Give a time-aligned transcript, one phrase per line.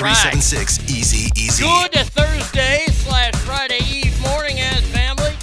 [0.00, 0.32] 775 All right.
[0.40, 1.64] 376 Easy Easy.
[1.64, 5.36] Good Thursday slash Friday Eve morning, as family.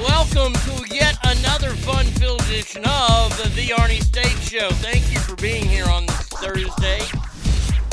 [0.00, 4.70] Welcome to yet another fun-filled edition of the Arnie State Show.
[4.80, 7.00] Thank you for being here on this Thursday,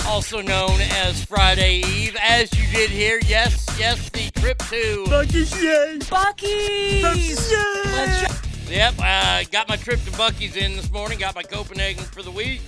[0.07, 2.15] also known as Friday Eve.
[2.21, 5.99] As you did hear, yes, yes, the trip to Buc-ee's yay!
[5.99, 7.51] Buc-ee's.
[7.51, 7.91] Yay!
[7.91, 11.19] Let's Yep, uh, got my trip to Buc-ee's in this morning.
[11.19, 12.61] Got my Copenhagen for the week.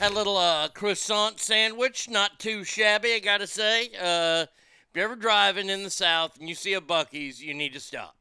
[0.00, 3.90] Had a little uh, croissant sandwich, not too shabby, I gotta say.
[3.98, 7.72] Uh, if you're ever driving in the South and you see a Buc-ee's, you need
[7.74, 8.16] to stop.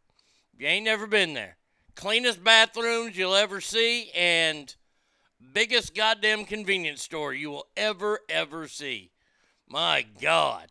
[0.54, 1.58] If you ain't never been there,
[1.96, 4.74] cleanest bathrooms you'll ever see, and
[5.52, 9.10] biggest goddamn convenience store you will ever ever see.
[9.68, 10.68] My God,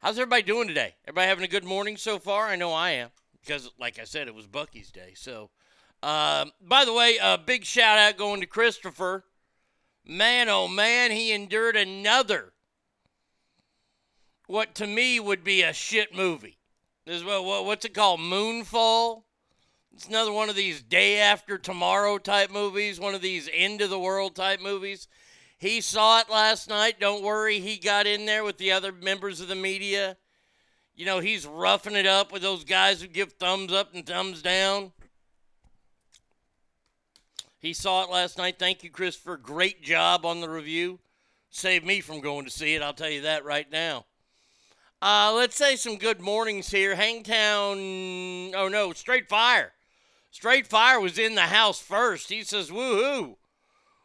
[0.00, 0.94] how's everybody doing today?
[1.06, 2.46] Everybody having a good morning so far?
[2.46, 3.10] I know I am
[3.42, 5.12] because, like I said, it was Buc-ee's day.
[5.14, 5.50] So,
[6.02, 9.24] um, by the way, a big shout out going to Christopher.
[10.04, 12.52] Man, oh man, he endured another,
[14.46, 16.58] what to me would be a shit movie.
[17.06, 18.20] This is what, what what's it called?
[18.20, 19.22] Moonfall.
[19.94, 23.90] It's another one of these day after tomorrow type movies, one of these end of
[23.90, 25.06] the world type movies.
[25.58, 26.98] He saw it last night.
[26.98, 30.16] Don't worry, he got in there with the other members of the media.
[30.94, 34.42] You know, he's roughing it up with those guys who give thumbs up and thumbs
[34.42, 34.92] down.
[37.62, 38.58] He saw it last night.
[38.58, 39.36] Thank you, Christopher.
[39.36, 40.98] Great job on the review.
[41.48, 44.06] Saved me from going to see it, I'll tell you that right now.
[45.00, 46.96] Uh, let's say some good mornings here.
[46.96, 47.78] Hangtown,
[48.56, 49.72] oh no, Straight Fire.
[50.32, 52.30] Straight Fire was in the house first.
[52.30, 53.36] He says, woohoo.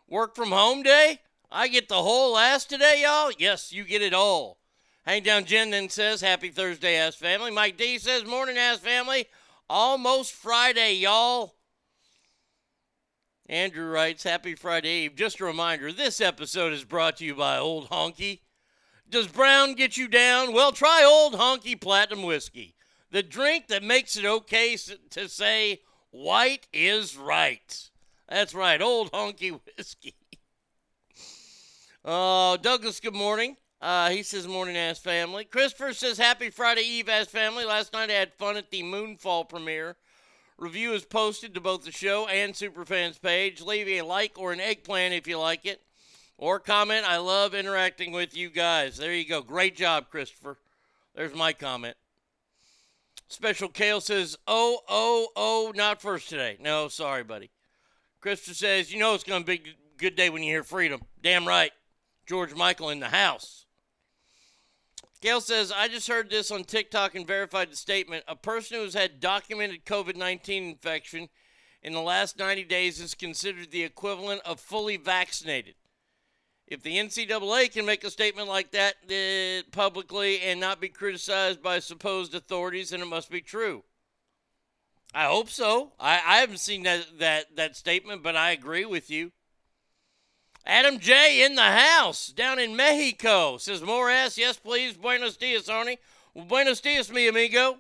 [0.07, 1.21] Work from home day?
[1.51, 3.31] I get the whole ass today, y'all?
[3.39, 4.59] Yes, you get it all.
[5.07, 7.49] Hangdown Jen then says, Happy Thursday, ass family.
[7.49, 9.25] Mike D says, Morning, ass family.
[9.69, 11.56] Almost Friday, y'all.
[13.49, 15.15] Andrew writes, Happy Friday Eve.
[15.15, 18.41] Just a reminder this episode is brought to you by Old Honky.
[19.09, 20.51] Does Brown get you down?
[20.51, 22.75] Well, try Old Honky Platinum Whiskey,
[23.09, 24.75] the drink that makes it okay
[25.11, 25.79] to say
[26.11, 27.89] white is right.
[28.27, 30.13] That's right, Old Honky Whiskey.
[32.03, 33.55] Oh, Douglas, good morning.
[33.79, 35.45] Uh, he says, morning, ass family.
[35.45, 37.63] Christopher says, happy Friday Eve, ass family.
[37.63, 39.95] Last night I had fun at the Moonfall premiere.
[40.57, 43.61] Review is posted to both the show and Superfans page.
[43.61, 45.81] Leave a like or an eggplant if you like it.
[46.39, 48.97] Or comment, I love interacting with you guys.
[48.97, 49.41] There you go.
[49.41, 50.57] Great job, Christopher.
[51.15, 51.95] There's my comment.
[53.27, 56.57] Special Kale says, oh, oh, oh, not first today.
[56.59, 57.49] No, sorry, buddy.
[58.21, 61.01] Christopher says, you know it's going to be a good day when you hear freedom.
[61.21, 61.71] Damn right.
[62.25, 63.66] George Michael in the house.
[65.19, 68.23] Gail says, I just heard this on TikTok and verified the statement.
[68.27, 71.29] A person who has had documented COVID 19 infection
[71.81, 75.75] in the last 90 days is considered the equivalent of fully vaccinated.
[76.67, 81.63] If the NCAA can make a statement like that uh, publicly and not be criticized
[81.63, 83.83] by supposed authorities, then it must be true.
[85.13, 85.93] I hope so.
[85.99, 89.31] I, I haven't seen that, that, that statement, but I agree with you.
[90.67, 91.45] Adam J.
[91.45, 94.97] in the house down in Mexico says, More ass, yes, please.
[94.97, 95.97] Buenos dias, Arnie.
[96.33, 97.77] Well, buenos dias, mi amigo.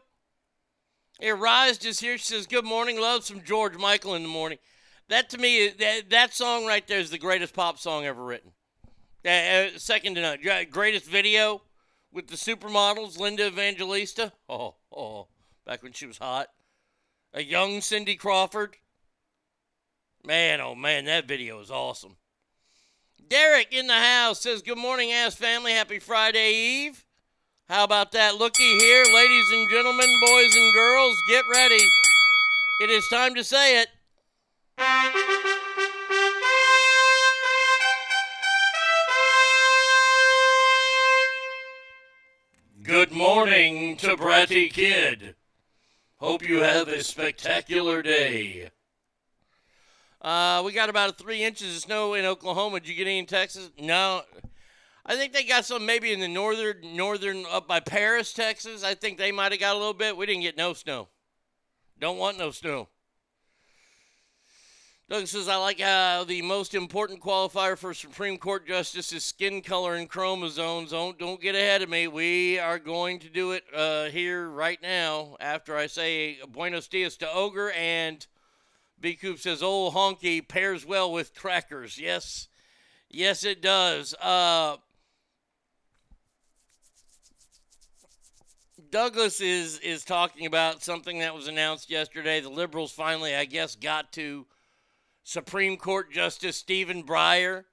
[1.19, 2.17] Here, Rise is here.
[2.17, 2.97] She says, Good morning.
[2.97, 4.57] Love some George Michael in the morning.
[5.09, 8.51] That to me, that, that song right there is the greatest pop song ever written.
[9.25, 10.39] Uh, uh, second to none.
[10.71, 11.63] Greatest video
[12.13, 14.31] with the supermodels, Linda Evangelista.
[14.49, 15.27] Oh, oh,
[15.65, 16.47] back when she was hot.
[17.33, 18.77] A young Cindy Crawford.
[20.25, 22.15] Man, oh man, that video is awesome.
[23.29, 25.73] Derek in the house says, Good morning, ass family.
[25.73, 27.05] Happy Friday Eve.
[27.67, 28.37] How about that?
[28.37, 31.83] Looky here, ladies and gentlemen, boys and girls, get ready.
[32.81, 33.87] It is time to say it.
[42.83, 45.35] Good morning to Bratty Kid.
[46.17, 48.69] Hope you have a spectacular day.
[50.21, 52.79] Uh, we got about three inches of snow in Oklahoma.
[52.79, 53.69] Did you get any in Texas?
[53.79, 54.23] No.
[55.05, 58.83] I think they got some maybe in the northern, northern up by Paris, Texas.
[58.83, 60.17] I think they might have got a little bit.
[60.17, 61.07] We didn't get no snow.
[61.99, 62.89] Don't want no snow.
[65.09, 69.61] Doug says, I like how the most important qualifier for Supreme Court justice is skin
[69.61, 70.91] color and chromosomes.
[70.91, 72.09] Don't, don't get ahead of me.
[72.09, 77.15] We are going to do it uh, here right now after I say Buenos Dias
[77.17, 78.27] to Ogre and
[78.99, 81.99] B Coop says old honky pairs well with crackers.
[81.99, 82.47] Yes,
[83.09, 84.15] yes, it does.
[84.15, 84.77] Uh,
[88.89, 92.39] Douglas is is talking about something that was announced yesterday.
[92.39, 94.45] The liberals finally, I guess, got to
[95.23, 97.65] Supreme Court Justice Stephen Breyer.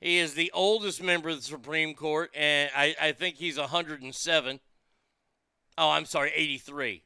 [0.00, 4.60] He is the oldest member of the Supreme Court, and I, I think he's 107.
[5.78, 7.02] Oh, I'm sorry, 83.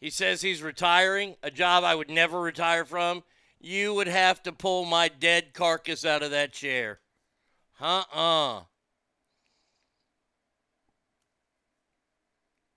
[0.00, 3.24] He says he's retiring, a job I would never retire from.
[3.60, 7.00] You would have to pull my dead carcass out of that chair.
[7.80, 8.60] Uh uh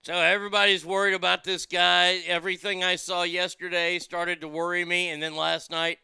[0.03, 2.23] So everybody's worried about this guy.
[2.25, 5.99] Everything I saw yesterday started to worry me, and then last night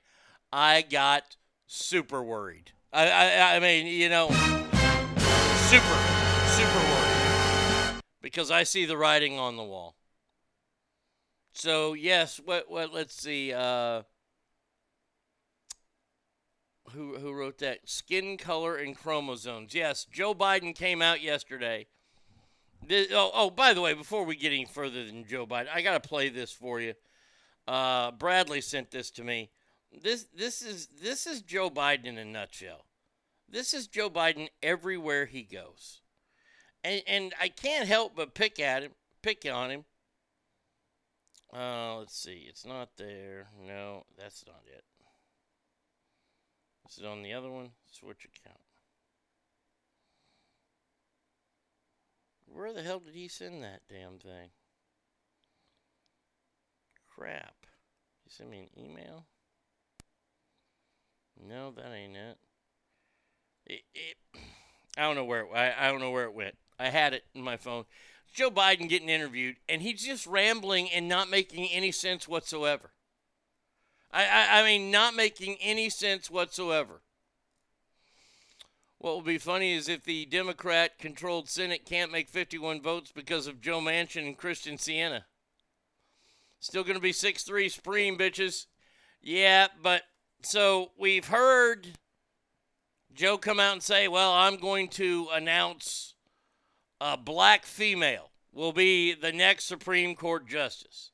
[0.53, 2.73] I got super worried.
[2.93, 5.97] I, I, I mean, you know, super,
[6.45, 9.95] super worried because I see the writing on the wall.
[11.57, 12.93] So yes, what, what?
[12.93, 13.53] Let's see.
[13.53, 14.03] Uh,
[16.91, 17.89] who who wrote that?
[17.89, 19.73] Skin color and chromosomes.
[19.73, 21.87] Yes, Joe Biden came out yesterday
[22.85, 25.81] this, oh, oh, by the way, before we get any further than Joe Biden, I
[25.81, 26.93] got to play this for you.
[27.67, 29.49] Uh, Bradley sent this to me.
[30.01, 32.85] This this is this is Joe Biden in a nutshell.
[33.49, 36.01] This is Joe Biden everywhere he goes,
[36.83, 39.85] and and I can't help but pick at him, pick on him.
[41.53, 43.47] Uh, let's see, it's not there.
[43.65, 44.83] No, that's not it.
[46.89, 47.71] Is it on the other one?
[47.91, 48.59] Switch account.
[52.45, 54.49] Where the hell did he send that damn thing?
[57.13, 57.55] Crap.
[58.23, 59.25] He sent me an email?
[61.39, 62.37] No, that ain't it.
[63.65, 64.17] It, it
[64.97, 66.55] I don't know where it, I, I don't know where it went.
[66.79, 67.85] I had it in my phone.
[68.33, 72.91] Joe Biden getting interviewed, and he's just rambling and not making any sense whatsoever.
[74.11, 77.01] I, I, I mean, not making any sense whatsoever.
[78.99, 83.45] What will be funny is if the Democrat controlled Senate can't make 51 votes because
[83.45, 85.23] of Joe Manchin and Kyrsten Sinema.
[86.59, 88.65] Still going to be 6 3 Supreme, bitches.
[89.21, 90.03] Yeah, but
[90.41, 91.87] so we've heard
[93.13, 96.15] Joe come out and say, well, I'm going to announce
[96.99, 101.11] a black female will be the next Supreme Court justice.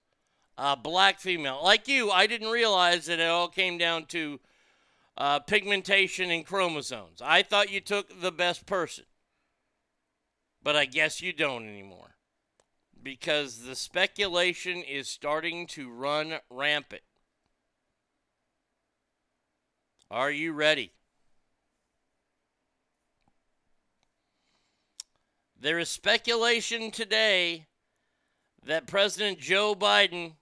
[0.57, 1.59] A black female.
[1.63, 4.39] Like you, I didn't realize that it all came down to
[5.17, 7.21] uh, pigmentation and chromosomes.
[7.21, 9.05] I thought you took the best person,
[10.61, 12.15] but I guess you don't anymore
[13.01, 17.01] because the speculation is starting to run rampant.
[20.09, 20.93] Are you ready?
[25.63, 27.67] There is speculation today
[28.65, 30.33] that President Joe Biden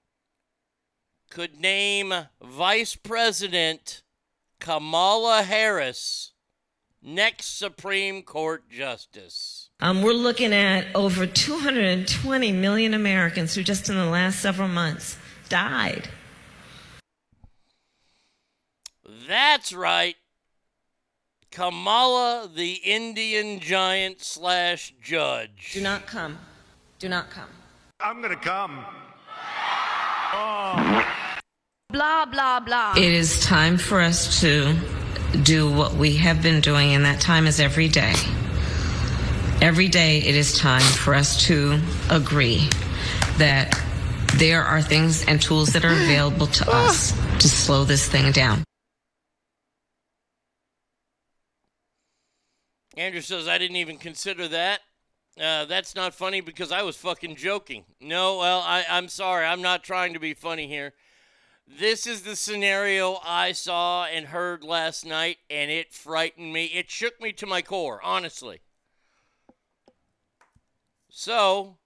[1.30, 2.12] could name
[2.42, 4.02] Vice President
[4.60, 6.32] Kamala Harris
[7.04, 9.70] next Supreme Court Justice.
[9.80, 15.20] Um, we're looking at over 220 million Americans who just in the last several months
[15.50, 16.10] died.
[19.28, 20.16] That's right.
[21.52, 25.72] Kamala, the Indian giant slash judge.
[25.74, 26.38] Do not come.
[26.98, 27.50] Do not come.
[28.00, 28.86] I'm gonna come.
[30.34, 31.06] Oh.
[31.90, 32.94] Blah, blah, blah.
[32.96, 34.78] It is time for us to
[35.44, 38.14] do what we have been doing, and that time is every day.
[39.62, 42.70] Every day, it is time for us to agree
[43.40, 43.78] that
[44.36, 48.64] there are things and tools that are available to us to slow this thing down.
[53.02, 54.82] Andrew says, I didn't even consider that.
[55.36, 57.84] Uh, that's not funny because I was fucking joking.
[58.00, 59.44] No, well, I, I'm sorry.
[59.44, 60.94] I'm not trying to be funny here.
[61.68, 66.66] This is the scenario I saw and heard last night, and it frightened me.
[66.66, 68.60] It shook me to my core, honestly.
[71.10, 71.78] So,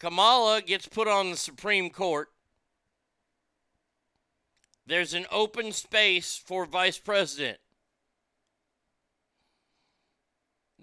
[0.00, 2.30] Kamala gets put on the Supreme Court.
[4.88, 7.58] There's an open space for vice president.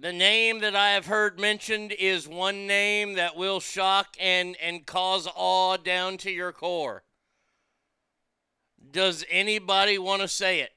[0.01, 4.83] The name that I have heard mentioned is one name that will shock and, and
[4.83, 7.03] cause awe down to your core.
[8.91, 10.71] Does anybody want to say it?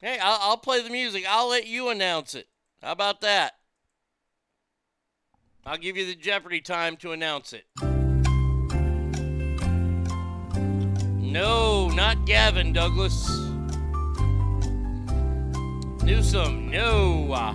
[0.00, 1.24] Hey, I'll, I'll play the music.
[1.28, 2.48] I'll let you announce it.
[2.82, 3.52] How about that?
[5.64, 7.66] I'll give you the Jeopardy time to announce it.
[11.16, 13.30] No, not Gavin Douglas.
[16.02, 17.30] Newsom, no.
[17.32, 17.54] Ah.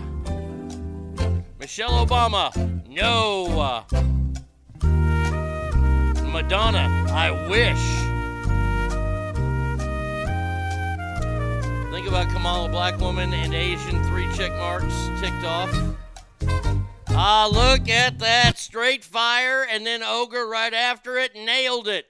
[1.59, 2.53] Michelle Obama,
[2.87, 3.85] no.
[6.31, 7.79] Madonna, I wish.
[11.91, 15.73] Think about Kamala, black woman, and Asian, three check marks ticked off.
[17.09, 18.57] Ah, look at that.
[18.57, 21.33] Straight fire, and then Ogre right after it.
[21.35, 22.07] Nailed it.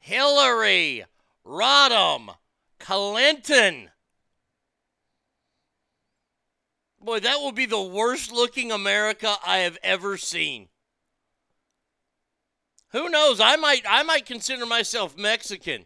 [0.00, 1.04] Hillary
[1.46, 2.34] Rodham
[2.80, 3.90] Clinton.
[7.04, 10.68] Boy, that will be the worst looking America I have ever seen.
[12.92, 13.40] Who knows?
[13.40, 15.84] I might I might consider myself Mexican.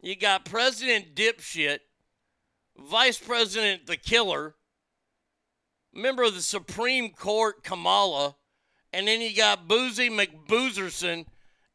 [0.00, 1.78] You got President Dipshit,
[2.76, 4.54] Vice President the Killer,
[5.92, 8.36] member of the Supreme Court Kamala,
[8.92, 11.26] and then you got Boozy McBoozerson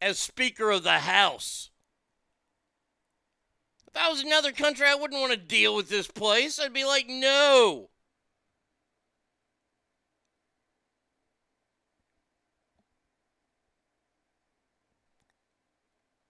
[0.01, 1.71] as Speaker of the House.
[3.97, 6.59] If that was another country, I wouldn't want to deal with this place.
[6.59, 7.89] I'd be like, no.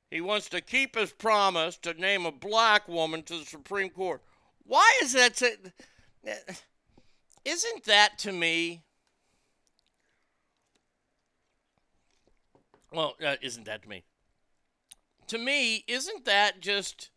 [0.09, 4.21] He wants to keep his promise to name a black woman to the Supreme Court.
[4.63, 5.35] Why is that?
[5.35, 5.57] To,
[7.43, 8.83] isn't that to me?
[12.93, 14.05] Well, uh, isn't that to me?
[15.27, 17.09] To me, isn't that just.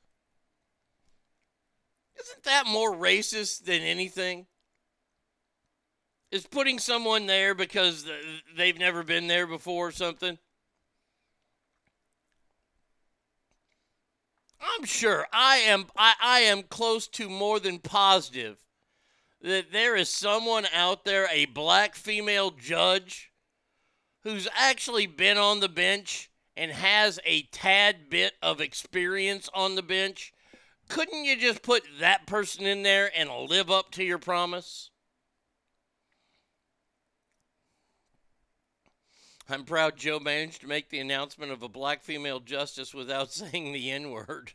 [2.20, 4.46] Isn't that more racist than anything?
[6.30, 8.06] Is putting someone there because
[8.56, 10.38] they've never been there before or something?
[14.60, 18.58] I'm sure I am I, I am close to more than positive
[19.42, 23.32] that there is someone out there, a black female judge,
[24.22, 29.82] who's actually been on the bench and has a tad bit of experience on the
[29.82, 30.32] bench.
[30.90, 34.90] Couldn't you just put that person in there and live up to your promise?
[39.48, 43.72] I'm proud Joe managed to make the announcement of a black female justice without saying
[43.72, 44.52] the N word.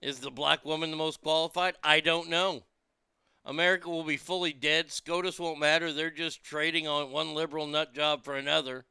[0.00, 1.74] Is the black woman the most qualified?
[1.82, 2.62] I don't know.
[3.44, 4.92] America will be fully dead.
[4.92, 5.92] SCOTUS won't matter.
[5.92, 8.86] They're just trading on one liberal nut job for another.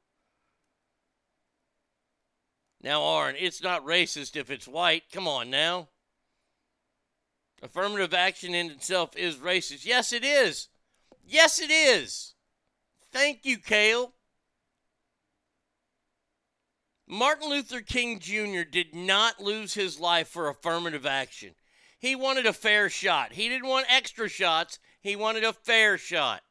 [2.83, 5.03] Now, Arn, it's not racist if it's white.
[5.11, 5.87] Come on now.
[7.61, 9.85] Affirmative action in itself is racist.
[9.85, 10.67] Yes, it is.
[11.25, 12.33] Yes, it is.
[13.13, 14.13] Thank you, Kale.
[17.07, 18.63] Martin Luther King Jr.
[18.69, 21.55] did not lose his life for affirmative action.
[21.99, 23.31] He wanted a fair shot.
[23.31, 24.77] He didn't want extra shots.
[24.99, 26.41] He wanted a fair shot.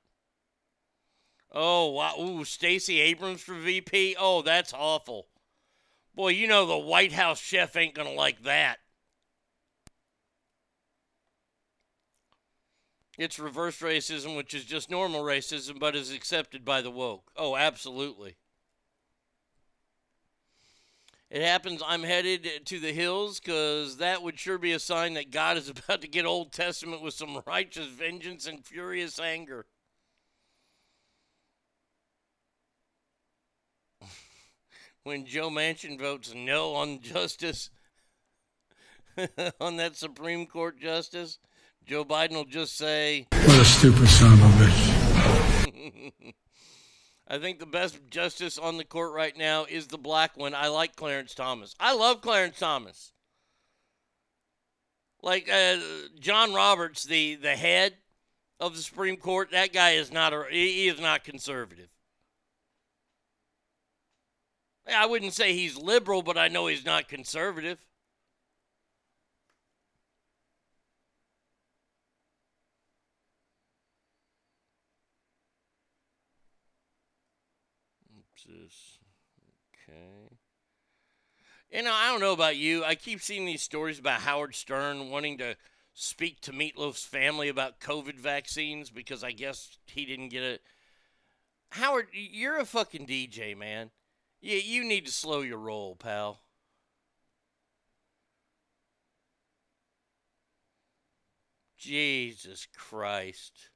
[1.51, 2.15] Oh, wow.
[2.19, 4.17] Ooh, Stacey Abrams for VP.
[4.19, 5.27] Oh, that's awful.
[6.15, 8.79] Boy, you know the White House chef ain't going to like that.
[13.19, 17.31] It's reverse racism, which is just normal racism, but is accepted by the woke.
[17.37, 18.37] Oh, absolutely.
[21.31, 21.83] It happens.
[21.87, 25.69] I'm headed to the hills because that would sure be a sign that God is
[25.71, 29.67] about to get Old Testament with some righteous vengeance and furious anger.
[35.05, 37.71] When Joe Manchin votes no on justice,
[39.61, 41.39] on that Supreme Court justice,
[41.85, 46.35] Joe Biden will just say, What a stupid son of a bitch.
[47.29, 50.55] I think the best justice on the court right now is the black one.
[50.55, 51.75] I like Clarence Thomas.
[51.81, 53.13] I love Clarence Thomas.
[55.23, 55.77] Like uh,
[56.19, 57.95] John Roberts, the, the head
[58.61, 61.89] of the Supreme Court, that guy is not a, he is not conservative.
[64.87, 67.79] I wouldn't say he's liberal, but I know he's not conservative.
[78.45, 78.99] this.
[79.75, 80.37] Okay.
[81.71, 82.85] You know, I don't know about you.
[82.85, 85.57] I keep seeing these stories about Howard Stern wanting to
[85.95, 90.63] speak to Meatloaf's family about COVID vaccines because I guess he didn't get it.
[91.71, 93.91] Howard, you're a fucking DJ, man.
[94.43, 96.41] Yeah, you need to slow your roll, pal.
[101.79, 103.71] Jesus Christ.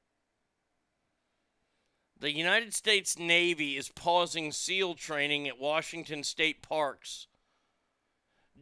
[2.19, 7.27] The United States Navy is pausing SEAL training at Washington state parks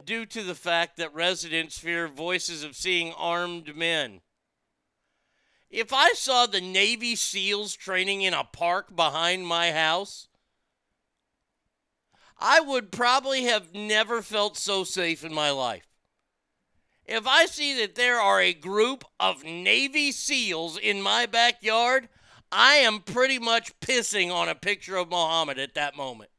[0.04, 4.20] due to the fact that residents fear voices of seeing armed men.
[5.70, 10.28] If I saw the Navy SEALs training in a park behind my house,
[12.38, 15.86] I would probably have never felt so safe in my life.
[17.06, 22.08] If I see that there are a group of Navy SEALs in my backyard,
[22.50, 26.30] I am pretty much pissing on a picture of Muhammad at that moment.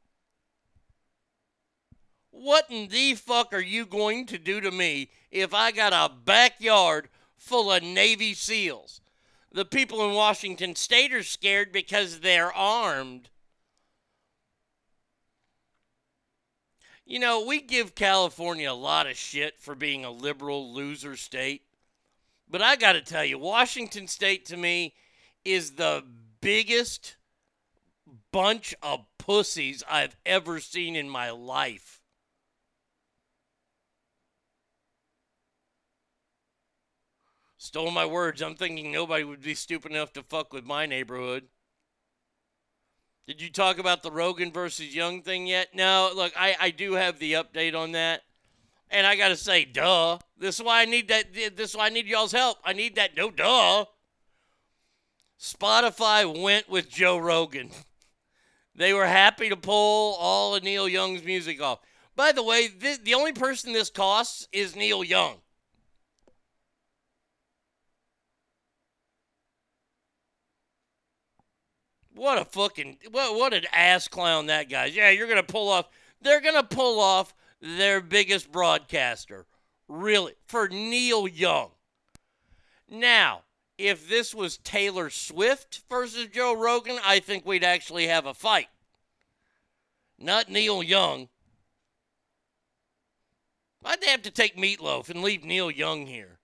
[2.30, 6.14] What in the fuck are you going to do to me if I got a
[6.14, 9.00] backyard full of Navy SEALs?
[9.50, 13.30] The people in Washington state are scared because they're armed.
[17.08, 21.62] You know, we give California a lot of shit for being a liberal loser state.
[22.50, 24.92] But I got to tell you, Washington state to me
[25.42, 26.04] is the
[26.42, 27.16] biggest
[28.30, 32.02] bunch of pussies I've ever seen in my life.
[37.56, 38.42] Stole my words.
[38.42, 41.44] I'm thinking nobody would be stupid enough to fuck with my neighborhood.
[43.28, 45.74] Did you talk about the Rogan versus Young thing yet?
[45.74, 48.22] No, look, I, I do have the update on that.
[48.90, 50.16] And I gotta say, duh.
[50.38, 52.56] This is why I need that this is why I need y'all's help.
[52.64, 53.84] I need that no duh.
[55.38, 57.70] Spotify went with Joe Rogan.
[58.74, 61.80] They were happy to pull all of Neil Young's music off.
[62.16, 65.34] By the way, th- the only person this costs is Neil Young.
[72.18, 74.94] What a fucking what what an ass clown that guy's.
[74.94, 75.88] Yeah, you're gonna pull off.
[76.20, 79.46] They're gonna pull off their biggest broadcaster,
[79.86, 81.70] really, for Neil Young.
[82.90, 83.42] Now,
[83.78, 88.68] if this was Taylor Swift versus Joe Rogan, I think we'd actually have a fight.
[90.18, 91.28] Not Neil Young.
[93.84, 96.37] I'd have to take Meatloaf and leave Neil Young here.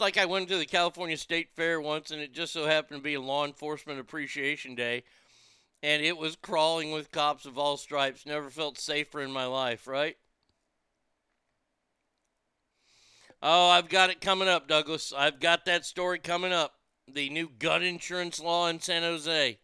[0.00, 3.04] Like I went to the California State Fair once, and it just so happened to
[3.04, 5.04] be a Law Enforcement Appreciation Day,
[5.82, 8.26] and it was crawling with cops of all stripes.
[8.26, 10.16] Never felt safer in my life, right?
[13.42, 15.12] Oh, I've got it coming up, Douglas.
[15.16, 16.74] I've got that story coming up.
[17.06, 19.58] The new gun insurance law in San Jose.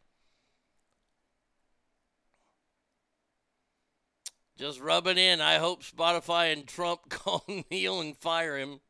[4.56, 5.40] Just rub it in.
[5.40, 8.80] I hope Spotify and Trump call Neil and fire him.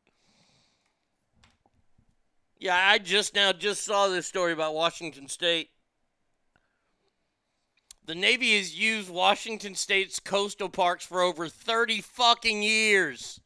[2.65, 5.69] Yeah, I just now just saw this story about Washington State.
[8.03, 13.39] The Navy has used Washington State's coastal parks for over 30 fucking years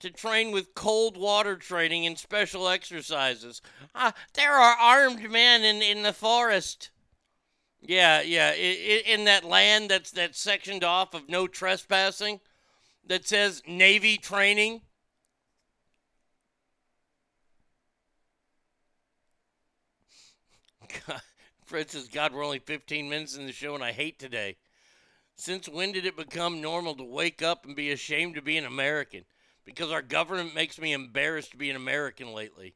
[0.00, 3.62] to train with cold water training and special exercises.
[3.94, 6.90] Ah, there are armed men in, in the forest.
[7.80, 12.40] Yeah, yeah, in, in that land that's that's sectioned off of no trespassing
[13.06, 14.82] that says Navy training.
[21.06, 21.20] God,
[21.64, 24.56] Fred says, God, we're only 15 minutes in the show and I hate today.
[25.36, 28.66] Since when did it become normal to wake up and be ashamed to be an
[28.66, 29.24] American?
[29.64, 32.74] Because our government makes me embarrassed to be an American lately.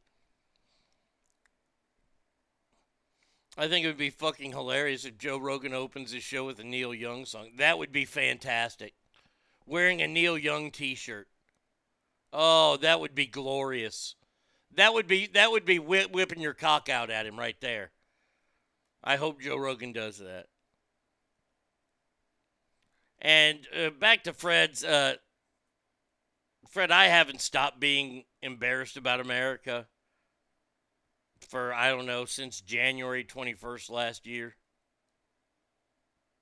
[3.56, 6.64] I think it would be fucking hilarious if Joe Rogan opens his show with a
[6.64, 7.50] Neil Young song.
[7.56, 8.94] That would be fantastic.
[9.66, 11.28] Wearing a Neil Young t-shirt.
[12.32, 14.16] Oh, that would be glorious.
[14.74, 17.92] That would be that would be whip, whipping your cock out at him right there.
[19.04, 20.46] I hope Joe Rogan does that.
[23.20, 24.82] And uh, back to Fred's.
[24.82, 25.16] Uh,
[26.70, 29.86] Fred, I haven't stopped being embarrassed about America
[31.48, 34.56] for, I don't know, since January 21st last year.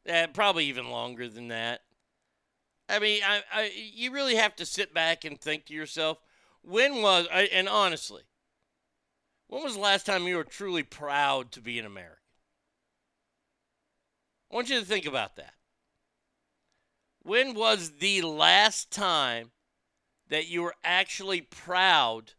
[0.06, 1.80] Eh, probably even longer than that.
[2.88, 6.18] I mean, I, I, you really have to sit back and think to yourself,
[6.62, 8.22] when was, I, and honestly,
[9.48, 12.21] when was the last time you were truly proud to be an American?
[14.52, 15.54] I want you to think about that.
[17.22, 19.52] When was the last time
[20.28, 22.32] that you were actually proud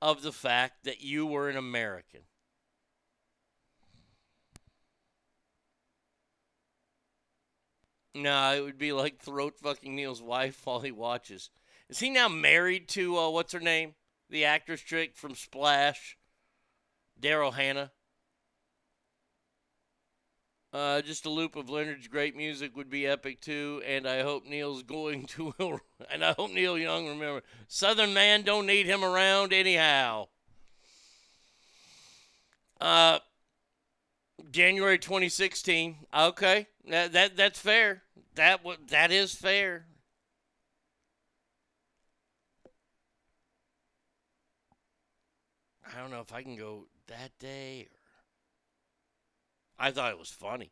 [0.00, 2.22] of the fact that you were an American?
[8.14, 11.50] No, it would be like throat fucking Neil's wife while he watches.
[11.88, 13.94] Is he now married to uh, what's her name?
[14.28, 16.18] The actress chick from Splash,
[17.20, 17.92] Daryl Hannah.
[20.72, 24.46] Uh, just a loop of Leonard's great music would be epic too, and I hope
[24.46, 25.52] Neil's going to,
[26.10, 30.28] and I hope Neil Young remember Southern man don't need him around anyhow.
[32.80, 33.18] Uh,
[34.50, 35.96] January 2016.
[36.14, 38.02] Okay, that, that that's fair.
[38.34, 39.84] That that is fair.
[45.86, 47.88] I don't know if I can go that day.
[47.90, 48.01] Or...
[49.82, 50.70] I thought it was funny.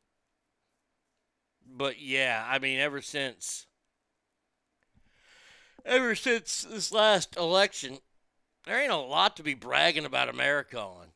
[1.67, 3.67] But yeah, I mean, ever since,
[5.85, 7.99] ever since this last election,
[8.65, 11.09] there ain't a lot to be bragging about America on.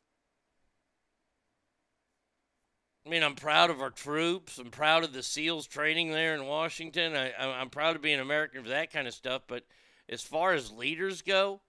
[3.06, 4.58] I mean, I'm proud of our troops.
[4.58, 7.14] I'm proud of the SEALs training there in Washington.
[7.14, 9.42] I, I'm proud of being American for that kind of stuff.
[9.46, 9.66] But
[10.08, 11.60] as far as leaders go,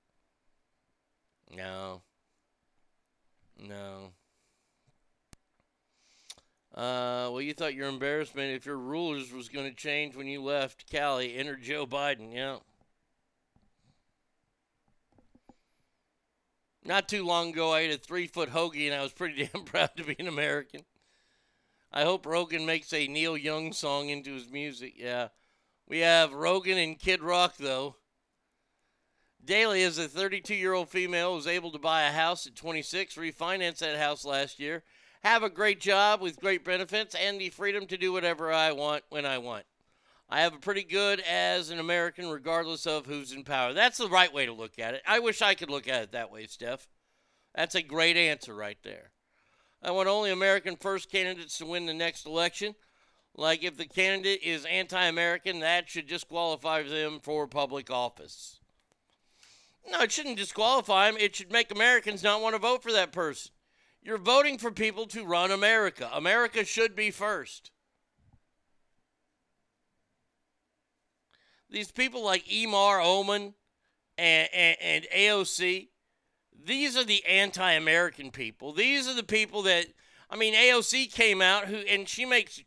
[1.55, 2.01] no.
[3.59, 4.13] No.
[6.75, 10.43] Uh, well, you thought your embarrassment if your rulers was going to change when you
[10.43, 11.35] left Cali.
[11.35, 12.33] Enter Joe Biden.
[12.33, 12.57] Yeah.
[16.83, 19.63] Not too long ago, I ate a three foot hoagie and I was pretty damn
[19.63, 20.81] proud to be an American.
[21.93, 24.95] I hope Rogan makes a Neil Young song into his music.
[24.97, 25.29] Yeah.
[25.87, 27.95] We have Rogan and Kid Rock, though.
[29.43, 32.55] Daly is a 32 year old female who was able to buy a house at
[32.55, 34.83] 26, refinance that house last year,
[35.25, 39.03] have a great job with great benefits, and the freedom to do whatever I want
[39.09, 39.65] when I want.
[40.29, 43.73] I have a pretty good as an American, regardless of who's in power.
[43.73, 45.01] That's the right way to look at it.
[45.07, 46.87] I wish I could look at it that way, Steph.
[47.55, 49.09] That's a great answer right there.
[49.81, 52.75] I want only American first candidates to win the next election.
[53.35, 58.59] Like if the candidate is anti American, that should disqualify them for public office.
[59.89, 61.19] No, it shouldn't disqualify them.
[61.19, 63.51] It should make Americans not want to vote for that person.
[64.05, 66.07] You're voting for people to run America.
[66.13, 67.71] America should be first.
[71.71, 73.55] These people like Emar Oman
[74.15, 75.87] and, and, and AOC,
[76.63, 78.73] these are the anti American people.
[78.73, 79.87] These are the people that,
[80.29, 82.61] I mean, AOC came out who, and she makes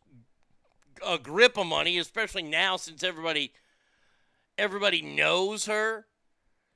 [1.06, 3.52] a grip of money, especially now since everybody
[4.58, 6.06] everybody knows her.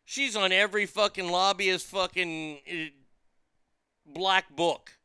[0.04, 3.01] She's on every fucking lobbyist fucking uh,
[4.12, 4.98] black book.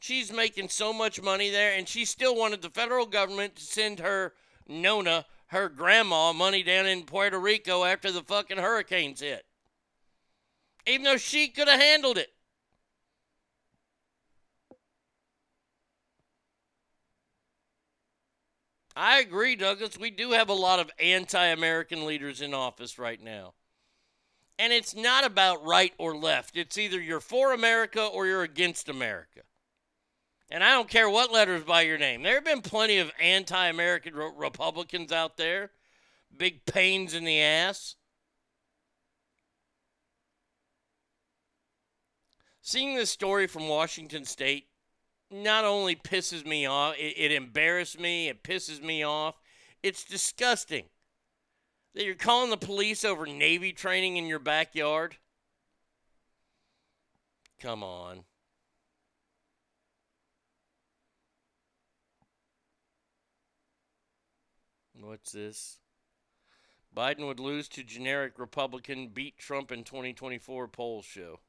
[0.00, 3.98] She's making so much money there, and she still wanted the federal government to send
[3.98, 4.34] her
[4.66, 9.44] Nona, her grandma, money down in Puerto Rico after the fucking hurricanes hit.
[10.86, 12.32] Even though she could have handled it.
[18.96, 19.98] I agree, Douglas.
[19.98, 23.54] We do have a lot of anti American leaders in office right now.
[24.60, 26.54] And it's not about right or left.
[26.54, 29.40] It's either you're for America or you're against America.
[30.50, 32.22] And I don't care what letters by your name.
[32.22, 35.70] There have been plenty of anti American re- Republicans out there,
[36.36, 37.96] big pains in the ass.
[42.60, 44.66] Seeing this story from Washington State
[45.30, 49.36] not only pisses me off, it, it embarrassed me, it pisses me off.
[49.82, 50.84] It's disgusting
[51.94, 55.16] that you're calling the police over Navy training in your backyard.
[57.60, 58.24] Come on.
[65.00, 65.78] What's this?
[66.96, 71.40] Biden would lose to generic Republican, beat Trump in 2024 polls show.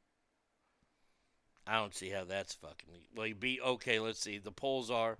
[1.66, 2.90] I don't see how that's fucking.
[3.16, 3.60] Well, you beat.
[3.64, 4.38] Okay, let's see.
[4.38, 5.18] The polls are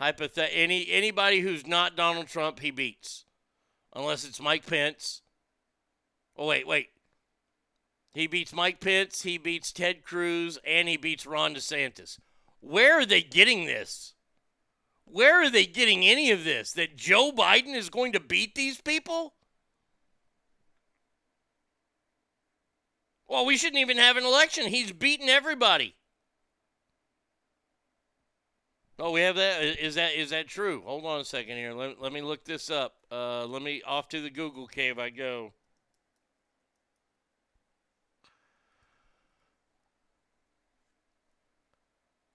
[0.00, 0.48] hypothet.
[0.52, 3.24] Any anybody who's not Donald Trump, he beats,
[3.94, 5.22] unless it's Mike Pence.
[6.36, 6.88] Oh wait, wait.
[8.14, 9.22] He beats Mike Pence.
[9.22, 12.18] He beats Ted Cruz, and he beats Ron DeSantis.
[12.60, 14.14] Where are they getting this?
[15.04, 16.72] Where are they getting any of this?
[16.72, 19.34] That Joe Biden is going to beat these people?
[23.28, 24.66] Well, we shouldn't even have an election.
[24.66, 25.94] He's beaten everybody.
[29.00, 29.62] Oh, we have that.
[29.62, 30.82] Is that is that true?
[30.84, 31.72] Hold on a second here.
[31.72, 32.94] Let, let me look this up.
[33.12, 35.52] Uh, let me off to the Google cave I go.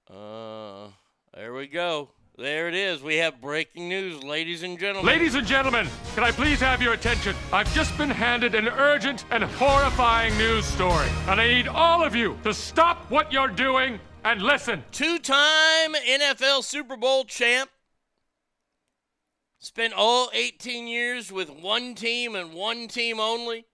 [0.10, 0.88] Uh,
[1.34, 2.12] there we go.
[2.38, 3.04] There it is.
[3.04, 5.06] We have breaking news, ladies and gentlemen.
[5.06, 7.36] Ladies and gentlemen, can I please have your attention?
[7.52, 12.16] I've just been handed an urgent and horrifying news story, and I need all of
[12.16, 14.84] you to stop what you're doing and listen.
[14.92, 17.70] Two time NFL Super Bowl champ.
[19.60, 23.66] Spent all 18 years with one team and one team only.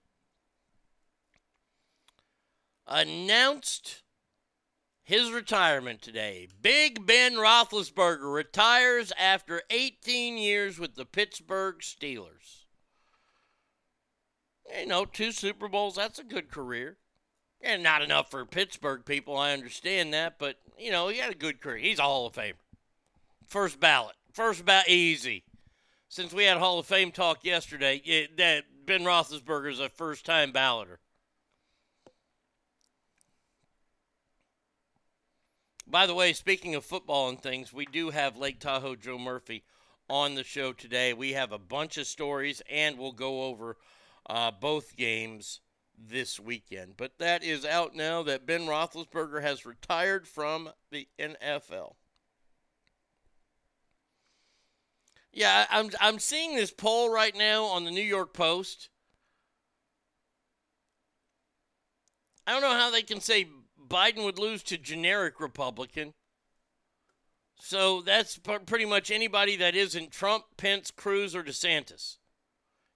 [2.86, 4.02] Announced
[5.02, 6.48] his retirement today.
[6.62, 12.66] Big Ben Roethlisberger retires after 18 years with the Pittsburgh Steelers.
[14.78, 16.98] You know, two Super Bowls, that's a good career.
[17.62, 21.36] And not enough for Pittsburgh people, I understand that, but, you know, he had a
[21.36, 21.76] good career.
[21.76, 22.54] He's a Hall of Famer.
[23.46, 24.16] First ballot.
[24.32, 25.44] First ballot, easy.
[26.08, 30.24] Since we had Hall of Fame talk yesterday, it, that Ben Roethlisberger is a first
[30.24, 30.96] time balloter.
[35.86, 39.64] By the way, speaking of football and things, we do have Lake Tahoe Joe Murphy
[40.08, 41.12] on the show today.
[41.12, 43.76] We have a bunch of stories, and we'll go over
[44.28, 45.60] uh, both games
[46.08, 46.96] this weekend.
[46.96, 51.94] But that is out now that Ben Roethlisberger has retired from the NFL.
[55.32, 58.88] Yeah, I'm I'm seeing this poll right now on the New York Post.
[62.46, 63.46] I don't know how they can say
[63.88, 66.14] Biden would lose to generic Republican.
[67.60, 72.16] So that's pretty much anybody that isn't Trump, Pence, Cruz, or DeSantis.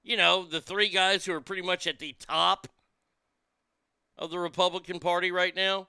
[0.03, 2.67] You know, the three guys who are pretty much at the top
[4.19, 5.89] of the Republican Party right now.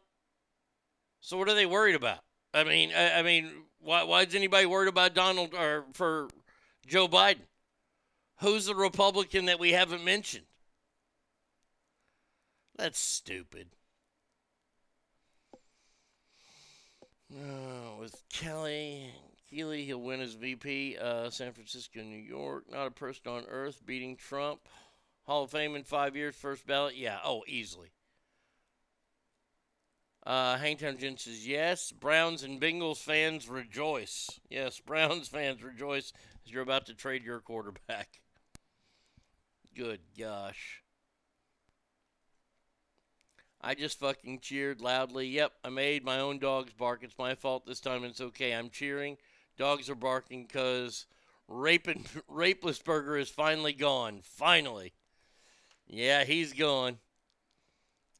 [1.19, 2.19] So what are they worried about?
[2.53, 6.29] I mean, I, I mean, why, why is anybody worried about Donald or for
[6.85, 7.47] Joe Biden?
[8.41, 10.45] Who's the Republican that we haven't mentioned?
[12.77, 13.67] That's stupid.
[17.33, 19.11] Uh, with Kelly
[19.49, 20.97] Keeley, he'll win as VP.
[20.97, 22.65] Uh, San Francisco, New York.
[22.69, 24.67] Not a person on earth beating Trump.
[25.23, 26.95] Hall of Fame in five years, first ballot.
[26.95, 27.89] Yeah, oh, easily.
[30.25, 31.91] Uh, Hangtown Jen says yes.
[31.91, 34.39] Browns and Bengals fans rejoice.
[34.49, 36.11] Yes, Browns fans rejoice
[36.45, 38.21] as you're about to trade your quarterback.
[39.75, 40.81] Good gosh.
[43.61, 45.27] I just fucking cheered loudly.
[45.27, 47.03] Yep, I made my own dogs bark.
[47.03, 48.03] It's my fault this time.
[48.03, 48.53] It's okay.
[48.53, 49.17] I'm cheering.
[49.57, 51.07] Dogs are barking because
[51.47, 54.21] Rapin, Rapeless Burger is finally gone.
[54.23, 54.93] Finally.
[55.87, 56.99] Yeah, he's gone.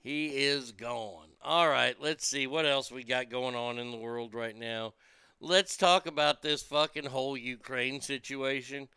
[0.02, 1.35] He is gone.
[1.48, 4.96] All right, let's see what else we got going on in the world right now.
[5.40, 8.88] Let's talk about this fucking whole Ukraine situation.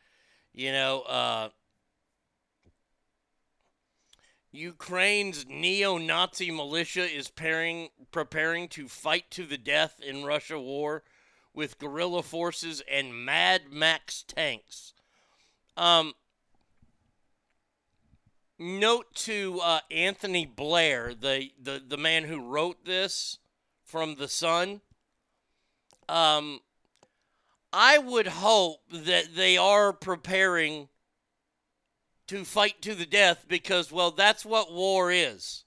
[0.54, 1.50] You know, uh,
[4.50, 11.02] Ukraine's neo Nazi militia is pairing, preparing to fight to the death in Russia war
[11.52, 14.94] with guerrilla forces and Mad Max tanks.
[15.76, 16.14] Um,
[18.58, 23.38] note to uh, Anthony Blair, the, the, the man who wrote this
[23.84, 24.80] from The Sun.
[26.08, 26.60] Um,
[27.72, 30.88] I would hope that they are preparing
[32.26, 35.64] to fight to the death because, well, that's what war is.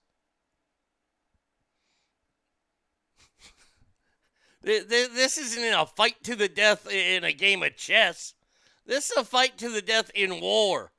[4.63, 8.33] this isn't a fight to the death in a game of chess.
[8.85, 10.91] This is a fight to the death in war.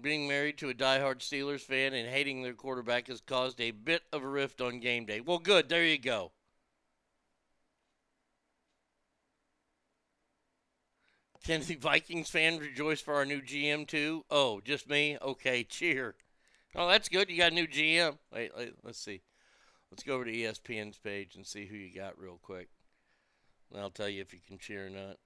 [0.00, 4.02] Being married to a diehard Steelers fan and hating their quarterback has caused a bit
[4.12, 5.20] of a rift on game day.
[5.20, 5.68] Well, good.
[5.68, 6.32] There you go.
[11.44, 14.24] Can the Vikings fan rejoice for our new GM too?
[14.30, 15.16] Oh, just me?
[15.20, 16.14] Okay, cheer.
[16.74, 17.30] Oh, that's good.
[17.30, 18.18] You got a new GM.
[18.32, 19.22] Wait, wait, let's see.
[19.90, 22.68] Let's go over to ESPN's page and see who you got real quick.
[23.72, 25.16] And I'll tell you if you can cheer or not.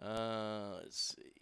[0.00, 1.38] Uh, let's see.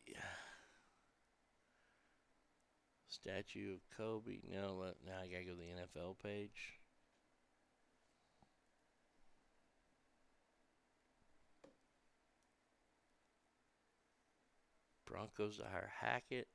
[3.26, 4.38] Statue of Kobe.
[4.48, 6.78] No, now I gotta go to the NFL page.
[15.06, 16.46] Broncos hire Hackett.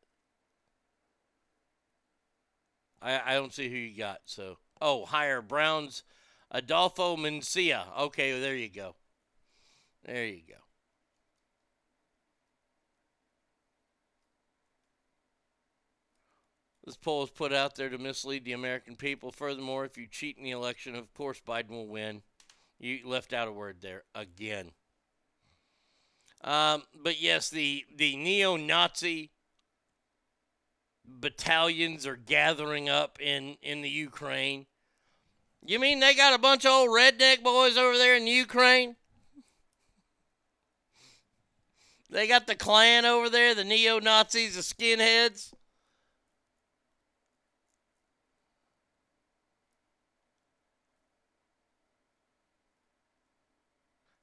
[3.02, 4.20] I I don't see who you got.
[4.26, 6.04] So oh, hire Browns,
[6.54, 8.00] Adofo-Mensah.
[8.00, 8.96] Okay, well, there you go.
[10.06, 10.61] There you go.
[16.92, 19.32] This poll is put out there to mislead the American people.
[19.32, 22.22] Furthermore, if you cheat in the election, of course Biden will win.
[22.80, 24.72] You left out a word there again.
[26.44, 29.32] Um, but yes, the the neo-Nazi
[31.06, 34.66] battalions are gathering up in in the Ukraine.
[35.66, 38.98] You mean they got a bunch of old redneck boys over there in the Ukraine?
[42.10, 45.54] They got the Klan over there, the neo Nazis, the skinheads.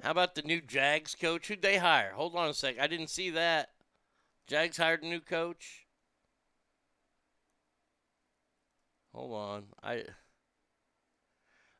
[0.02, 1.48] How about the new Jags coach?
[1.48, 2.12] Who'd they hire?
[2.14, 2.78] Hold on a sec.
[2.78, 3.70] I didn't see that.
[4.46, 5.86] Jags hired a new coach.
[9.12, 9.64] Hold on.
[9.82, 10.04] I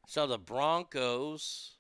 [0.07, 1.77] saw the Broncos.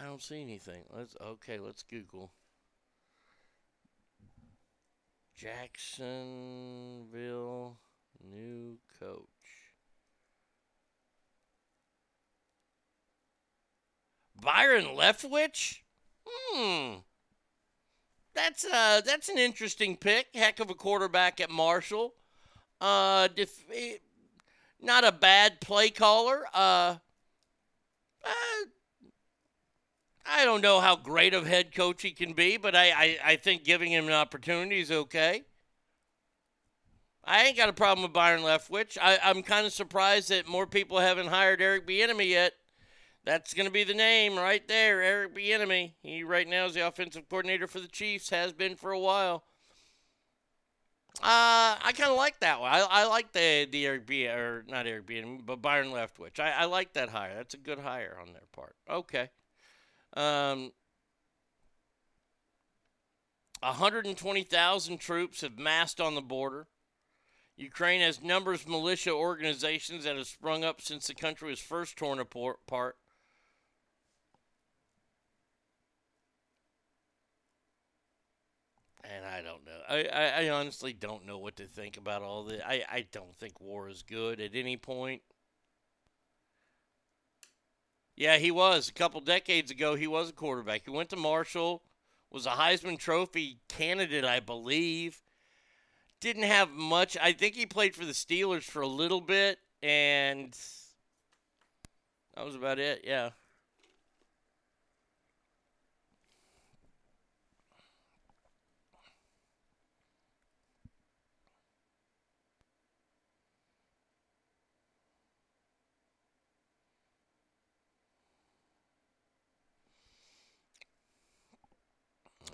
[0.00, 0.84] I don't see anything.
[0.90, 2.32] Let's okay, let's Google.
[5.36, 7.76] Jacksonville
[8.24, 9.28] new coach.
[14.42, 15.78] Byron Leftwich?
[16.26, 16.96] Hmm.
[18.34, 20.26] That's uh that's an interesting pick.
[20.34, 22.14] Heck of a quarterback at Marshall.
[22.80, 23.98] Uh, def- eh,
[24.80, 26.44] not a bad play caller.
[26.52, 26.96] Uh,
[28.24, 28.64] uh,
[30.26, 33.36] I don't know how great of head coach he can be, but I, I, I
[33.36, 35.42] think giving him an opportunity is okay.
[37.24, 38.98] I ain't got a problem with Byron Leftwich.
[39.00, 42.54] I, I'm kind of surprised that more people haven't hired Eric Bieniemy yet.
[43.24, 45.92] That's going to be the name right there, Eric Bieniemy.
[46.02, 49.44] He right now is the offensive coordinator for the Chiefs, has been for a while.
[51.20, 52.72] Uh, I kind of like that one.
[52.72, 56.40] I, I like the the Eric B or not Eric B, but Byron Leftwich.
[56.40, 57.34] I, I like that hire.
[57.36, 58.74] That's a good hire on their part.
[58.90, 59.28] Okay.
[60.14, 60.72] Um,
[63.60, 66.66] 120,000 troops have massed on the border.
[67.56, 72.18] Ukraine has numerous militia organizations that have sprung up since the country was first torn
[72.18, 72.96] apart.
[79.14, 79.78] And I don't know.
[79.88, 82.62] I, I, I, honestly don't know what to think about all this.
[82.66, 85.20] I, I don't think war is good at any point.
[88.16, 88.88] Yeah, he was.
[88.88, 90.82] A couple decades ago, he was a quarterback.
[90.84, 91.82] He went to Marshall,
[92.30, 95.20] was a Heisman Trophy candidate, I believe.
[96.20, 97.16] Didn't have much.
[97.20, 100.56] I think he played for the Steelers for a little bit, and
[102.34, 103.02] that was about it.
[103.04, 103.30] Yeah.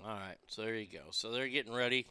[0.05, 1.03] All right, so there you go.
[1.11, 2.07] So they're getting ready.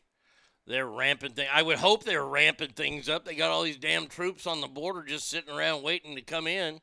[0.66, 1.48] They're ramping things.
[1.52, 3.24] I would hope they're ramping things up.
[3.24, 6.46] They got all these damn troops on the border just sitting around waiting to come
[6.46, 6.80] in.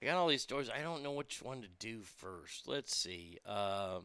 [0.00, 0.70] I got all these stories.
[0.70, 2.66] I don't know which one to do first.
[2.66, 3.38] Let's see.
[3.44, 3.98] Uh,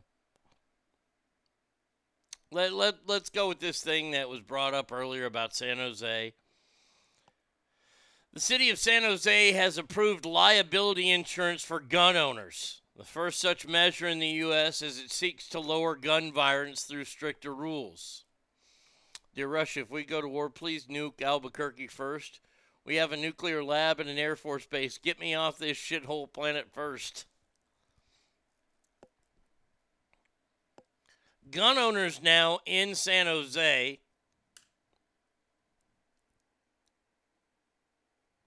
[2.51, 6.33] let, let, let's go with this thing that was brought up earlier about San Jose.
[8.33, 13.67] The city of San Jose has approved liability insurance for gun owners, the first such
[13.67, 14.81] measure in the U.S.
[14.81, 18.25] as it seeks to lower gun violence through stricter rules.
[19.33, 22.39] Dear Russia, if we go to war, please nuke Albuquerque first.
[22.85, 24.97] We have a nuclear lab and an Air Force base.
[24.97, 27.25] Get me off this shithole planet first.
[31.51, 33.99] Gun owners now in San Jose.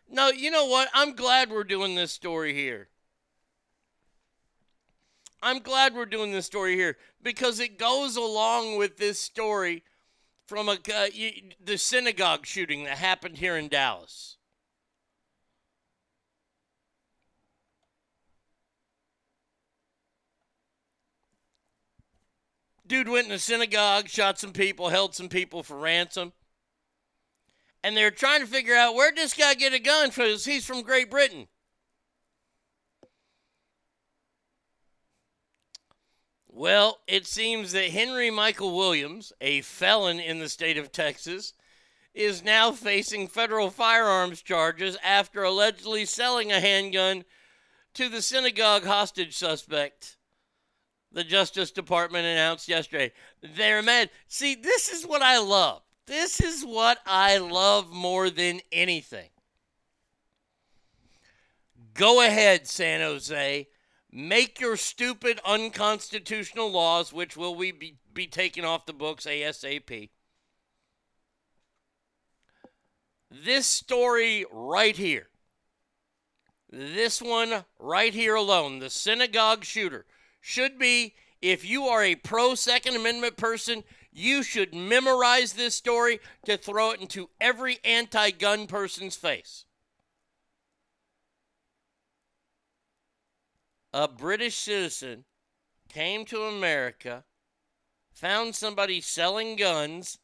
[0.09, 0.89] No, you know what?
[0.95, 2.89] I'm glad we're doing this story here.
[5.45, 9.85] I'm glad we're doing this story here because it goes along with this story
[10.47, 11.09] from a, uh,
[11.63, 14.39] the synagogue shooting that happened here in Dallas.
[22.87, 26.33] Dude went in a synagogue, shot some people, held some people for ransom.
[27.83, 30.81] And they're trying to figure out where'd this guy get a gun because He's from
[30.81, 31.49] Great Britain.
[36.57, 41.53] Well, it seems that Henry Michael Williams, a felon in the state of Texas,
[42.15, 47.25] is now facing federal firearms charges after allegedly selling a handgun
[47.95, 50.17] to the synagogue hostage suspect.
[51.11, 53.11] The Justice Department announced yesterday.
[53.43, 54.11] They're mad.
[54.29, 55.83] See, this is what I love.
[56.07, 59.31] This is what I love more than anything.
[61.95, 63.67] Go ahead, San Jose.
[64.17, 70.09] Make your stupid unconstitutional laws, which will we be, be taken off the books ASAP.
[73.29, 75.27] This story right here,
[76.71, 80.07] this one right here alone, the synagogue shooter,
[80.41, 86.21] should be if you are a pro Second Amendment person, you should memorize this story
[86.45, 89.65] to throw it into every anti gun person's face.
[93.97, 95.25] A British citizen
[95.89, 97.23] came to America,
[98.13, 100.19] found somebody selling guns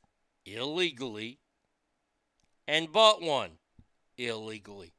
[0.45, 1.39] illegally,
[2.66, 3.59] and bought one
[4.18, 4.93] illegally.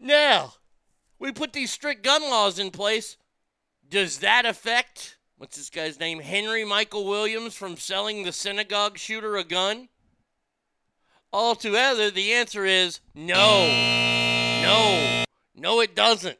[0.00, 0.54] Now,
[1.20, 3.16] we put these strict gun laws in place.
[3.88, 6.18] Does that affect, what's this guy's name?
[6.18, 9.90] Henry Michael Williams from selling the synagogue shooter a gun?
[11.32, 13.68] Altogether, the answer is no.
[14.60, 15.22] No.
[15.62, 16.38] No, it doesn't.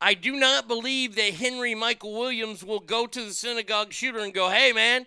[0.00, 4.34] I do not believe that Henry Michael Williams will go to the synagogue shooter and
[4.34, 5.06] go, hey, man,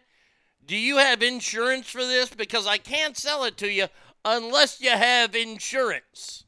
[0.66, 2.30] do you have insurance for this?
[2.30, 3.88] Because I can't sell it to you
[4.24, 6.46] unless you have insurance.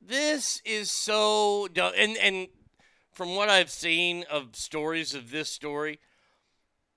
[0.00, 1.92] This is so dumb.
[1.98, 2.48] And, and
[3.12, 6.00] from what I've seen of stories of this story,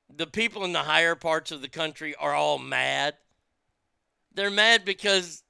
[0.10, 3.16] the people in the higher parts of the country are all mad.
[4.36, 5.44] They're mad because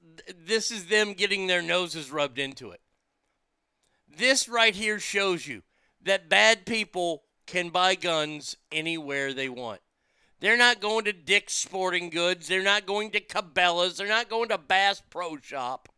[0.46, 2.80] this is them getting their noses rubbed into it.
[4.08, 5.62] This right here shows you
[6.02, 9.80] that bad people can buy guns anywhere they want.
[10.40, 12.46] They're not going to Dick's Sporting Goods.
[12.46, 13.96] They're not going to Cabela's.
[13.96, 15.88] They're not going to Bass Pro Shop.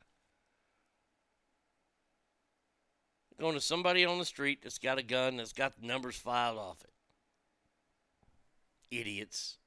[3.30, 6.16] They're going to somebody on the street that's got a gun that's got the numbers
[6.16, 6.90] filed off it.
[8.90, 9.58] Idiots.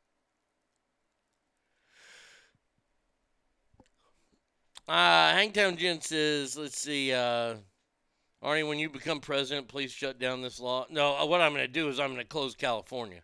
[4.92, 7.56] Uh, Hangtown Jen says, let's see, uh,
[8.44, 10.86] Arnie, when you become president, please shut down this law.
[10.89, 13.22] No, uh, what I'm going to do is I'm going to close California.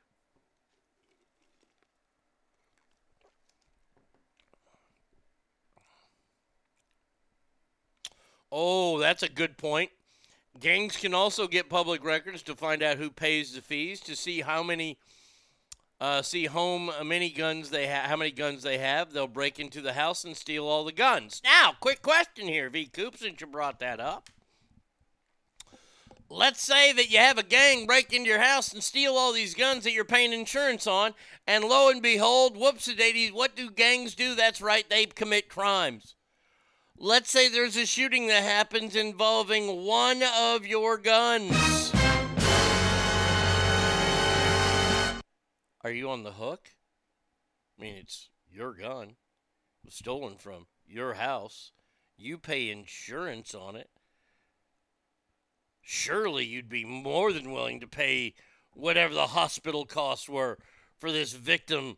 [8.50, 9.92] Oh, that's a good point.
[10.62, 14.40] Gangs can also get public records to find out who pays the fees to see
[14.40, 14.98] how many
[16.00, 19.14] uh, see home many guns they have how many guns they have.
[19.14, 21.42] They'll break into the house and steal all the guns.
[21.44, 22.70] Now quick question here.
[22.70, 22.86] V.
[22.86, 24.30] Coop since you brought that up.
[26.30, 29.56] Let's say that you have a gang break into your house and steal all these
[29.56, 31.14] guns that you're paying insurance on
[31.48, 34.36] and lo and behold whoops a what do gangs do?
[34.36, 36.16] That's right they commit crimes.
[37.00, 41.94] Let's say there's a shooting that happens involving one of your guns
[45.88, 46.72] Are you on the hook?
[47.80, 49.12] I mean, it's your gun.
[49.12, 51.72] It was stolen from your house.
[52.18, 53.90] You pay insurance on it.
[55.80, 58.34] Surely you'd be more than willing to pay
[58.74, 60.58] whatever the hospital costs were
[60.98, 61.96] for this victim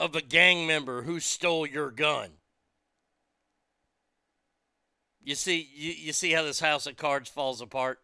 [0.00, 2.30] of a gang member who stole your gun.
[5.22, 8.00] You see, you, you see how this house of cards falls apart?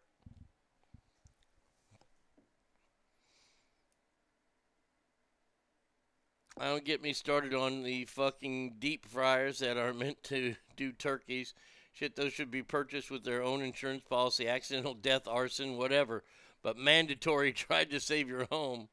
[6.60, 10.92] I don't get me started on the fucking deep fryers that are meant to do
[10.92, 11.54] turkeys.
[11.94, 16.22] Shit, those should be purchased with their own insurance policy, accidental death, arson, whatever.
[16.62, 18.88] But mandatory tried to save your home.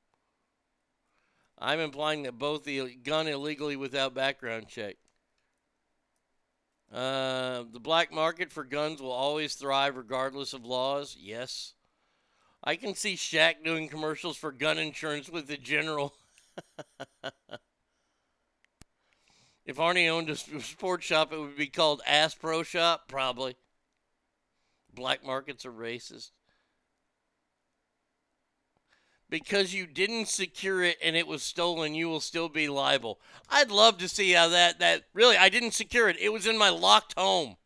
[1.60, 4.96] I'm implying that both the gun illegally without background check.
[6.90, 11.18] Uh, the black market for guns will always thrive regardless of laws.
[11.20, 11.74] Yes.
[12.64, 16.16] I can see Shaq doing commercials for gun insurance with the general.
[19.66, 23.56] if Arnie owned a sports shop, it would be called Ass Pro Shop, probably.
[24.94, 26.32] Black markets are racist.
[29.30, 33.20] Because you didn't secure it and it was stolen, you will still be liable.
[33.50, 36.18] I'd love to see how that that really I didn't secure it.
[36.20, 37.58] It was in my locked home.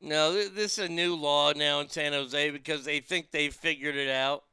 [0.00, 3.96] No, this is a new law now in San Jose because they think they figured
[3.96, 4.44] it out.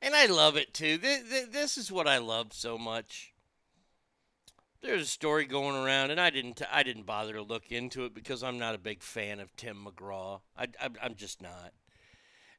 [0.00, 0.96] And I love it too.
[0.96, 3.34] Th- th- this is what I love so much.
[4.80, 6.62] There's a story going around, and I didn't.
[6.72, 9.86] I didn't bother to look into it because I'm not a big fan of Tim
[9.86, 10.40] McGraw.
[10.56, 10.68] I,
[11.02, 11.72] I'm just not.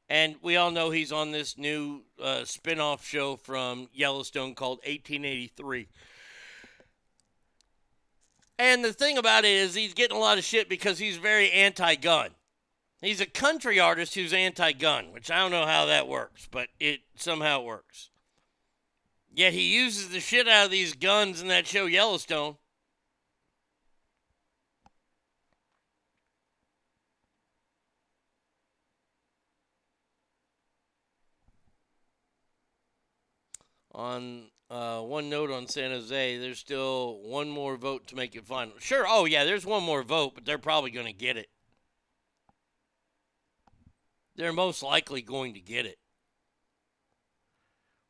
[0.08, 5.88] And we all know he's on this new uh, spin-off show from Yellowstone called 1883.
[8.62, 11.50] And the thing about it is he's getting a lot of shit because he's very
[11.50, 12.30] anti-gun.
[13.00, 17.00] He's a country artist who's anti-gun, which I don't know how that works, but it
[17.16, 18.10] somehow works.
[19.34, 22.56] Yet he uses the shit out of these guns in that show Yellowstone.
[33.90, 38.46] On uh, one note on San Jose, there's still one more vote to make it
[38.46, 38.72] final.
[38.78, 41.50] Sure, oh yeah, there's one more vote, but they're probably going to get it.
[44.34, 45.98] They're most likely going to get it.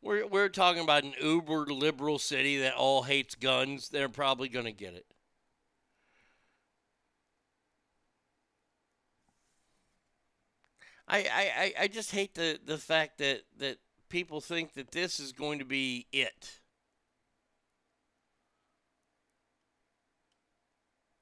[0.00, 3.88] We're, we're talking about an uber liberal city that all hates guns.
[3.88, 5.06] They're probably going to get it.
[11.08, 13.78] I, I, I just hate the, the fact that, that
[14.12, 16.60] people think that this is going to be it.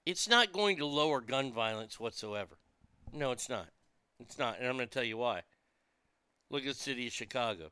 [0.05, 2.59] It's not going to lower gun violence whatsoever.
[3.12, 3.68] No, it's not.
[4.18, 4.59] It's not.
[4.59, 5.43] And I'm going to tell you why.
[6.51, 7.70] Look at the city of Chicago.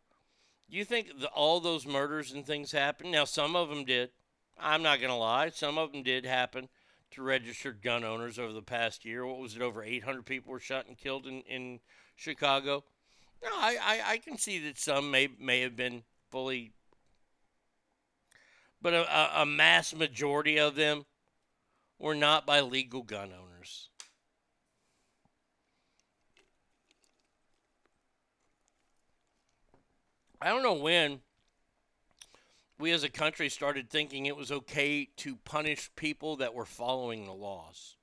[0.68, 3.10] You think the, all those murders and things happened?
[3.10, 4.10] Now, some of them did.
[4.56, 5.50] I'm not going to lie.
[5.50, 6.68] Some of them did happen
[7.10, 9.26] to registered gun owners over the past year.
[9.26, 9.62] What was it?
[9.62, 11.80] Over 800 people were shot and killed in, in
[12.14, 12.84] Chicago.
[13.42, 16.72] No, I, I, I can see that some may may have been fully,
[18.82, 21.04] but a, a mass majority of them
[21.98, 23.90] were not by legal gun owners.
[30.40, 31.20] I don't know when
[32.78, 37.26] we as a country started thinking it was okay to punish people that were following
[37.26, 37.97] the laws.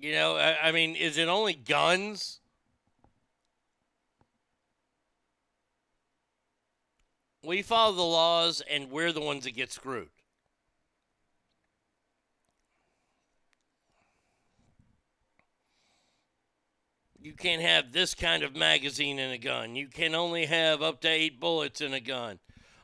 [0.00, 2.40] You know, I, I mean, is it only guns?
[7.42, 10.08] We follow the laws, and we're the ones that get screwed.
[17.20, 19.74] You can't have this kind of magazine in a gun.
[19.74, 22.38] You can only have up to eight bullets in a gun.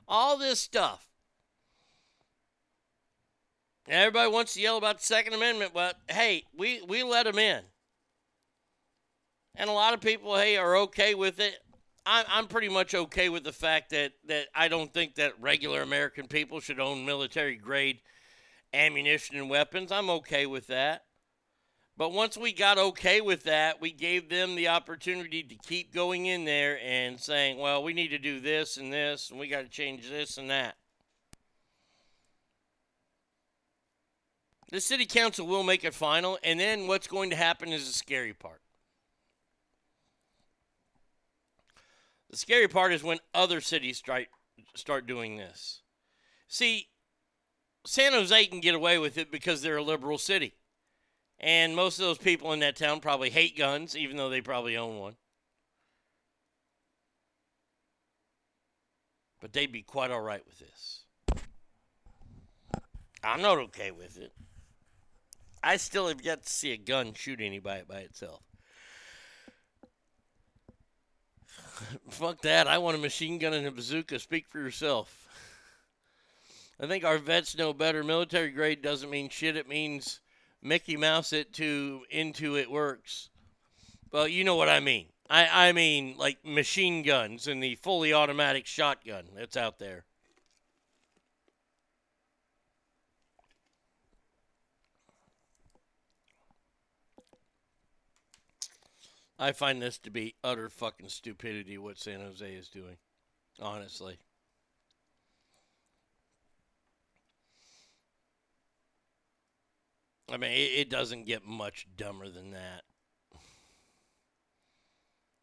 [0.09, 1.12] All this stuff.
[3.89, 7.63] Everybody wants to yell about the Second Amendment, but hey, we, we let them in.
[9.57, 11.57] And a lot of people, hey, are okay with it.
[12.07, 15.83] I'm, I'm pretty much okay with the fact that, that I don't think that regular
[15.83, 18.01] American people should own military grade
[18.73, 19.93] ammunition and weapons.
[19.93, 21.03] I'm okay with that.
[21.97, 26.27] But once we got okay with that, we gave them the opportunity to keep going
[26.27, 29.63] in there and saying, well, we need to do this and this, and we got
[29.63, 30.77] to change this and that.
[34.73, 37.93] The city council will make it final, and then what's going to happen is the
[37.93, 38.63] scary part.
[42.31, 44.29] The scary part is when other cities start,
[44.75, 45.83] start doing this.
[46.49, 46.89] See,
[47.85, 50.55] San Jose can get away with it because they're a liberal city.
[51.39, 54.79] And most of those people in that town probably hate guns, even though they probably
[54.79, 55.17] own one.
[59.39, 61.05] But they'd be quite all right with this.
[63.23, 64.33] I'm not okay with it.
[65.63, 68.43] I still have yet to see a gun shoot anybody by itself.
[72.11, 72.67] Fuck that.
[72.67, 74.19] I want a machine gun and a bazooka.
[74.19, 75.29] Speak for yourself.
[76.81, 78.03] I think our vets know better.
[78.03, 79.57] Military grade doesn't mean shit.
[79.57, 80.21] It means
[80.61, 83.29] Mickey Mouse it to into it works.
[84.11, 85.07] Well, you know what I mean.
[85.31, 90.05] I, I mean like machine guns and the fully automatic shotgun that's out there.
[99.43, 102.97] I find this to be utter fucking stupidity what San Jose is doing.
[103.61, 104.19] Honestly.
[110.33, 112.83] I mean, it, it doesn't get much dumber than that.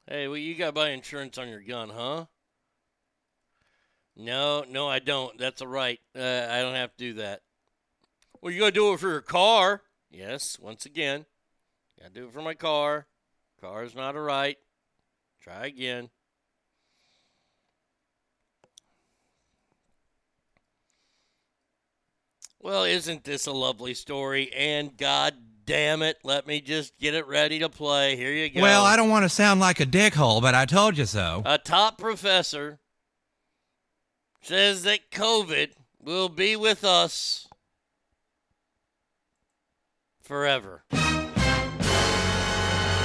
[0.08, 2.28] Hey, well, you got to buy insurance on your gun, huh?
[4.16, 5.38] No, no, I don't.
[5.38, 6.00] That's a right.
[6.18, 7.42] Uh, I don't have to do that.
[8.42, 9.82] Well, you got to do it for your car.
[10.10, 11.26] Yes, once again,
[12.00, 13.09] got to do it for my car.
[13.62, 14.58] Car's not a right.
[15.42, 16.10] Try again.
[22.62, 24.52] Well, isn't this a lovely story?
[24.54, 25.34] And God
[25.66, 28.16] damn it, let me just get it ready to play.
[28.16, 28.62] Here you go.
[28.62, 31.44] Well, I don't want to sound like a dickhole, but I told you so.
[31.46, 32.80] A top professor
[34.42, 37.48] says that COVID will be with us
[40.22, 40.84] forever.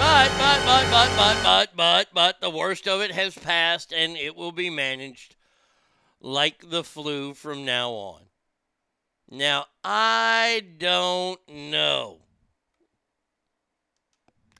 [0.04, 4.18] But, but, but, but, but, but, but, but, the worst of it has passed and
[4.18, 5.34] it will be managed
[6.20, 8.20] like the flu from now on.
[9.30, 12.18] Now, I don't know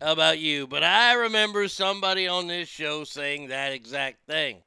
[0.00, 4.62] about you, but I remember somebody on this show saying that exact thing.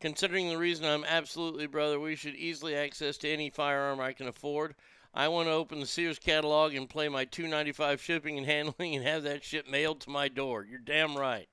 [0.00, 4.28] Considering the reason I'm absolutely brother, we should easily access to any firearm I can
[4.28, 4.76] afford.
[5.14, 9.04] I want to open the Sears catalog and play my 295 shipping and handling and
[9.04, 10.64] have that shit mailed to my door.
[10.68, 11.48] You're damn right.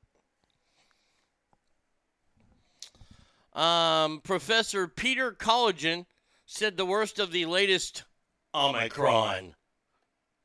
[3.53, 6.05] Um, Professor Peter Collignon
[6.45, 8.03] said the worst of the latest
[8.55, 9.55] Omicron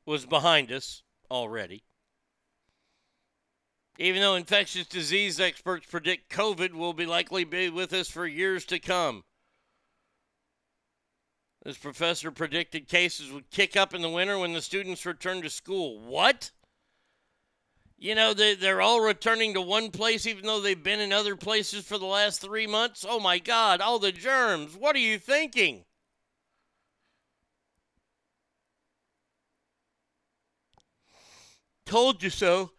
[0.05, 1.83] was behind us already.
[3.97, 8.65] Even though infectious disease experts predict COVID will be likely be with us for years
[8.65, 9.23] to come.
[11.65, 15.49] This professor predicted cases would kick up in the winter when the students return to
[15.49, 15.99] school.
[15.99, 16.51] What?
[17.97, 21.35] You know, they, they're all returning to one place even though they've been in other
[21.35, 23.03] places for the last three months?
[23.07, 24.75] Oh my God, all the germs.
[24.75, 25.85] What are you thinking?
[31.87, 32.73] Told you so.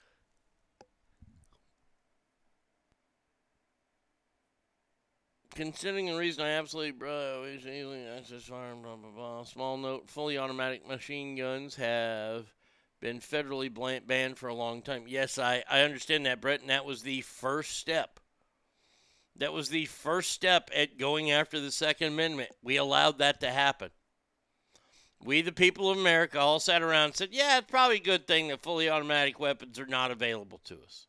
[5.56, 9.42] Considering the reason I absolutely, bro, is easily access firearm, blah, blah, blah.
[9.44, 12.44] Small note fully automatic machine guns have
[13.00, 13.72] been federally
[14.06, 15.04] banned for a long time.
[15.06, 18.20] Yes, I, I understand that, Brett, and that was the first step.
[19.36, 22.50] That was the first step at going after the Second Amendment.
[22.62, 23.88] We allowed that to happen.
[25.24, 28.26] We, the people of America, all sat around and said, yeah, it's probably a good
[28.26, 31.06] thing that fully automatic weapons are not available to us.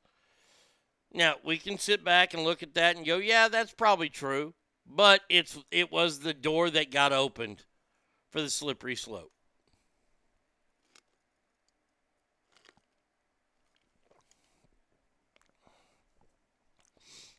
[1.18, 4.53] Now, we can sit back and look at that and go, yeah, that's probably true.
[4.86, 7.63] But it's it was the door that got opened
[8.30, 9.32] for the slippery slope.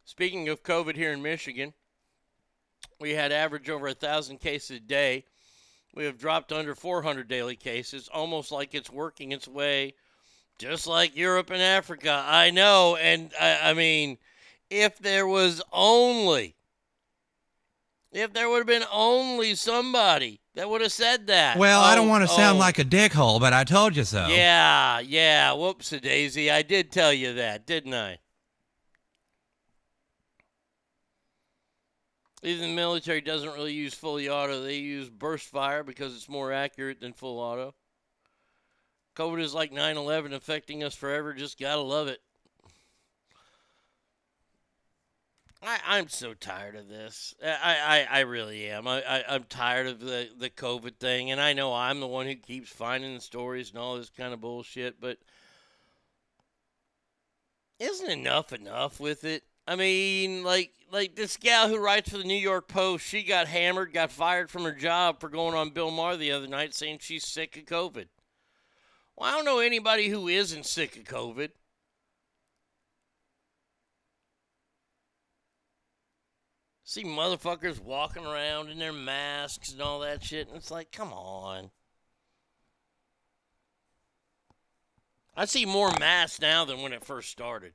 [0.04, 1.72] Speaking of COVID here in Michigan,
[2.98, 5.24] we had average over a thousand cases a day.
[5.94, 9.94] We have dropped under 400 daily cases, almost like it's working its way,
[10.58, 12.24] just like Europe and Africa.
[12.26, 14.18] I know, and I, I mean,
[14.70, 16.56] if there was only,
[18.12, 21.56] if there would have been only somebody that would have said that.
[21.58, 22.60] Well, I don't Oh, want to sound oh.
[22.60, 24.26] like a dickhole, but I told you so.
[24.26, 25.52] Yeah, yeah.
[25.52, 26.50] Whoops, a daisy.
[26.50, 28.18] I did tell you that, didn't I?
[32.42, 34.62] Even the military doesn't really use fully auto.
[34.62, 37.74] They use burst fire because it's more accurate than full auto.
[39.18, 41.34] COVID is like 9 11 affecting us forever.
[41.34, 42.20] Just gotta love it.
[45.60, 47.34] I, I'm so tired of this.
[47.44, 48.86] I, I, I really am.
[48.86, 51.32] I, I, I'm tired of the, the COVID thing.
[51.32, 54.32] And I know I'm the one who keeps finding the stories and all this kind
[54.32, 55.00] of bullshit.
[55.00, 55.18] But
[57.80, 59.42] isn't enough enough with it?
[59.66, 63.48] I mean, like like this gal who writes for the New York Post, she got
[63.48, 66.98] hammered, got fired from her job for going on Bill Maher the other night saying
[67.00, 68.06] she's sick of COVID.
[69.18, 71.50] Well, I don't know anybody who isn't sick of COVID.
[76.84, 81.12] See motherfuckers walking around in their masks and all that shit, and it's like, come
[81.12, 81.70] on.
[85.36, 87.72] I see more masks now than when it first started.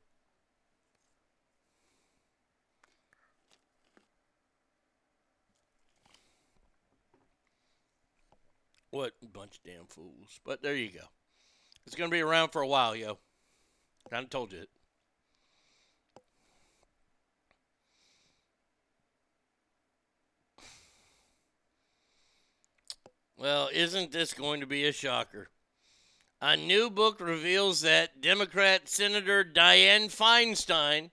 [8.91, 10.39] What bunch of damn fools.
[10.45, 11.12] But there you go.
[11.85, 13.17] It's going to be around for a while, yo.
[14.11, 14.69] I told you it.
[23.37, 25.49] Well, isn't this going to be a shocker?
[26.39, 31.09] A new book reveals that Democrat Senator Dianne Feinstein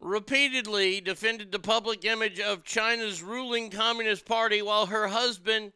[0.00, 5.72] repeatedly defended the public image of China's ruling Communist Party while her husband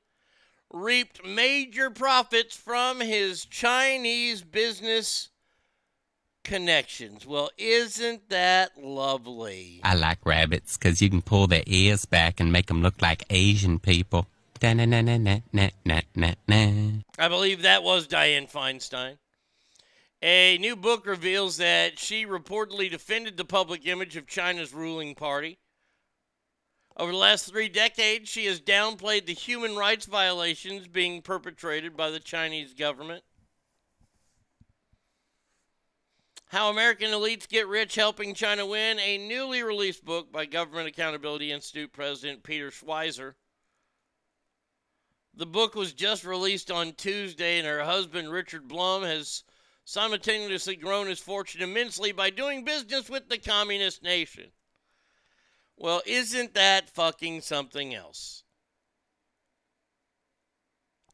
[0.73, 5.31] reaped major profits from his Chinese business
[6.45, 7.27] connections.
[7.27, 9.81] Well, isn't that lovely?
[9.83, 13.25] I like rabbits because you can pull their ears back and make them look like
[13.31, 14.27] Asian people.
[17.19, 19.17] I believe that was Dianne Feinstein.
[20.23, 25.59] A new book reveals that she reportedly defended the public image of China's ruling party
[26.97, 32.11] Over the last three decades, she has downplayed the human rights violations being perpetrated by
[32.11, 33.25] the Chinese government.
[36.51, 41.53] How American Elites Get Rich Helping China Win, a newly released book by Government Accountability
[41.53, 43.35] Institute President Peter Schweizer.
[45.33, 49.45] The book was just released on Tuesday, and her husband, Richard Blum, has
[49.85, 54.51] simultaneously grown his fortune immensely by doing business with the communist nation.
[55.83, 58.43] Well, isn't that fucking something else?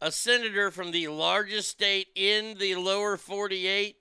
[0.01, 3.97] A senator from the largest state in the lower 48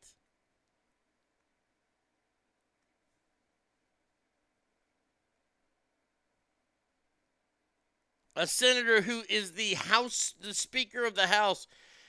[8.35, 11.67] a senator who is the House, the Speaker of the House,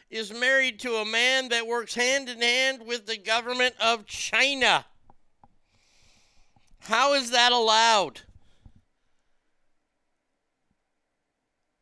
[0.08, 4.86] is married to a man that works hand in hand with the government of China.
[6.80, 8.22] How is that allowed?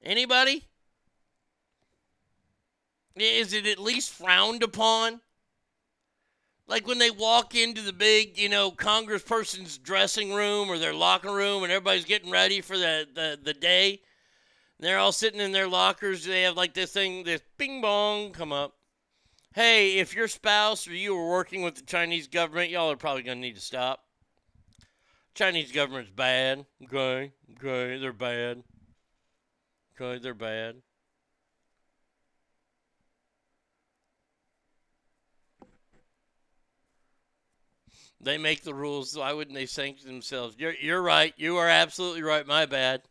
[0.05, 0.65] Anybody?
[3.17, 5.21] Is it at least frowned upon?
[6.67, 11.35] Like when they walk into the big, you know, congressperson's dressing room or their locker
[11.35, 14.01] room and everybody's getting ready for the, the, the day
[14.85, 16.25] they're all sitting in their lockers.
[16.25, 18.75] They have like this thing, this bing bong come up.
[19.55, 23.23] Hey, if your spouse or you are working with the Chinese government, y'all are probably
[23.23, 24.05] going to need to stop.
[25.35, 26.67] Chinese government's bad.
[26.85, 27.33] Okay.
[27.57, 27.99] Okay.
[27.99, 28.63] They're bad.
[30.01, 30.19] Okay.
[30.19, 30.77] They're bad.
[38.21, 39.17] They make the rules.
[39.17, 40.57] Why wouldn't they sanction themselves?
[40.59, 41.35] You're, you're right.
[41.37, 42.47] You are absolutely right.
[42.47, 43.03] My bad.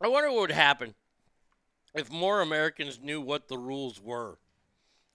[0.00, 0.94] I wonder what would happen
[1.94, 4.38] if more Americans knew what the rules were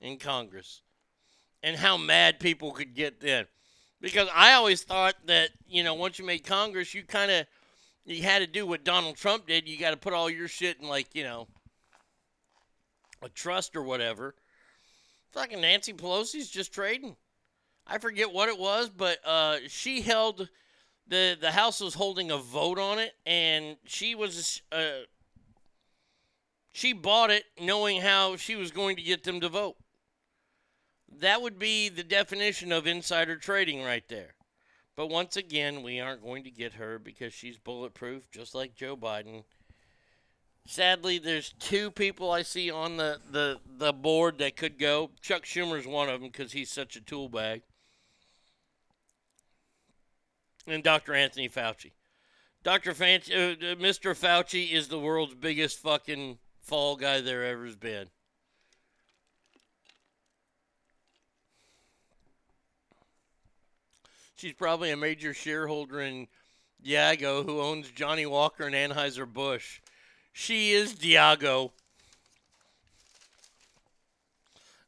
[0.01, 0.81] in Congress
[1.63, 3.45] and how mad people could get then.
[4.01, 7.45] Because I always thought that, you know, once you made Congress, you kind of
[8.05, 9.67] you had to do what Donald Trump did.
[9.67, 11.47] You got to put all your shit in like, you know,
[13.21, 14.35] a trust or whatever.
[15.31, 17.15] Fucking Nancy Pelosi's just trading.
[17.85, 20.47] I forget what it was, but uh, she held
[21.07, 25.03] the the House was holding a vote on it, and she was uh,
[26.71, 29.75] she bought it knowing how she was going to get them to vote.
[31.11, 34.35] That would be the definition of insider trading right there.
[34.95, 38.95] But once again, we aren't going to get her because she's bulletproof, just like Joe
[38.95, 39.43] Biden.
[40.65, 45.11] Sadly, there's two people I see on the, the, the board that could go.
[45.21, 47.61] Chuck Schumer's one of them because he's such a tool bag
[50.69, 51.13] and Dr.
[51.13, 51.91] Anthony Fauci.
[52.63, 52.93] Dr.
[52.93, 54.17] Fauci, uh, Mr.
[54.17, 58.09] Fauci is the world's biggest fucking fall guy there ever has been.
[64.39, 66.29] She's probably a major shareholder in
[66.81, 69.81] Diageo, who owns Johnnie Walker and Anheuser-Busch.
[70.31, 71.71] She is Diageo.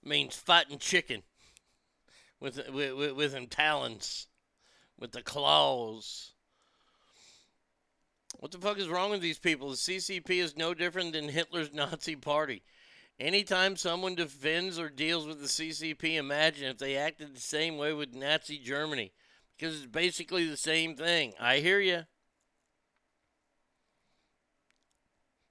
[0.05, 1.23] Means fighting chicken
[2.39, 4.27] with, with, with, with them talons
[4.97, 6.31] with the claws.
[8.39, 9.71] What the fuck is wrong with these people?
[9.71, 12.63] The CCP is no different than Hitler's Nazi party.
[13.19, 17.91] Anytime someone defends or deals with the CCP, imagine if they acted the same way
[17.91, 19.11] with Nazi Germany.
[19.61, 21.35] Because it's basically the same thing.
[21.39, 22.01] I hear you.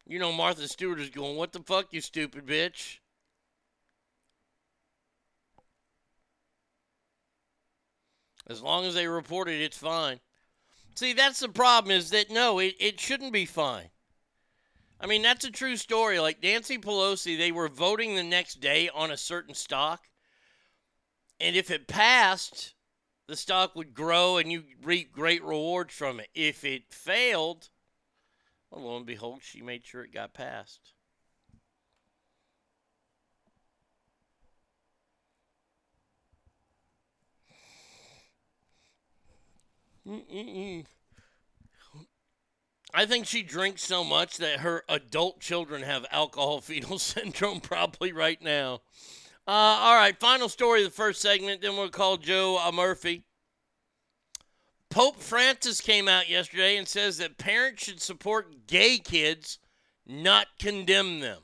[0.05, 2.99] You know, Martha Stewart is going, What the fuck, you stupid bitch?
[8.49, 10.19] As long as they report it, it's fine.
[10.97, 13.91] See, that's the problem is that no, it, it shouldn't be fine.
[15.01, 16.19] I mean, that's a true story.
[16.19, 20.09] Like Nancy Pelosi, they were voting the next day on a certain stock.
[21.39, 22.75] And if it passed,
[23.31, 26.29] the stock would grow and you reap great rewards from it.
[26.35, 27.69] If it failed,
[28.73, 30.95] well, lo and behold, she made sure it got passed.
[40.05, 40.85] Mm-mm-mm.
[42.93, 48.11] I think she drinks so much that her adult children have alcohol fetal syndrome probably
[48.11, 48.81] right now.
[49.51, 51.61] Uh, all right, final story of the first segment.
[51.61, 53.25] Then we'll call Joe uh, Murphy.
[54.91, 59.59] Pope Francis came out yesterday and says that parents should support gay kids,
[60.07, 61.41] not condemn them.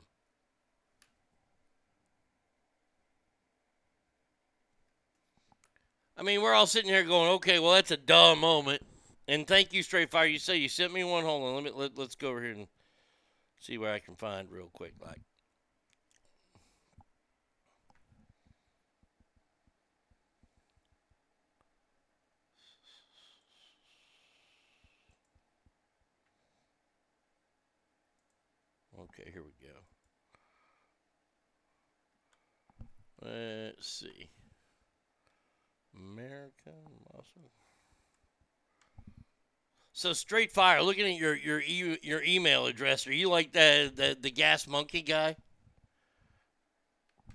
[6.15, 8.83] I mean, we're all sitting here going, okay, well, that's a dumb moment.
[9.27, 10.27] And thank you, Straight Fire.
[10.27, 11.25] You say you sent me one.
[11.25, 12.67] Hold on, let me let, let's go over here and
[13.59, 14.93] see where I can find real quick.
[15.05, 15.19] Like,
[28.99, 29.73] Okay, here we go.
[33.27, 34.29] Let's see.
[35.95, 36.73] American
[37.13, 37.51] Muscle.
[39.91, 40.81] So straight fire.
[40.81, 44.67] Looking at your your e- your email address, are you like the, the the gas
[44.67, 45.35] monkey guy?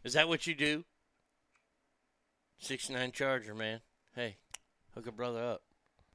[0.04, 0.84] Is that what you do?
[2.58, 3.80] 69 Charger, man.
[4.14, 4.36] Hey,
[4.94, 5.62] hook a brother up.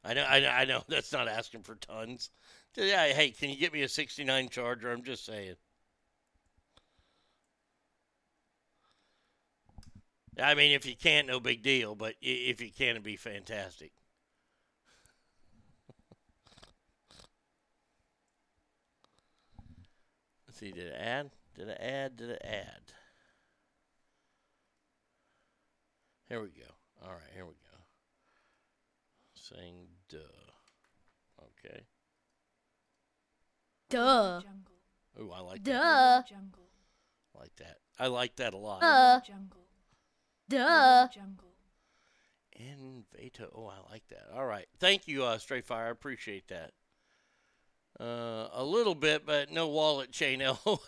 [0.03, 0.83] I know, I know, I know.
[0.87, 2.29] That's not asking for tons.
[2.75, 4.91] Yeah, hey, can you get me a 69 Charger?
[4.91, 5.55] I'm just saying.
[10.41, 11.95] I mean, if you can't, no big deal.
[11.95, 13.91] But if you can, it'd be fantastic.
[20.47, 20.71] Let's see.
[20.71, 21.31] Did it add?
[21.55, 22.17] Did it add?
[22.17, 22.93] Did it add?
[26.29, 26.73] Here we go.
[27.03, 27.77] All right, here we go.
[29.35, 30.17] Saying duh.
[31.41, 31.83] Okay.
[33.89, 34.41] Duh.
[35.19, 35.71] Ooh, I like Duh.
[35.71, 36.25] that.
[36.29, 37.77] I like that.
[37.97, 38.81] I like that a lot.
[38.81, 39.21] Duh.
[40.49, 41.07] Duh.
[42.59, 43.49] Invato.
[43.53, 44.27] Oh, I like that.
[44.33, 44.67] All right.
[44.79, 45.87] Thank you, uh, Straight Fire.
[45.87, 46.71] I appreciate that.
[47.99, 50.39] Uh, a little bit, but no wallet chain.
[50.65, 50.79] LOL.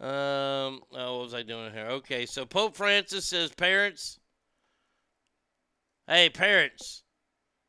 [0.00, 1.86] um, oh, what was I doing here?
[1.86, 4.20] Okay, so Pope Francis says, parents,
[6.06, 7.02] hey, parents,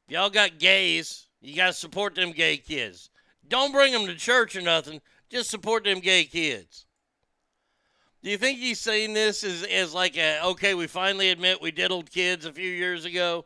[0.07, 3.09] if y'all got gays, you got to support them gay kids.
[3.47, 5.01] Don't bring them to church or nothing.
[5.29, 6.85] Just support them gay kids.
[8.25, 11.69] Do you think he's saying this as, as like a, okay, we finally admit we
[11.69, 13.45] diddled kids a few years ago?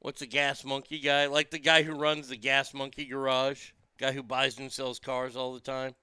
[0.00, 1.24] What's a gas monkey guy?
[1.24, 3.70] Like the guy who runs the gas monkey garage?
[3.96, 5.94] Guy who buys and sells cars all the time?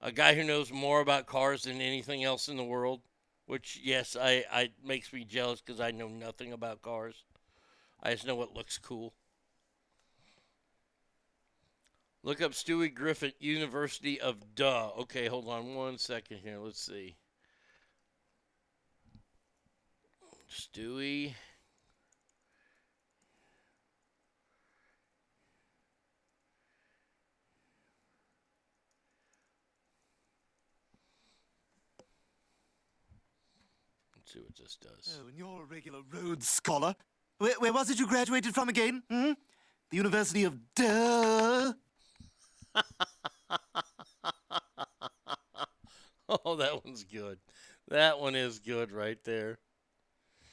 [0.00, 3.02] A guy who knows more about cars than anything else in the world?
[3.44, 7.24] Which, yes, I, I makes me jealous because I know nothing about cars.
[8.02, 9.12] I just know what looks cool.
[12.24, 14.92] Look up Stewie Griffith, University of Duh.
[15.00, 16.56] Okay, hold on one second here.
[16.58, 17.16] Let's see.
[20.50, 21.34] Stewie.
[34.16, 35.20] Let's see what this does.
[35.22, 36.96] Oh, and you're a regular Rhodes Scholar.
[37.36, 39.02] Where, where was it you graduated from again?
[39.10, 39.32] Hmm?
[39.90, 41.74] The University of Duh.
[46.28, 47.38] oh, that one's good.
[47.88, 49.58] That one is good right there.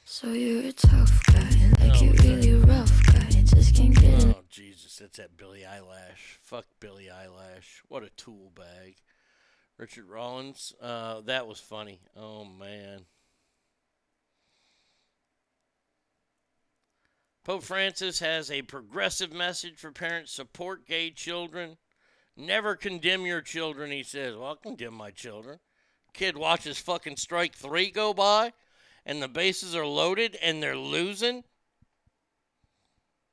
[0.04, 4.24] So you're a tough guy, like you really rough guy, just can't get.
[4.24, 6.38] Oh, Jesus, that's that Billie Eilish.
[6.42, 7.80] Fuck Billie Eilish.
[7.88, 8.96] What a tool bag.
[9.78, 12.00] Richard Rollins, uh, that was funny.
[12.16, 13.06] Oh, man.
[17.44, 21.76] Pope Francis has a progressive message for parents support gay children.
[22.36, 24.36] Never condemn your children, he says.
[24.36, 25.58] Well, I'll condemn my children.
[26.12, 28.52] Kid watches fucking strike three go by
[29.04, 31.44] and the bases are loaded and they're losing.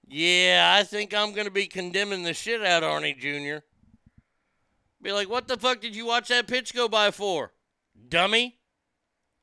[0.08, 3.64] Yeah, I think I'm going to be condemning the shit out of Arnie Jr.
[5.02, 7.54] Be like, what the fuck did you watch that pitch go by for?
[8.08, 8.58] Dummy.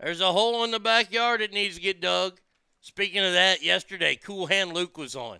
[0.00, 2.40] There's a hole in the backyard that needs to get dug.
[2.80, 5.38] Speaking of that, yesterday, Cool Hand Luke was on.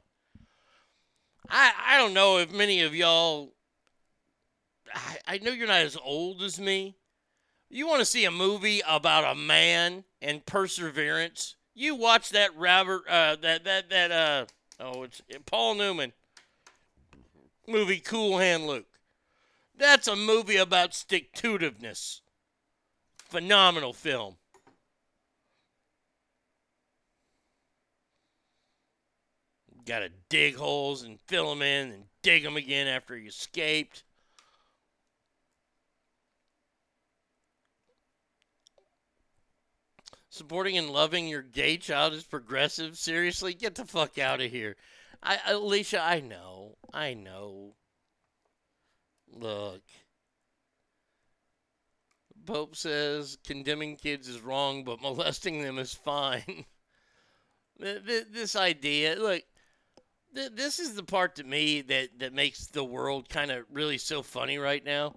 [1.48, 3.52] I, I don't know if many of y'all,
[4.96, 6.96] I, I know you're not as old as me.
[7.68, 11.56] You want to see a movie about a man and perseverance?
[11.74, 14.46] You watch that Robert, uh, that that that uh,
[14.80, 16.12] oh, it's Paul Newman
[17.68, 18.86] movie, Cool Hand Luke.
[19.76, 22.20] That's a movie about stick to itiveness.
[23.18, 24.36] Phenomenal film.
[29.84, 34.02] Got to dig holes and fill them in and dig them again after he escaped.
[40.36, 42.98] Supporting and loving your gay child is progressive.
[42.98, 44.76] Seriously, get the fuck out of here.
[45.22, 47.72] I, Alicia, I know, I know.
[49.32, 49.80] Look,
[52.44, 56.66] Pope says condemning kids is wrong, but molesting them is fine.
[57.80, 59.42] Th- th- this idea, look,
[60.34, 64.22] this is the part to me that that makes the world kind of really so
[64.22, 65.14] funny right now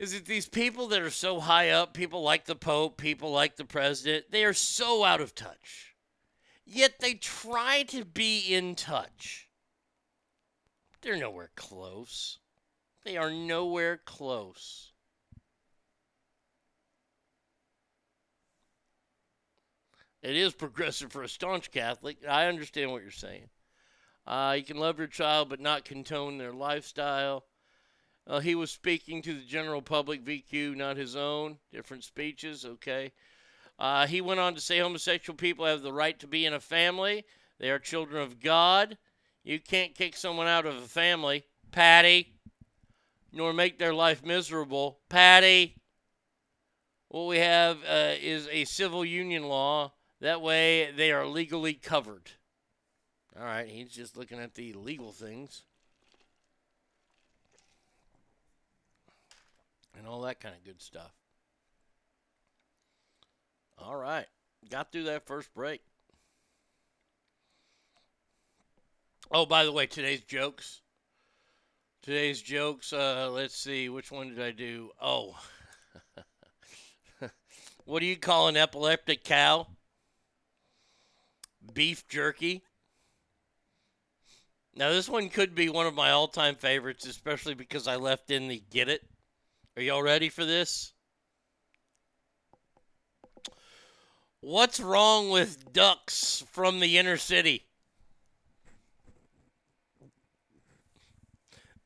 [0.00, 3.56] is that these people that are so high up, people like the Pope, people like
[3.56, 5.94] the President, they are so out of touch.
[6.64, 9.50] Yet they try to be in touch.
[11.02, 12.38] They're nowhere close.
[13.04, 14.92] They are nowhere close.
[20.22, 22.16] It is progressive for a staunch Catholic.
[22.26, 23.50] I understand what you're saying.
[24.26, 27.44] Uh, you can love your child but not condone their lifestyle.
[28.26, 31.58] Uh, he was speaking to the general public, VQ, not his own.
[31.72, 33.12] Different speeches, okay.
[33.78, 36.60] Uh, he went on to say homosexual people have the right to be in a
[36.60, 37.24] family.
[37.58, 38.98] They are children of God.
[39.42, 42.34] You can't kick someone out of a family, Patty,
[43.32, 45.76] nor make their life miserable, Patty.
[47.08, 49.92] What we have uh, is a civil union law.
[50.20, 52.30] That way they are legally covered.
[53.38, 55.62] All right, he's just looking at the legal things.
[60.00, 61.12] And all that kind of good stuff.
[63.76, 64.24] All right.
[64.70, 65.82] Got through that first break.
[69.30, 70.80] Oh, by the way, today's jokes.
[72.00, 74.88] Today's jokes, uh, let's see, which one did I do?
[75.02, 75.38] Oh.
[77.84, 79.66] what do you call an epileptic cow?
[81.74, 82.62] Beef jerky.
[84.74, 88.30] Now, this one could be one of my all time favorites, especially because I left
[88.30, 89.02] in the get it.
[89.80, 90.92] Are y'all ready for this?
[94.42, 97.64] What's wrong with ducks from the inner city?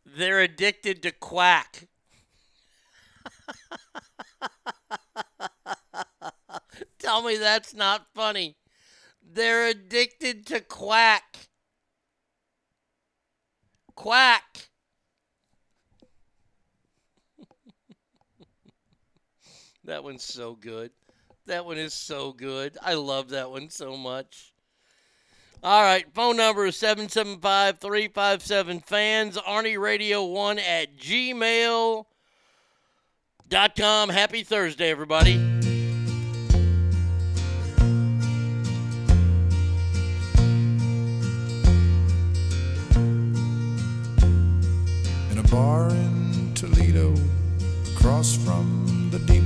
[0.05, 1.87] They're addicted to quack.
[6.99, 8.57] Tell me that's not funny.
[9.23, 11.47] They're addicted to quack.
[13.95, 14.71] Quack.
[19.85, 20.91] That one's so good.
[21.47, 22.77] That one is so good.
[22.83, 24.53] I love that one so much.
[25.63, 32.05] All right, phone number is 775 357 fans, Arnie Radio 1 at gmail.com.
[34.11, 35.54] Happy Thursday, everybody.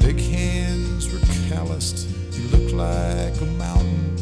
[0.00, 2.08] Big hands were calloused.
[2.32, 4.16] He looked like a mountain.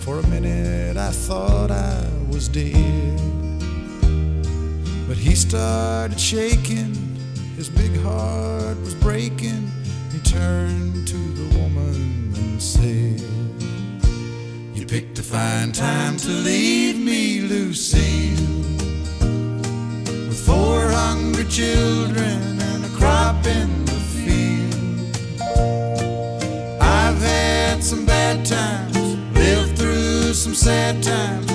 [0.00, 3.20] For a minute, I thought I was dead.
[5.08, 6.94] But he started shaking.
[7.56, 9.70] His big heart was breaking.
[10.12, 13.20] He turned to the woman and said,
[14.74, 18.36] You picked a fine time to leave me, Lucille.
[20.28, 23.81] With four hungry children and a crop in
[30.62, 31.51] sad times,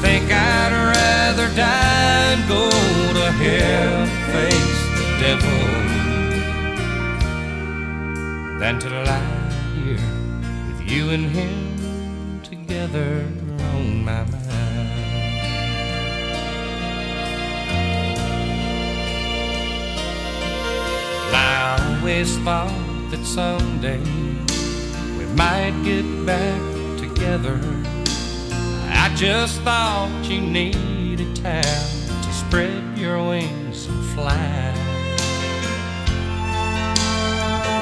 [0.00, 5.60] think I'd rather die and go to hell, face the devil,
[8.60, 10.06] than to lie here
[10.68, 13.26] with you and him together
[13.74, 14.48] on my mind.
[21.34, 23.98] I always thought that someday
[25.18, 26.60] we might get back
[26.98, 27.58] together
[29.08, 34.74] I just thought you needed time to spread your wings and fly.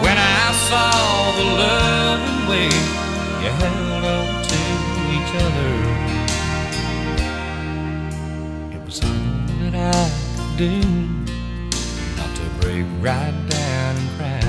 [0.01, 2.71] When I saw the loving way
[3.43, 4.61] you held on to
[5.17, 5.73] each other,
[8.77, 9.11] it was all
[9.59, 10.75] that I could do
[12.17, 14.47] not to break right down and cry.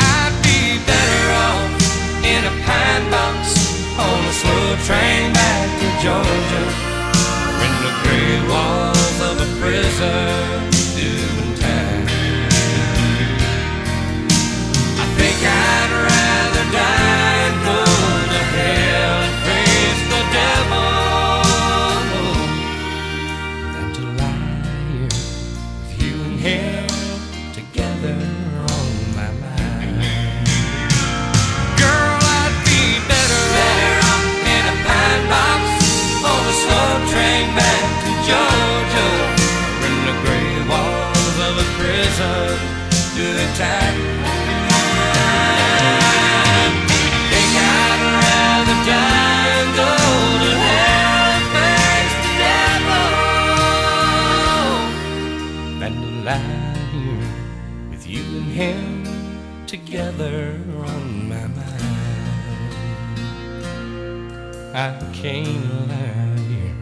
[0.00, 1.70] I'd be better off
[2.24, 3.27] in a pine box
[3.98, 6.64] on a slow train back to Georgia.
[7.46, 10.67] Or in the gray walls of a prison.
[65.22, 66.76] Can't lie here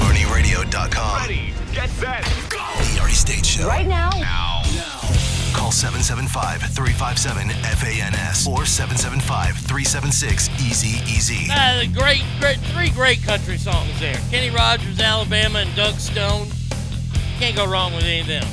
[0.00, 1.20] ArnieRadio.com.
[1.20, 2.58] Ready, get set, go!
[2.58, 3.68] The Arnie State Show.
[3.68, 4.10] Right now?
[4.10, 4.11] Now.
[5.82, 11.48] Call 775-357-FANS or 775-376-EASY-EASY.
[11.50, 14.14] Ah, the great, great, three great country songs there.
[14.30, 16.46] Kenny Rogers, Alabama, and Doug Stone.
[17.40, 18.46] Can't go wrong with any of them.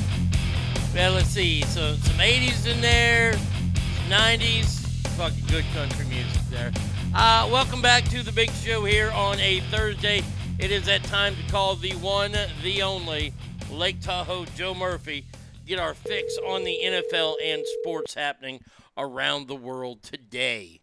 [0.92, 1.62] Well, let's see.
[1.62, 4.80] So some 80s in there, some 90s.
[5.16, 6.72] Fucking good country music there.
[7.14, 10.24] Uh, welcome back to the big show here on a Thursday.
[10.58, 12.34] It is that time to call the one,
[12.64, 13.32] the only
[13.70, 15.24] Lake Tahoe Joe Murphy.
[15.70, 18.58] Get our fix on the NFL and sports happening
[18.98, 20.80] around the world today.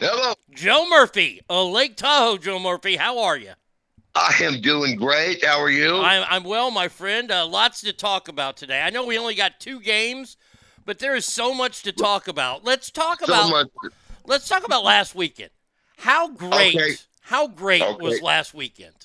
[0.00, 0.34] Hello.
[0.52, 2.96] Joe Murphy, uh, Lake Tahoe, Joe Murphy.
[2.96, 3.52] How are you?
[4.16, 5.44] I am doing great.
[5.44, 5.98] How are you?
[5.98, 7.30] I'm, I'm well, my friend.
[7.30, 8.82] Uh, lots to talk about today.
[8.82, 10.36] I know we only got two games,
[10.84, 12.64] but there is so much to talk about.
[12.64, 13.50] Let's talk so about.
[13.50, 13.68] much.
[14.26, 15.50] Let's talk about last weekend.
[15.96, 16.74] How great?
[16.74, 16.94] Okay.
[17.20, 18.02] How great Okay.
[18.02, 19.03] was last weekend?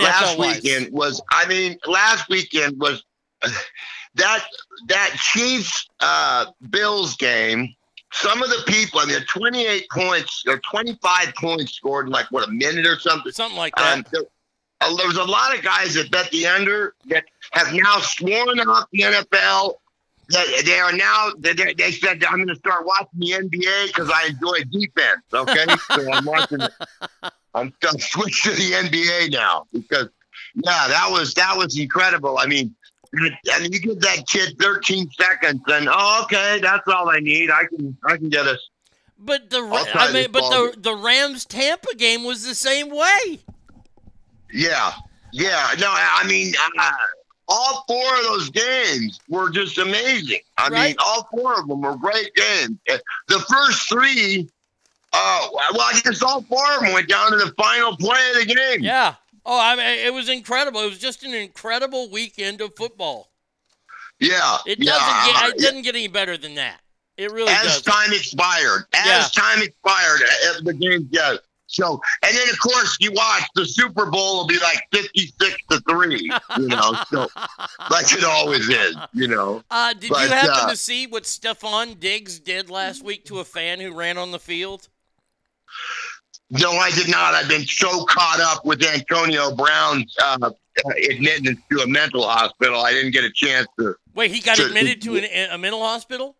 [0.00, 0.62] Last NFL-wise.
[0.62, 3.04] weekend was I mean last weekend was
[4.14, 4.44] that
[4.88, 7.74] that Chiefs uh Bills game
[8.12, 12.46] some of the people I mean 28 points or 25 points scored in like what
[12.46, 13.32] a minute or something?
[13.32, 13.98] Something like that.
[13.98, 14.22] um, there,
[14.80, 18.60] uh, there was a lot of guys that bet the under that have now sworn
[18.60, 19.74] off the NFL
[20.28, 24.28] that they are now they said I'm going to start watching the NBA because I
[24.28, 25.66] enjoy defense okay?
[25.94, 26.60] So I'm watching
[27.54, 30.08] I'm, I'm switched to the NBA now because
[30.54, 32.38] yeah, that was that was incredible.
[32.38, 32.74] I mean,
[33.12, 37.50] mean, you give that kid 13 seconds, and oh, okay, that's all I need.
[37.50, 38.58] I can I can get us.
[39.18, 39.58] But the
[39.94, 43.40] I mean, but the the Rams Tampa game was the same way.
[44.52, 44.92] Yeah,
[45.32, 45.70] yeah.
[45.78, 46.92] No, I mean, uh,
[47.48, 50.40] all four of those games were just amazing.
[50.58, 52.78] I mean, all four of them were great games.
[53.28, 54.48] The first three,
[55.12, 58.46] uh, well, I guess all four of them went down to the final play of
[58.46, 58.82] the game.
[58.82, 59.14] Yeah.
[59.44, 60.80] Oh, I mean, it was incredible.
[60.82, 63.30] It was just an incredible weekend of football.
[64.20, 64.84] Yeah, It doesn't
[65.34, 65.66] get it Yeah.
[65.66, 66.80] doesn't get any better than that.
[67.16, 67.66] It really does.
[67.78, 67.94] as does.
[67.94, 68.84] time expired.
[68.94, 69.06] As
[69.36, 69.42] Yeah.
[69.42, 71.36] time expired, uh, the game yeah.
[71.66, 75.80] So, and then of course you watch the Super Bowl will be like fifty-six to
[75.88, 77.28] three, you know, so
[77.90, 79.64] like it always is, you know.
[79.70, 83.40] Uh, did But, you happen uh, to see what Stefon Diggs did last week to
[83.40, 84.88] a fan who ran on the field?
[86.52, 87.32] No, I did not.
[87.34, 90.50] I've been so caught up with Antonio Brown's uh,
[91.10, 92.80] admittance to a mental hospital.
[92.82, 93.94] I didn't get a chance to.
[94.14, 96.36] Wait, he got to- admitted to an, a mental hospital?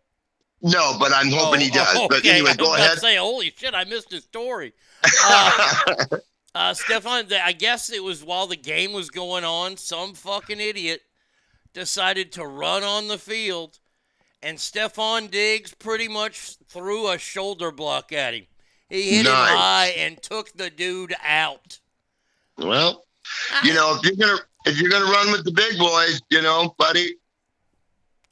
[0.61, 1.87] No, but I'm hoping he does.
[1.97, 2.29] Oh, But okay.
[2.31, 2.97] anyway, I go ahead.
[2.99, 4.73] say, holy shit, I missed his story.
[5.25, 6.05] Uh,
[6.55, 11.01] uh, Stefon, I guess it was while the game was going on, some fucking idiot
[11.73, 13.79] decided to run on the field,
[14.43, 18.45] and Stefon Diggs pretty much threw a shoulder block at him.
[18.93, 19.49] He hit Nice.
[19.51, 21.79] him high and took the dude out.
[22.57, 23.05] Well,
[23.63, 26.75] you know, if you're gonna if you're gonna run with the big boys, you know,
[26.77, 27.15] buddy,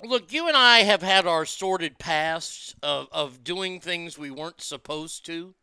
[0.04, 4.62] Look, you and I have had our sordid pasts of, of doing things we weren't
[4.62, 5.54] supposed to.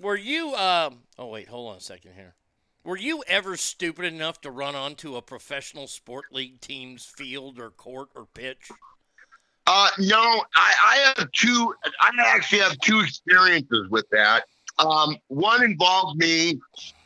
[0.00, 2.34] Were you, um, oh, wait, hold on a second here.
[2.82, 7.70] Were you ever stupid enough to run onto a professional sport league team's field or
[7.70, 8.70] court or pitch?
[9.66, 11.74] Uh, no, I, I have two.
[12.00, 14.44] I actually have two experiences with that.
[14.78, 16.60] Um, one involved me.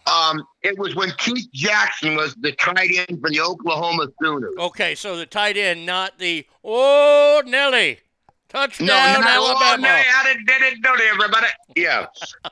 [0.07, 4.55] Um, it was when Keith Jackson was the tight end for the Oklahoma Sooners.
[4.59, 7.99] Okay, so the tight end, not the, oh, Nelly,
[8.49, 9.77] touchdown, no, not, Alabama.
[9.77, 11.47] Oh, no, I didn't, didn't everybody.
[11.77, 12.07] Yeah.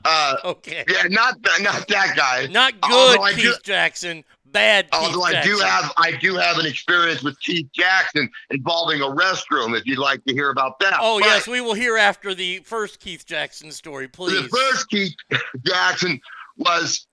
[0.05, 0.85] Uh, okay.
[0.89, 2.47] Yeah, not not that guy.
[2.47, 4.23] Not good, Keith do- Jackson.
[4.57, 5.53] Bad Although I Jackson.
[5.53, 9.77] do have I do have an experience with Keith Jackson involving a restroom.
[9.78, 10.95] If you'd like to hear about that.
[10.99, 14.41] Oh, But- yes, we will hear after the first Keith Jackson story, please.
[14.43, 15.15] The first Keith
[15.66, 16.19] Jackson
[16.57, 17.07] was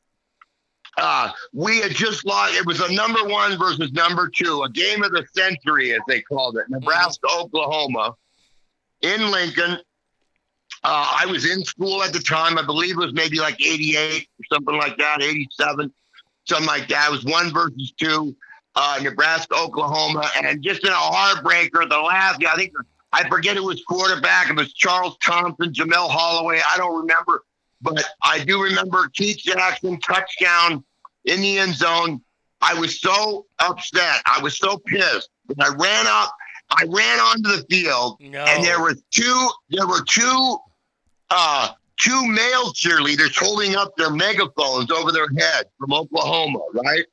[0.97, 2.53] uh, we had just lost.
[2.55, 6.21] It was a number one versus number two, a game of the century, as they
[6.21, 8.13] called it, Nebraska, Oklahoma,
[9.01, 9.79] in Lincoln.
[10.85, 12.57] Uh, I was in school at the time.
[12.57, 15.91] I believe it was maybe like 88 or something like that, 87.
[16.45, 17.07] Something like that.
[17.09, 18.35] It was one versus two,
[18.75, 22.73] uh, Nebraska, Oklahoma, and just in a heartbreaker, the last, yeah, I think
[23.13, 24.49] I forget who was quarterback.
[24.49, 26.59] It was Charles Thompson, Jamelle Holieway.
[26.67, 27.43] I don't remember,
[27.81, 30.83] but I do remember Keith Jackson touchdown
[31.25, 32.21] in the end zone.
[32.61, 34.21] I was so upset.
[34.25, 35.29] I was so pissed.
[35.59, 36.33] I ran up.
[36.71, 38.43] I ran onto the field, No.
[38.45, 39.49] and there were two.
[39.69, 40.57] There were two.
[41.29, 47.05] Uh, two male cheerleaders holding up their megaphones over their head from Oklahoma, right?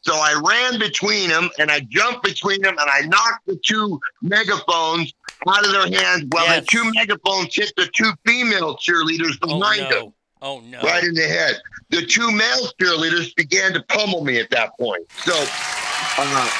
[0.00, 4.00] So I ran between them and I jumped between them and I knocked the two
[4.22, 5.12] megaphones
[5.46, 6.60] out of their hands while Yes.
[6.60, 10.14] the two megaphones hit the two female cheerleaders Oh behind them no.
[10.42, 10.80] Oh no.
[10.82, 11.56] right in the head.
[11.90, 15.02] The two male cheerleaders began to pummel me at that point.
[15.24, 16.50] So, uh,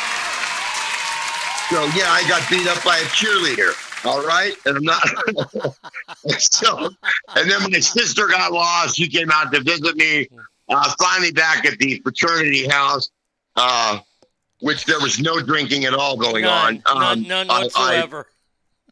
[1.70, 3.72] so yeah, I got beat up by a cheerleader.
[4.06, 5.02] All right, and I'm not.
[6.38, 6.90] so,
[7.34, 8.96] and then my sister got lost.
[8.96, 10.28] She came out to visit me.
[10.68, 13.10] Uh, finally, back at the fraternity house,
[13.56, 13.98] uh,
[14.60, 16.98] which there was no drinking at all going None, on.
[16.98, 18.26] none, Um, none I- I- whatsoever.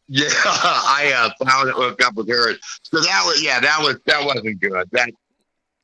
[0.07, 2.53] yeah, I uh, found it hooked up with her.
[2.83, 4.87] So that was yeah, that was that wasn't good.
[4.91, 5.09] That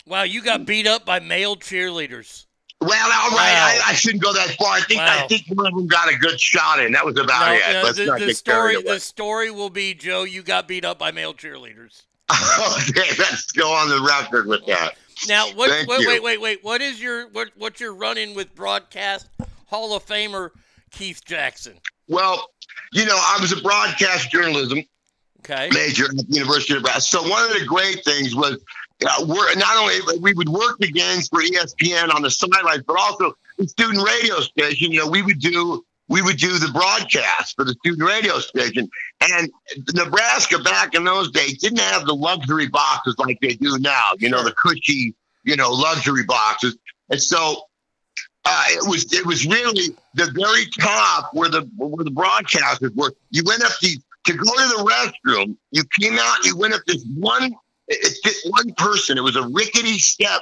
[0.06, 2.46] wow, you got beat up by male cheerleaders.
[2.82, 3.82] Well, all right, Wow.
[3.86, 4.74] I, I shouldn't go that far.
[4.74, 6.92] I think I think one of them got a good shot in.
[6.94, 7.74] That was about No, it.
[7.74, 8.94] no, Let's the, not the get story carried away.
[8.96, 12.04] the story will be Joe, you got beat up by male cheerleaders.
[12.32, 14.96] okay, let's go on the record with that.
[15.28, 15.70] Now, what?
[15.70, 16.08] Thank wait, you.
[16.08, 16.64] wait, wait, wait.
[16.64, 17.50] What is your what?
[17.58, 19.28] What's your run-in with broadcast
[19.68, 20.50] Hall of Famer
[20.92, 21.74] Keith Jackson?
[22.08, 22.50] Well,
[22.94, 24.84] you know, I was a broadcast journalism
[25.40, 25.70] Okay.
[25.74, 27.02] major at the University of Nebraska.
[27.02, 28.58] So one of the great things was
[29.06, 32.98] uh, we're not only we would work the games for ESPN on the sidelines, but
[33.00, 34.92] also the student radio station.
[34.92, 38.90] You know, we would do we would do the broadcast for the student radio station.
[39.22, 39.50] And
[39.94, 44.10] Nebraska back in those days didn't have the luxury boxes like they do now.
[44.20, 46.78] You know, the cushy, you know, luxury boxes.
[47.10, 47.64] And so
[48.44, 53.14] uh, it was it was really the very top where the where the broadcasters were.
[53.30, 55.56] You went up the to go to the restroom.
[55.72, 56.46] You came out.
[56.46, 57.56] You went up this one.
[57.92, 59.18] It, it fit one person.
[59.18, 60.42] It was a rickety step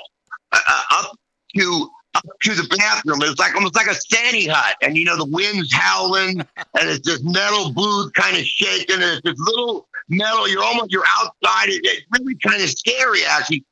[0.52, 1.18] uh, uh, up
[1.56, 3.22] to up to the bathroom.
[3.22, 6.90] It was like almost like a Sandy hut, and you know the wind's howling, and
[6.90, 10.48] it's this metal booth kind of shaking, and it's this little metal.
[10.48, 11.70] You're almost you're outside.
[11.70, 13.66] It, it's really kind of scary actually.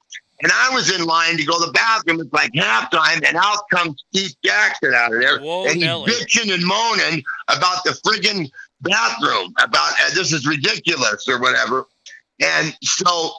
[0.43, 2.21] And I was in line to go to the bathroom.
[2.21, 6.11] It's like halftime, and out comes Keith Jackson out of there, Whoa, and he's Nelly.
[6.11, 8.47] bitching and moaning about the friggin'
[8.81, 11.85] bathroom, about uh, this is ridiculous or whatever.
[12.39, 13.31] And so,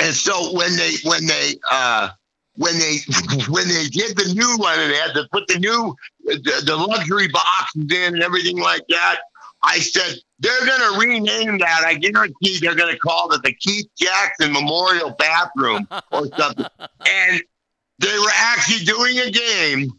[0.00, 2.10] and so when they when they uh,
[2.56, 2.98] when they
[3.48, 5.94] when they did the new one and they had to put the new
[6.24, 9.18] the, the luxury boxes in and everything like that,
[9.62, 11.82] I said they're going to rename that.
[11.84, 16.66] I guarantee they're going to call it the Keith Jackson Memorial Bathroom or something.
[16.80, 17.42] and
[17.98, 19.92] they were actually doing a game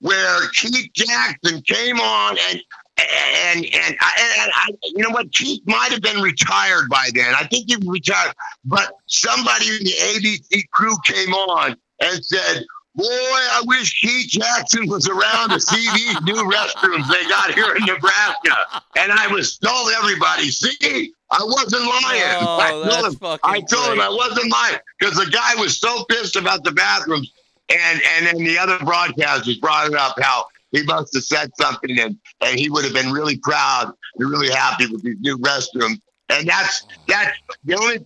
[0.00, 2.62] where Keith Jackson came on and
[3.00, 5.32] and and I, and I, you know what?
[5.32, 7.34] Keith might have been retired by then.
[7.34, 12.64] I think he retired, but somebody in the ABC crew came on and said,
[12.94, 17.74] "Boy, I wish Keith Jackson was around to see these new restrooms they got here
[17.74, 23.06] in Nebraska." And I was told everybody, "See, I wasn't lying." Oh, I told that's
[23.06, 24.00] him, fucking I told him.
[24.00, 27.32] I wasn't lying because the guy was so pissed about the bathrooms,
[27.68, 31.98] and and then the other broadcasters brought it up how he must have said something
[31.98, 36.00] and and he would have been really proud and really happy with these new restrooms.
[36.28, 37.98] And that's that's the only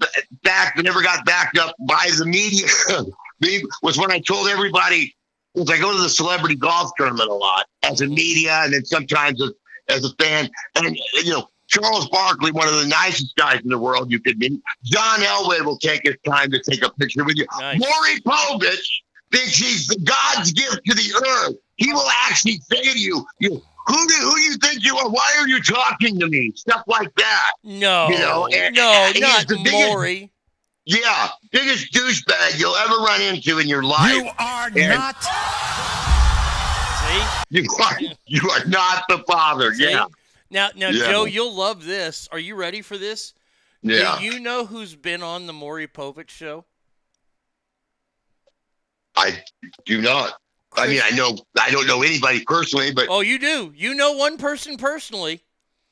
[0.44, 2.66] fact that never got backed up by the media
[3.82, 5.14] was when I told everybody
[5.54, 8.84] because I go to the celebrity golf tournament a lot as a media and then
[8.84, 9.52] sometimes as,
[9.88, 10.48] as a fan.
[10.74, 14.38] And you know, Charles Barkley, one of the nicest guys in the world you could
[14.38, 14.60] meet.
[14.84, 17.46] John Elway will take his time to take a picture with you.
[17.58, 17.78] Nice.
[17.78, 18.86] Maury Povich
[19.32, 21.56] thinks he's the God's gift to the earth.
[21.76, 25.08] He will actually say to you, you who do who you think you are?
[25.10, 26.52] Why are you talking to me?
[26.54, 27.52] Stuff like that.
[27.62, 30.30] No, You know, and- no, and he's not the biggest- Maury.
[30.86, 34.14] Yeah, biggest douchebag you'll ever run into in your life.
[34.14, 35.22] You are And- not.
[37.00, 37.58] See?
[37.60, 39.74] You are you are not the father.
[39.74, 39.90] See?
[39.90, 40.06] Yeah.
[40.50, 41.10] Now, now, Yeah.
[41.10, 42.28] Joe, you'll love this.
[42.32, 43.34] Are you ready for this?
[43.82, 44.18] Yeah.
[44.18, 46.64] Do you know who's been on the Maury Povich show?
[49.16, 49.42] I
[49.86, 50.34] do not.
[50.76, 53.72] I mean, I know I don't know anybody personally, but Oh, you do.
[53.76, 55.42] You know one person personally.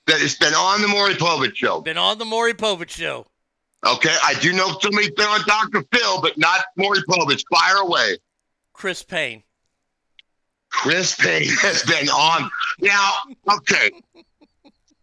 [0.06, 1.80] that it's been on the Maury Povich show.
[1.80, 3.26] Been on the Maury Povich show.
[3.86, 5.84] Okay, I do know somebody's been on Dr.
[5.92, 7.42] Phil, but not Maury Povich.
[7.52, 8.16] Fire away.
[8.72, 9.42] Chris Payne.
[10.70, 12.50] Chris Payne has been on.
[12.80, 13.10] Now,
[13.50, 13.90] okay.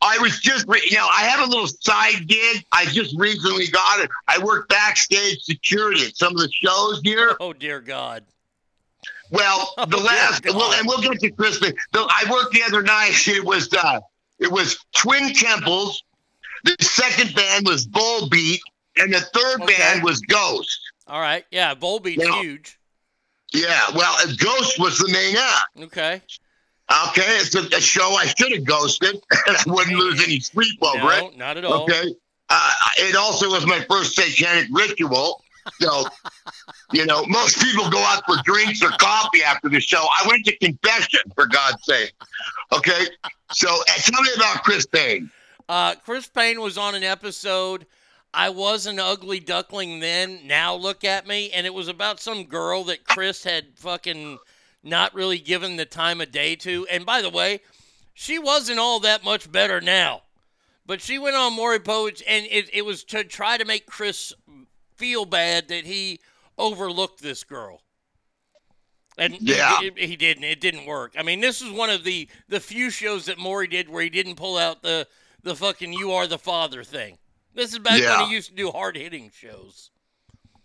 [0.01, 2.63] I was just, re- you know, I have a little side gig.
[2.71, 4.09] I just recently got it.
[4.29, 7.35] I work backstage security at some of the shows here.
[7.41, 8.23] Oh dear God.
[9.31, 11.73] Well, the last, well, and we'll get to Christmas.
[11.91, 13.27] The, I worked the other night.
[13.27, 13.99] It was uh,
[14.39, 16.03] it was Twin Temples.
[16.63, 18.59] The second band was Volbeat,
[18.97, 19.77] and the third Okay.
[19.77, 20.79] band was Ghost.
[21.07, 21.45] All right.
[21.51, 22.75] Yeah, Volbeat's Now- huge.
[23.51, 25.65] Yeah, well, uh, Ghost was the main act.
[25.95, 26.21] Okay.
[27.07, 29.15] Okay, it's a, a show I should have ghosted,
[29.47, 31.37] and I wouldn't lose any sleep over No, it.
[31.37, 31.83] not at all.
[31.83, 32.13] Okay.
[32.49, 35.43] Uh, it also was my first satanic ritual.
[35.79, 36.05] So,
[36.91, 40.01] you know, most people go out for drinks or coffee after the show.
[40.01, 42.13] I went to confession, for God's sake.
[42.71, 43.05] Okay.
[43.51, 45.31] So, uh, tell me about Chris Payne.
[45.67, 47.85] Uh, Chris Payne was on an episode.
[48.33, 50.41] I was an ugly duckling then.
[50.45, 51.51] Now look at me.
[51.51, 54.39] And it was about some girl that Chris had fucking
[54.83, 56.87] not really given the time of day to.
[56.89, 57.61] And by the way,
[58.13, 60.23] she wasn't all that much better now.
[60.85, 64.33] But she went on Maury Povich, and it, it was to try to make Chris
[64.99, 66.19] feel bad that he
[66.57, 67.81] overlooked this girl.
[69.17, 69.81] And Yeah.
[69.81, 70.43] it- it- he didn't.
[70.43, 71.13] It didn't work.
[71.17, 74.09] I mean, this is one of the the few shows that Maury did where he
[74.09, 75.07] didn't pull out the
[75.41, 77.17] the fucking "you are the father" thing.
[77.53, 78.19] This is back Yeah.
[78.19, 79.89] when he used to do hard hitting shows.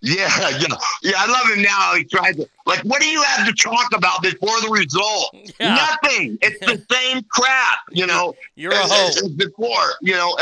[0.04, 0.28] Yeah,
[0.58, 0.66] yeah,
[1.02, 1.12] yeah.
[1.16, 1.94] I love him now.
[1.94, 5.34] He tries to like, what do you have to talk about before the result?
[5.58, 5.74] Yeah.
[6.02, 6.38] Nothing.
[6.42, 8.34] It's the same crap, you know.
[8.54, 9.08] You're a as- hoe.
[9.08, 10.36] as- as before, you know.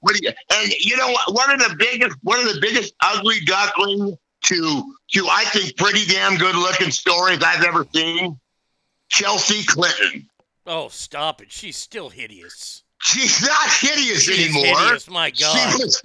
[0.00, 0.30] What do you?
[0.54, 1.34] And you know what?
[1.34, 6.04] One of the biggest, one of the biggest ugly duckling to to I think pretty
[6.04, 8.38] damn good looking stories I've ever seen.
[9.08, 10.28] Chelsea Clinton.
[10.66, 11.50] Oh, stop it!
[11.50, 12.84] She's still hideous.
[13.00, 14.64] She's not hideous anymore.
[14.80, 15.56] hideous, my God.
[15.72, 16.02] She was,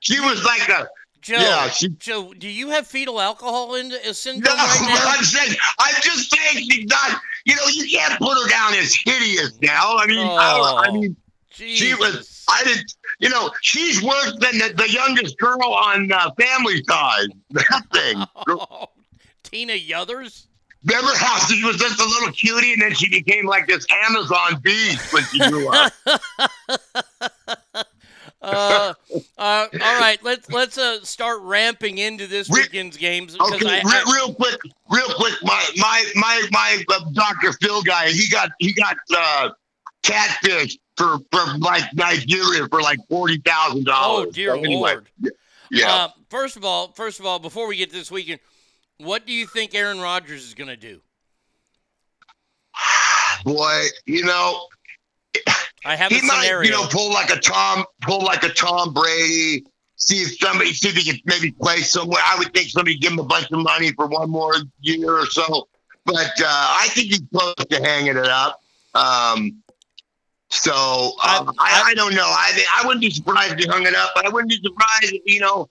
[0.00, 0.88] she was like a
[1.20, 5.10] Joe, Yeah, she- Joe, do you have fetal alcohol in, uh, No, syndrome right now?
[5.10, 7.20] I'm saying, I'm just saying she's not.
[7.44, 9.96] You know, you can't put her down as hideous now.
[9.96, 11.16] I mean, I, I Oh, mean,
[11.50, 12.44] she was.
[12.48, 12.94] I didn't.
[13.20, 17.28] You know, she's worse than the, the youngest girl on uh, Family Ties.
[17.50, 18.24] That thing.
[19.42, 20.46] Tina Yothers.
[20.84, 24.60] Remember how she was just a little cutie, and then she became like this Amazon
[24.62, 25.92] beast when she grew up.
[28.40, 28.94] Uh,
[29.36, 34.12] uh, all right, let's let's uh, start ramping into this weekend's games Okay, I, I
[34.14, 35.34] real quick, real quick.
[35.42, 37.52] My my my my uh, Dr.
[37.54, 39.50] Phil guy, he got he got uh,
[40.02, 44.28] catfish for from like Nigeria for like forty thousand dollars.
[44.28, 45.08] oh dear lord.
[45.70, 45.92] Yeah.
[45.92, 48.40] Uh, first of all, first of all, before we get to this weekend,
[48.98, 51.00] what do you think Aaron Rodgers is going to do?
[53.44, 54.66] Boy, you know,
[55.84, 56.66] I have he a might, scenario.
[56.66, 59.64] you know, pull like a Tom, pull like a Tom Brady.
[59.96, 62.22] See if somebody, see if he can maybe play somewhere.
[62.24, 65.26] I would think somebody give him a bunch of money for one more year or
[65.26, 65.68] so.
[66.04, 68.62] But uh, I think he's close to hanging it up.
[68.94, 69.62] Um,
[70.50, 72.24] so um, I, I, don't know.
[72.24, 75.12] I I wouldn't be surprised if he hung it up, but I wouldn't be surprised
[75.12, 75.68] if you know,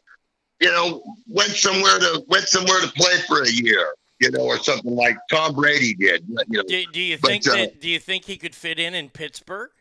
[0.60, 4.60] you know, went somewhere to went somewhere to play for a year, you know, or
[4.60, 6.26] something like Tom Brady did.
[6.28, 6.64] You know.
[6.68, 7.68] do, do you But, think uh.
[7.80, 9.72] Do you think he could fit in in Pittsburgh?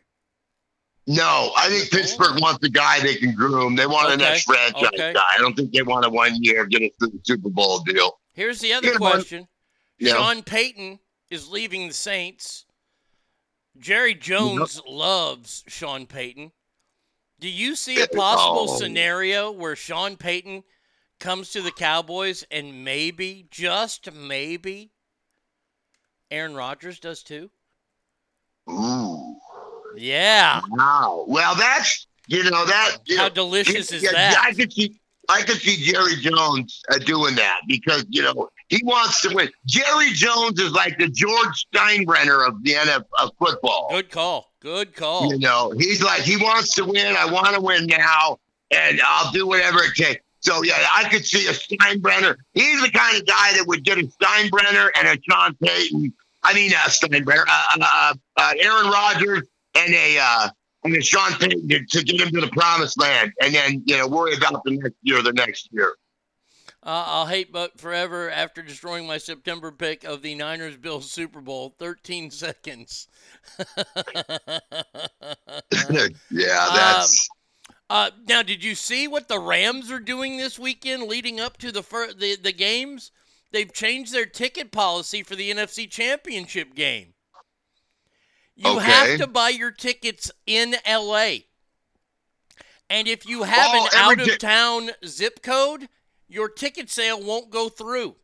[1.09, 3.75] No, I think Pittsburgh wants a guy they can groom.
[3.77, 5.13] They want an Okay, ex franchise okay.
[5.13, 5.23] guy.
[5.33, 8.19] I don't think they want a one year get us to the Super Bowl deal.
[8.33, 9.13] Here's the other You know what?
[9.13, 9.47] question.
[9.99, 10.13] Yeah.
[10.13, 12.65] Sean Payton is leaving the Saints.
[13.79, 16.51] Jerry Jones loves Sean Payton.
[17.39, 18.77] Do you see a possible Oh.
[18.77, 20.63] scenario where Sean Payton
[21.19, 24.91] comes to the Cowboys and maybe, just maybe,
[26.29, 27.49] Aaron Rodgers does too?
[28.69, 29.36] Ooh.
[29.97, 30.61] Yeah.
[30.69, 31.25] Wow.
[31.27, 32.97] Well, that's you know that.
[33.05, 34.41] You How know, delicious is yeah, that?
[34.43, 34.99] I could see.
[35.29, 39.49] I could see Jerry Jones uh, doing that because you know he wants to win.
[39.65, 43.87] Jerry Jones is like the George Steinbrenner of the NFL of football.
[43.89, 44.51] Good call.
[44.61, 45.31] Good call.
[45.31, 47.15] You know, he's like he wants to win.
[47.17, 48.39] I want to win now,
[48.71, 50.21] and I'll do whatever it takes.
[50.39, 52.35] So yeah, I could see a Steinbrenner.
[52.53, 56.13] He's the kind of guy that would get a Steinbrenner and a Sean Payton.
[56.43, 59.43] I mean, uh, Steinbrenner, uh, uh, uh, Aaron Rodgers,
[59.77, 60.49] and a uh,
[60.83, 63.97] and a Sean Payton to, to get him to the promised land, and then you
[63.97, 65.95] know worry about the next year, the next year.
[66.83, 71.41] Uh, I'll hate but forever after destroying my September pick of the Niners Bills Super
[71.41, 71.75] Bowl.
[71.77, 73.09] 13 seconds.
[76.29, 77.27] yeah, that's.
[77.89, 81.71] Uh, now, did you see what the Rams are doing this weekend leading up to
[81.71, 83.11] the fir- the, the games?
[83.51, 87.13] They've changed their ticket policy for the NFC Championship game.
[88.57, 88.85] You Okay.
[88.85, 91.45] have to buy your tickets in LA.
[92.89, 95.87] And if you have Oh, an out of town zip code,
[96.27, 98.15] your ticket sale won't go through.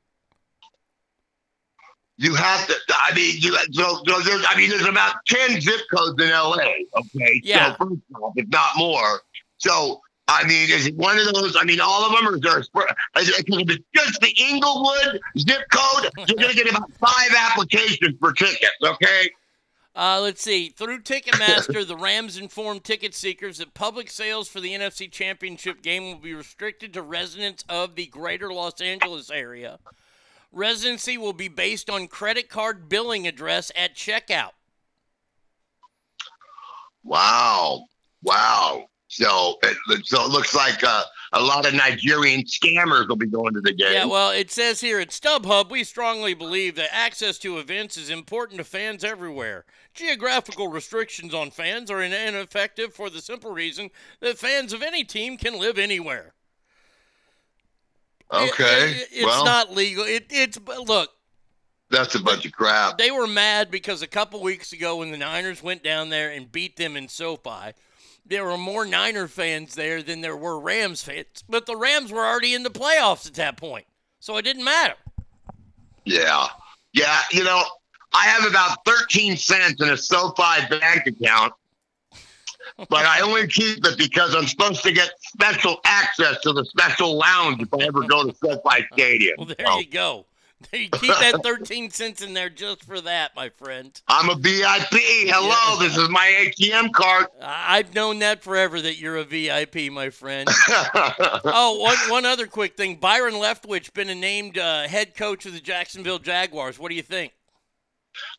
[2.18, 2.74] You have to.
[2.90, 3.56] I mean, you.
[3.74, 4.44] So, so there's.
[4.48, 6.58] I mean, there's about ten zip codes in LA.
[6.96, 7.42] Okay.
[7.44, 7.76] Yeah.
[7.76, 9.22] So first off, if not more.
[9.58, 11.56] So, I mean, is it one of those?
[11.60, 14.34] I mean, all of them, or is there a, is it, if it's just the
[14.50, 19.30] Inglewood zip code, you're going to get about five applications for tickets, okay?
[19.96, 20.70] Uh, let's see.
[20.70, 26.06] Through Ticketmaster, the Rams informed ticket seekers that public sales for the NFC Championship game
[26.06, 29.78] will be restricted to residents of the greater Los Angeles area.
[30.52, 34.52] Residency will be based on credit card billing address at checkout.
[37.04, 37.86] Wow.
[38.24, 38.86] Wow.
[39.08, 41.04] So it, so it looks like uh,
[41.34, 43.92] a lot of Nigerian scammers will be going to the game.
[43.92, 48.12] Yeah, well, it says here at StubHub, we strongly believe that access to events is
[48.12, 49.66] important to fans everywhere.
[49.96, 53.90] Geographical restrictions on fans are ineffective for the simple reason
[54.20, 56.34] that fans of any team can live anywhere.
[58.32, 58.92] okay.
[58.92, 60.04] It- it's well, not legal.
[60.04, 61.10] It, it's but look,
[61.90, 62.98] that's a bunch of crap.
[62.98, 66.52] they were mad because a couple weeks ago when the Niners went down there and
[66.52, 67.74] beat them in SoFi,
[68.26, 71.44] there were more Niner fans there than there were Rams fans.
[71.48, 73.86] But the Rams were already in the playoffs at that point,
[74.20, 74.96] so it didn't matter.
[76.06, 76.48] Yeah.
[76.94, 77.20] Yeah.
[77.32, 77.64] You know,
[78.14, 81.54] I have about 13 cents in a SoFi bank account,
[82.78, 87.18] but I only keep it because I'm supposed to get special access to the special
[87.18, 89.36] lounge if I ever go to SoFi Stadium.
[89.38, 90.26] Well, there you go.
[90.74, 94.00] You keep that 13 cents in there just for that, my friend.
[94.08, 95.00] I'm a VIP.
[95.30, 97.28] Hello, this is my ATM card.
[97.42, 100.50] I've known that forever that you're a VIP, my friend.
[100.68, 102.98] oh, one, one other quick thing.
[102.98, 106.80] Byron Leftwich been named uh, head coach of the Jacksonville Jaguars.
[106.80, 107.34] What do you think?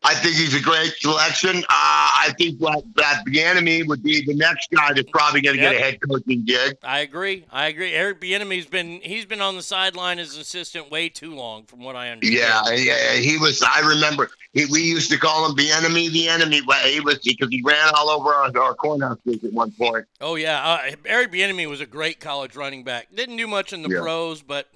[0.03, 1.57] I think he's a great selection.
[1.57, 5.61] Uh, I think what that Bieniemy would be the next guy that's probably going to
[5.61, 6.77] get a head coaching gig.
[6.83, 7.45] I agree.
[7.51, 7.91] I agree.
[7.93, 11.79] Eric Bieniemy's been he's been on the sideline as an assistant way too long, from
[11.83, 12.39] what I understand.
[12.39, 13.61] Yeah, yeah, he was.
[13.63, 16.61] I remember he, we used to call him the enemy, the enemy.
[16.85, 20.05] He was because he ran all over our, our Cornhuskers at one point.
[20.21, 23.07] Oh yeah, uh, Eric Bieniemy was a great college running back.
[23.13, 24.01] Didn't do much in the Yeah.
[24.01, 24.67] pros, but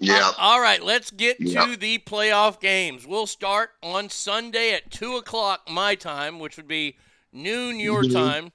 [0.00, 0.32] Yeah.
[0.38, 1.66] All right, let's get Yeah.
[1.66, 3.06] to the playoff games.
[3.06, 6.96] We'll start on Sunday at 2 o'clock my time, which would be
[7.32, 8.12] noon your Mhm.
[8.12, 8.52] time,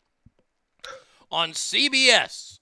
[1.31, 2.59] on CBS.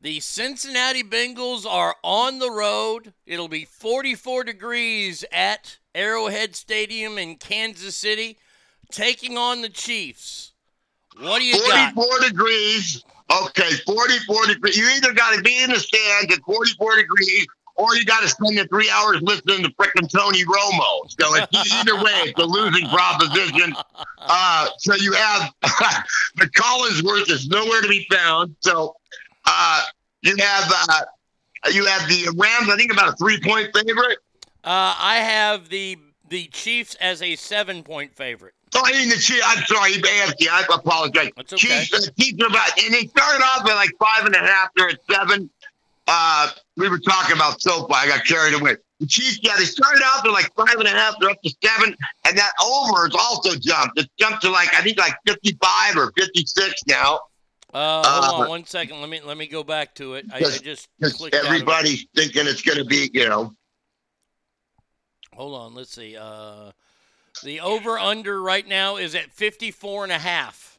[0.00, 3.12] The Cincinnati Bengals are on the road.
[3.26, 8.38] It'll be 44 degrees at Arrowhead Stadium in Kansas City,
[8.90, 10.52] taking on the Chiefs.
[11.18, 11.94] What do you got?
[11.94, 13.02] 44 degrees.
[13.30, 14.76] Okay, 44 degrees.
[14.76, 17.46] You either got to be in the stands at 44 degrees
[17.76, 21.08] or you got to spend the three hours listening to frickin' Tony Romo.
[21.08, 23.74] So it's, either way, it's a losing proposition.
[24.18, 25.52] Uh, so you have
[26.36, 28.54] the Collinsworth is nowhere to be found.
[28.60, 28.96] So
[29.46, 29.82] uh,
[30.22, 31.02] you have uh,
[31.72, 32.68] you have the Rams.
[32.70, 34.18] I think about a three point favorite.
[34.62, 35.98] Uh, I have the
[36.28, 38.54] the Chiefs as a seven point favorite.
[38.74, 39.42] Oh, I mean the Chiefs.
[39.44, 40.48] I'm sorry, AFC.
[40.48, 41.30] I apologize.
[41.36, 41.84] That's okay.
[41.84, 44.68] Chiefs, uh, Chiefs are about, and they started off at like five and a half.
[44.76, 45.50] They're at seven.
[46.12, 47.94] Uh, we were talking about SoFi.
[47.94, 48.74] I got carried away.
[48.98, 51.14] The Chiefs, yeah, they started out at like five and a half.
[51.20, 51.96] They're up to seven,
[52.26, 53.96] and that over has also jumped.
[53.98, 57.20] It's jumped to like I think like fifty-five or fifty-six now.
[57.72, 59.00] Uh, hold Uh, on one second.
[59.00, 60.26] Let me let me go back to it.
[60.32, 63.54] I, I just because clicked out of everybody's thinking it's going to be, you know,
[65.34, 65.74] Hold on.
[65.74, 66.16] Let's see.
[66.16, 66.72] Uh,
[67.44, 70.78] the over under right now is at 54 and a half.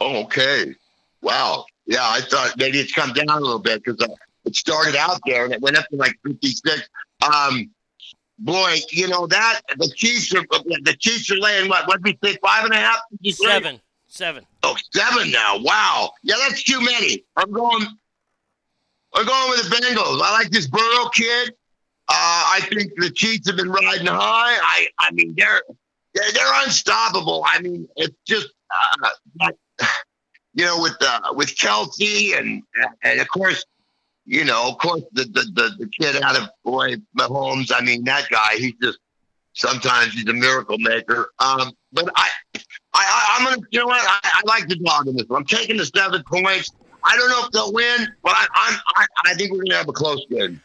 [0.00, 0.74] oh, okay,
[1.22, 2.00] wow, yeah.
[2.02, 4.12] I thought maybe it's come down a little bit because uh,
[4.44, 6.88] it started out there and it went up to like fifty-six.
[7.22, 7.70] Um,
[8.38, 11.86] boy, you know that the Chiefs are the Chiefs are laying what?
[11.86, 12.38] What did we say?
[12.42, 12.98] Five and a half?
[13.10, 13.46] Did you say?
[13.46, 13.80] Seven.
[14.06, 14.46] Seven.
[14.62, 15.58] Oh, seven now.
[15.58, 16.12] Wow.
[16.22, 17.24] Yeah, that's too many.
[17.36, 17.86] I'm going.
[19.16, 20.20] I'm going with the Bengals.
[20.22, 21.50] I like this Burrow kid.
[22.08, 24.58] Uh, I think the Chiefs have been riding high.
[24.60, 25.62] I, I mean, they're
[26.14, 27.44] they're, they're unstoppable.
[27.46, 28.48] I mean, it's just,
[29.40, 29.50] uh,
[30.54, 32.62] you know, with uh, with Kelce and
[33.02, 33.64] and of course,
[34.26, 37.72] you know, of course, the the the, the kid out of boy Mahomes.
[37.74, 38.56] I mean, that guy.
[38.56, 38.98] He's just
[39.54, 41.30] sometimes he's a miracle maker.
[41.38, 42.60] Um, but I, I,
[42.94, 44.02] I I'm gonna, you know what?
[44.02, 45.42] I, I like the dog in this one.
[45.42, 46.70] I'm taking the seven points.
[47.02, 49.88] I don't know if they'll win, but I, I'm, I, I think we're gonna have
[49.88, 50.60] a close game.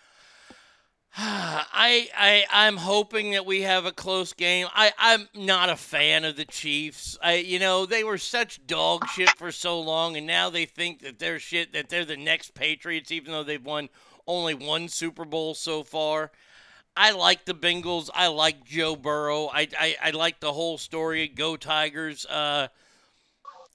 [1.21, 4.67] I, I I'm hoping that we have a close game.
[4.73, 7.17] I I'm not a fan of the Chiefs.
[7.21, 11.01] I you know they were such dog shit for so long, and now they think
[11.01, 13.89] that they're shit that they're the next Patriots, even though they've won
[14.27, 16.31] only one Super Bowl so far.
[16.95, 18.09] I like the Bengals.
[18.13, 19.47] I like Joe Burrow.
[19.47, 21.27] I I, I like the whole story.
[21.27, 22.25] Go Tigers.
[22.27, 22.69] Uh,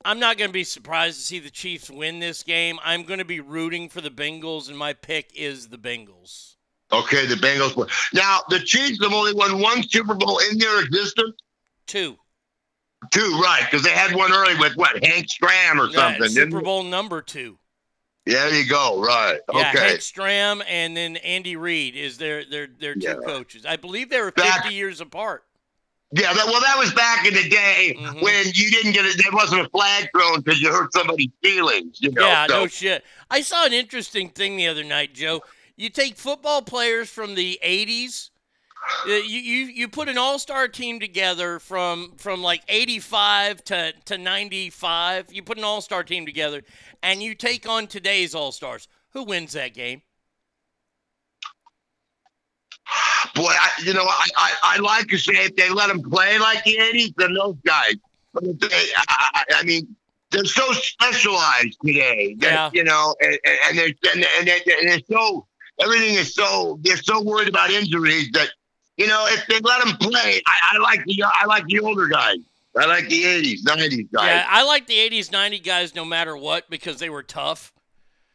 [0.02, 2.78] I'm not going to be surprised to see the Chiefs win this game.
[2.82, 6.53] I'm going to be rooting for the Bengals, and my pick is the Bengals.
[6.94, 7.76] Okay, the Bengals.
[7.76, 7.88] win.
[8.12, 11.36] Now the Chiefs have only won one Super Bowl in their existence.
[11.86, 12.16] Two.
[13.10, 13.62] Two, right?
[13.70, 16.22] Because they had one early with what Hank Stram or Yeah, something.
[16.34, 16.64] didn't Super they?
[16.64, 17.58] Bowl number two.
[18.26, 19.02] There you go.
[19.04, 19.38] Right.
[19.52, 19.88] Yeah, okay.
[19.88, 23.14] Hank Stram and then Andy Reid is their their their two Yeah.
[23.26, 23.66] coaches.
[23.66, 25.44] I believe they were Back- 50 years apart.
[26.16, 28.20] Yeah, that, well, that was back in the day Mm-hmm.
[28.20, 29.20] when you didn't get it.
[29.22, 31.98] There wasn't a flag thrown because you hurt somebody's feelings.
[32.00, 32.22] You know.
[32.26, 33.04] Yeah, so- no shit.
[33.30, 35.42] I saw an interesting thing the other night, Joe.
[35.76, 38.30] You take football players from the '80s.
[39.06, 44.18] uh, You you you put an all-star team together from from like '85 to to
[44.18, 45.32] '95.
[45.32, 46.62] You put an all-star team together,
[47.02, 48.88] and you take on today's all-stars.
[49.10, 50.02] Who wins that game?
[53.34, 56.38] Boy, I, you know, I, I, I like to say if they let them play
[56.38, 57.94] like the 80s, then those guys.
[58.32, 58.68] But they,
[59.08, 59.96] I, I mean,
[60.30, 62.36] they're so specialized today.
[62.40, 62.70] that, Yeah.
[62.72, 63.38] You know, and,
[63.68, 65.46] and, they're and, they're, and they're so
[65.80, 68.48] everything is so they're so worried about injuries that
[68.96, 72.06] you know if they let them play, I, I like the I like the older
[72.06, 72.38] guys.
[72.76, 74.26] I like the 80s, 90s guys.
[74.26, 77.72] Yeah, I like the '80s, '90 guys no matter what because they were tough.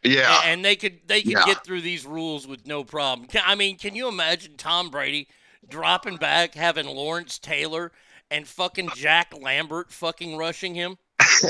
[0.02, 0.40] Yeah.
[0.46, 1.44] And they could they could Yeah.
[1.46, 3.28] get through these rules with no problem.
[3.44, 5.28] I mean, can you imagine Tom Brady
[5.68, 7.92] dropping back, having Lawrence Taylor
[8.32, 10.98] and fucking Jack Lambert fucking rushing him?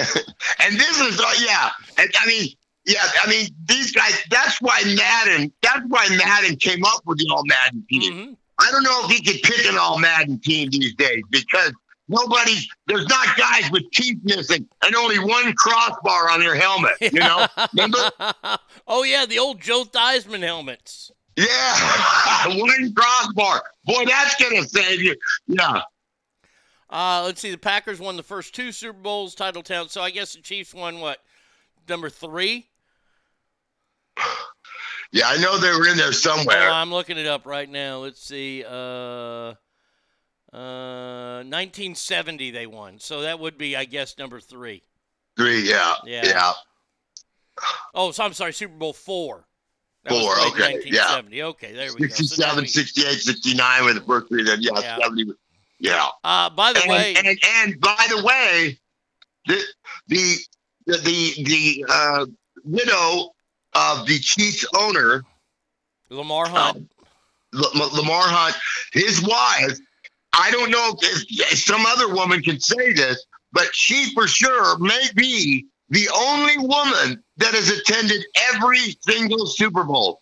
[0.62, 1.70] And this is, uh, yeah.
[1.98, 2.48] And, I mean,
[2.86, 3.04] yeah.
[3.24, 4.14] I mean, these guys.
[4.30, 5.52] That's why Madden.
[5.62, 8.14] That's why Madden came up with the All Madden team.
[8.14, 8.34] Mm-hmm.
[8.60, 11.74] I don't know if he could pick an All Madden team these days because
[12.08, 12.68] nobody's.
[12.88, 16.94] There's not guys with teeth missing and only one crossbar on their helmet.
[17.00, 17.48] You know.
[17.74, 17.98] Remember?
[18.88, 21.12] oh yeah, the old Joe Theismann helmets.
[21.36, 23.64] Yeah, one crossbar.
[23.86, 25.16] Boy, that's gonna save you.
[25.48, 25.82] Yeah.
[26.90, 27.52] Uh, let's see.
[27.52, 29.90] The Packers won the first two Super Bowls, title town.
[29.90, 31.20] So I guess the Chiefs won what?
[31.88, 32.69] Number three.
[35.12, 36.70] Yeah, I know they were in there somewhere.
[36.70, 38.00] Oh, I'm looking it up right now.
[38.00, 38.64] Let's see.
[38.64, 39.54] Uh,
[40.54, 43.00] uh, 1970 they won.
[43.00, 44.84] So that would be, I guess, number three.
[45.36, 45.68] Three.
[45.68, 45.96] Yeah.
[46.06, 46.26] Yeah.
[46.26, 46.52] Yeah.
[47.94, 49.46] Oh, so I'm sorry, Super Bowl four.
[50.04, 51.20] That Four, like okay, yeah.
[51.20, 51.44] 1970.
[51.44, 52.14] Okay, there we go.
[52.14, 54.44] So 67, we- 68, 69 were the first three.
[54.44, 54.98] Then yeah, Yeah.
[55.02, 55.34] 70.
[55.80, 56.08] Yeah.
[56.24, 58.80] Uh, by the and, way, and, and by the way,
[59.48, 59.62] the
[60.08, 60.36] the
[60.86, 62.26] the the, the uh,
[62.64, 63.32] widow
[63.74, 65.24] of the Chiefs owner,
[66.10, 66.78] Lamar Hunt.
[66.78, 66.90] Um,
[67.54, 68.56] L- Lamar Hunt,
[68.94, 69.80] his wife.
[70.34, 74.78] I don't know if, if some other woman can say this, but she for sure
[74.78, 78.24] may be the only woman that has attended
[78.54, 80.22] every single Super Bowl.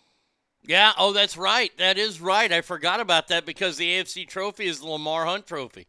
[0.64, 1.70] Yeah, oh, that's right.
[1.78, 2.50] That is right.
[2.52, 5.86] I forgot about that because the AFC trophy is the Lamar Hunt trophy.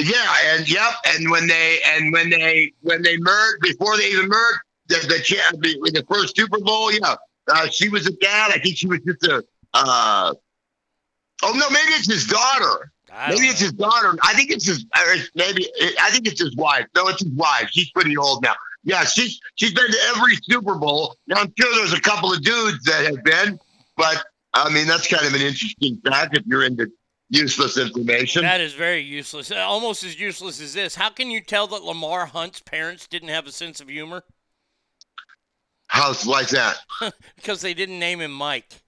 [0.00, 4.28] Yeah, and yep, and when they and when they when they merged before they even
[4.28, 7.16] merged the the, the, the first Super Bowl, yeah,
[7.48, 8.52] uh, she was a dad.
[8.54, 9.44] I think she was just a.
[9.74, 10.34] Uh,
[11.42, 12.92] oh no, maybe it's his daughter.
[13.28, 14.16] Maybe it's his daughter.
[14.22, 14.86] I think it's his.
[14.96, 15.68] It's maybe
[16.00, 16.86] I think it's his wife.
[16.94, 17.68] No, it's his wife.
[17.70, 18.54] She's pretty old now.
[18.84, 21.16] Yeah, she's she's been to every Super Bowl.
[21.26, 23.60] Now I'm sure there's a couple of dudes that have been,
[23.96, 26.90] but I mean that's kind of an interesting fact if you're into
[27.28, 28.42] useless information.
[28.42, 29.52] That is very useless.
[29.52, 30.94] Almost as useless as this.
[30.94, 34.24] How can you tell that Lamar Hunt's parents didn't have a sense of humor?
[35.92, 36.76] How's like that?
[37.36, 38.80] because they didn't name him Mike.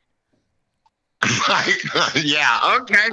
[1.47, 1.85] Mike,
[2.25, 3.09] yeah, okay.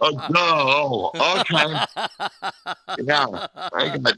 [0.00, 3.04] Oh, no, okay.
[3.04, 4.16] Yeah, I got,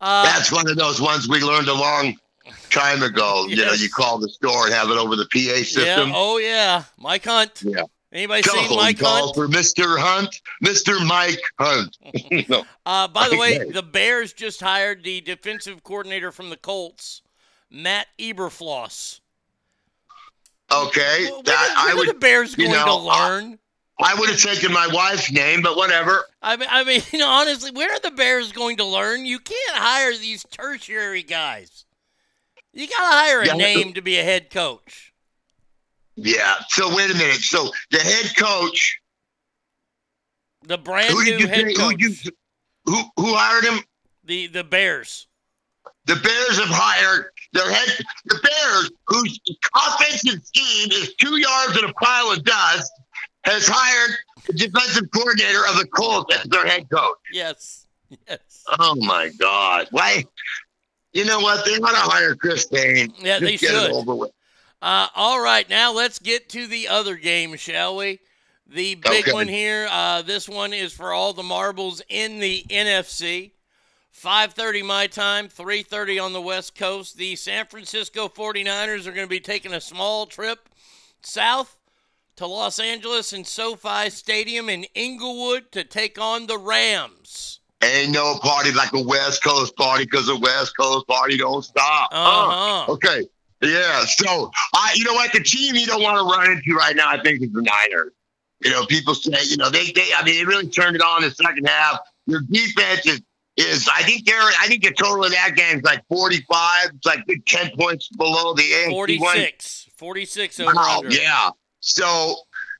[0.00, 2.18] Uh, that's one of those ones we learned a long
[2.68, 3.46] time ago.
[3.48, 6.10] You know, you call the store and have it over the PA system.
[6.10, 6.12] Yeah.
[6.14, 6.84] Oh yeah.
[6.98, 7.62] Mike Hunt.
[7.62, 7.84] Yeah.
[8.12, 9.34] Anybody Call, seen Mike call Hunt?
[9.34, 9.98] for Mr.
[9.98, 11.06] Hunt, Mr.
[11.06, 11.96] Mike Hunt.
[12.48, 12.64] No.
[12.84, 17.20] Uh, by the way, the Bears just hired the defensive coordinator from the Colts,
[17.70, 19.20] Matt Eberflus.
[20.70, 22.08] Okay, that when I are would.
[22.08, 23.58] the Bears going know, to learn?
[24.00, 26.24] I would have taken my wife's name, but whatever.
[26.42, 29.24] I mean, I mean, you know, honestly, where are the Bears going to learn?
[29.24, 31.84] You can't hire these tertiary guys.
[32.72, 33.54] You got to hire a Yeah.
[33.54, 35.12] name to be a head coach.
[36.16, 36.54] Yeah.
[36.68, 37.36] So wait a minute.
[37.40, 39.00] So the head coach.
[40.64, 41.74] The brand Who new head say?
[41.74, 42.00] Who, coach.
[42.00, 42.14] you,
[42.84, 43.80] who who hired him?
[44.24, 45.26] The the Bears.
[46.04, 47.88] The Bears have hired their head.
[48.26, 49.40] The Bears, whose
[49.74, 52.92] offensive scheme is two yards in a pile of dust,
[53.44, 54.16] has hired
[54.46, 57.16] the defensive coordinator of the Colts as their head coach.
[57.32, 57.86] Yes.
[58.28, 58.64] Yes.
[58.78, 59.86] Oh my God!
[59.90, 60.24] Why?
[61.12, 61.64] You know what?
[61.66, 63.12] They want to hire Chris Payne.
[63.20, 63.90] Yeah, Just they get should.
[63.90, 64.30] It over with.
[64.80, 68.20] Uh, all right, now let's get to the other game, shall we?
[68.66, 69.32] The big Okay.
[69.32, 69.88] one here.
[69.90, 73.50] Uh, this one is for all the marbles in the NFC.
[74.18, 77.16] 5:30 my time, 3:30 on the West Coast.
[77.16, 80.68] The San Francisco 49ers are going to be taking a small trip
[81.22, 81.76] south
[82.36, 87.60] to Los Angeles and SoFi Stadium in Inglewood to take on the Rams.
[87.82, 92.10] Ain't no party like a West Coast party because the West Coast party don't stop.
[92.12, 92.92] Uh-huh.
[92.92, 93.28] okay.
[93.62, 94.04] Yeah.
[94.04, 97.08] So I, you know what, the team you don't want to run into right now,
[97.08, 98.12] I think, is the Niners.
[98.64, 101.22] You know, people say, you know, they, they, I mean, they really turned it on
[101.22, 102.00] in the second half.
[102.26, 103.20] Your defense is,
[103.58, 106.90] is I think they're, I think the total of that game is like 45.
[106.94, 109.34] It's like 10 points below the AFC one.
[109.36, 109.88] 46.
[109.96, 111.10] 46 over Wow, under.
[111.14, 111.50] yeah.
[111.80, 112.36] So,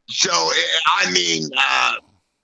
[0.08, 1.94] so I mean, uh,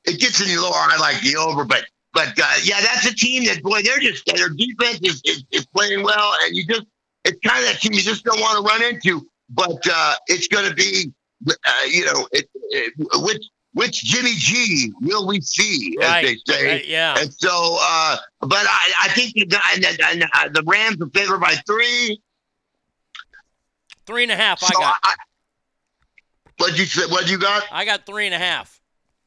[0.04, 0.72] it gets any lower.
[0.74, 4.24] I like the over, but but uh, yeah, that's a team that boy, they're just
[4.26, 6.82] their defense is, is, is playing well, and you just
[7.24, 9.26] it's kind of that team you just don't want to run into.
[9.50, 11.12] But uh, it's going to be,
[11.48, 11.54] uh,
[11.88, 12.92] you know, it, it,
[13.22, 13.42] which
[13.74, 16.66] which Jimmy G will we see, as Right, they say.
[16.66, 17.16] right, yeah.
[17.18, 21.08] And so, uh, but I, I think the, and, and, and, uh, the Rams are
[21.10, 22.20] favored by three.
[24.06, 24.62] Three and a half.
[24.62, 24.96] I got.
[25.02, 25.14] I,
[26.58, 27.02] what you say?
[27.10, 27.64] What you got?
[27.72, 28.80] I got three and a half.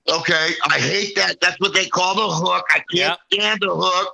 [0.09, 1.41] Okay, I hate that.
[1.41, 2.65] That's what they call the hook.
[2.69, 4.13] I can't stand the hook.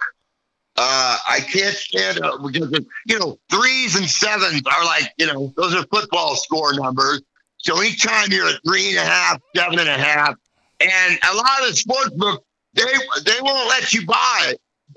[0.76, 5.54] Uh, I can't stand it because you know threes and sevens are like you know
[5.56, 7.22] those are football score numbers.
[7.64, 10.36] So anytime you're at three and a half, seven and a half,
[10.80, 12.84] and a lot of the sports book they
[13.26, 14.56] they won't let you buy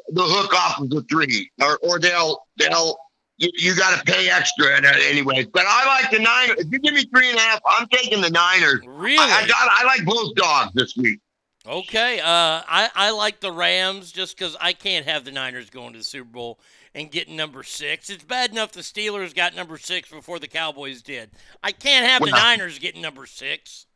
[0.09, 2.97] the hook off of the three, or or they'll they'll
[3.38, 5.47] you, you got to pay extra and, anyways.
[5.47, 6.56] But I like the Niners.
[6.59, 8.80] If you give me three and a half, I'm taking the Niners.
[8.86, 9.18] Really?
[9.18, 11.20] I, I got I like both dogs this week.
[11.66, 12.20] Okay.
[12.20, 15.98] Uh, I, I like the Rams just because I can't have the Niners going to
[15.98, 16.60] the Super Bowl
[16.97, 18.09] and getting number six.
[18.10, 21.31] It's bad enough the Steelers got number six before the Cowboys did.
[21.62, 23.86] I can't have the Niners getting number six.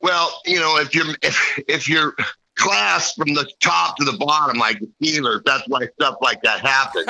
[0.00, 2.14] Well, you know, if you're if, if you're
[2.56, 6.60] class from the top to the bottom like the Steelers, that's why stuff like that
[6.60, 7.06] happens.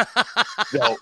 [0.68, 0.96] so,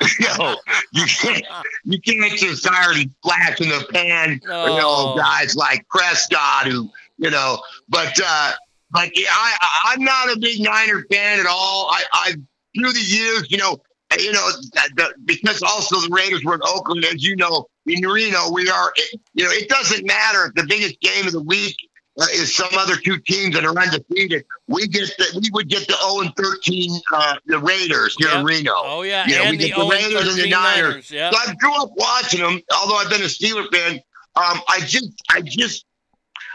[0.20, 0.56] you know,
[0.92, 1.44] you can't
[1.84, 4.40] you can't just start flash in the pan.
[4.42, 5.14] You know, Oh.
[5.16, 8.52] guys like Prescott who you know, but uh,
[8.90, 11.88] but I I- I'm not a big Niner fan at all.
[11.90, 12.32] I I
[12.78, 13.78] through the years, you know.
[14.18, 18.00] You know, that- the, because also the Raiders were in Oakland, as you know, in
[18.00, 18.90] Reno, we are.
[19.34, 21.76] You know, it doesn't matter if the biggest game of the week
[22.18, 24.46] uh, is some other two teams that are undefeated.
[24.66, 28.46] We get the we would get the 0 and 13 uh, the Raiders here in
[28.46, 28.72] Reno.
[28.76, 30.88] Oh, yeah, you know, and we get the 0 and Raiders and the 13 Niners.
[30.88, 31.30] Niners, yeah.
[31.30, 32.60] So I grew up watching them.
[32.80, 34.00] Although I've been a Steeler fan,
[34.36, 35.84] um, I just I just.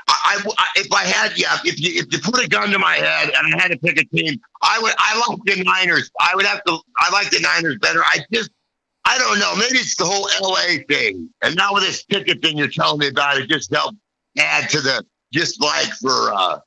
[0.08, 2.96] I, I- if I had yeah if you if you put a gun to my
[2.96, 6.12] head and I had to pick a team I would I like the Niners.
[6.20, 8.02] I would have to I like the Niners better.
[8.04, 8.52] I just
[9.06, 9.54] I don't know.
[9.56, 11.30] Maybe it's the whole LA thing.
[11.42, 13.98] And now with this ticket thing you're telling me about it just helped
[14.40, 16.60] add to the dislike for uh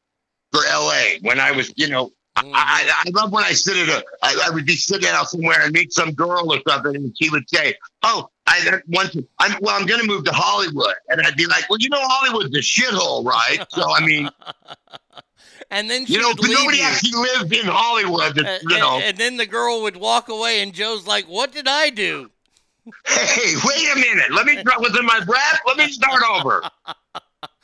[0.53, 3.89] for LA when I was you know I, I, I love when I sit at
[3.89, 7.15] a I, I would be sitting out somewhere and meet some girl or something and
[7.21, 10.95] she would say oh I that want to I'm well I'm gonna move to Hollywood
[11.09, 14.29] and I'd be like well you know Hollywood's a shithole right so I mean
[15.71, 16.85] And then you know but nobody you.
[16.85, 20.29] actually lives in Hollywood And, it's, you know and- and then the girl would walk
[20.29, 22.31] away, and Joe's like, "What did I do?"
[23.05, 26.63] hey wait a minute let me was in my breath let me start over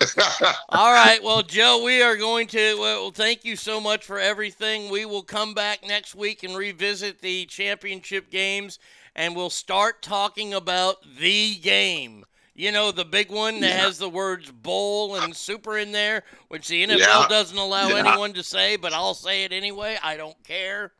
[0.69, 1.23] All right.
[1.23, 2.77] Well, Joe, we are going to.
[2.79, 4.91] Well, thank you so much for everything.
[4.91, 8.79] We will come back next week and revisit the championship games,
[9.15, 12.25] and we'll start talking about the game.
[12.55, 13.81] You know, the big one that Yeah.
[13.85, 17.29] has the words bowl and super in there, which the NFL Yeah.
[17.29, 18.07] doesn't allow Yeah.
[18.07, 19.99] anyone to say, but I'll say it anyway.
[20.03, 20.93] I don't care.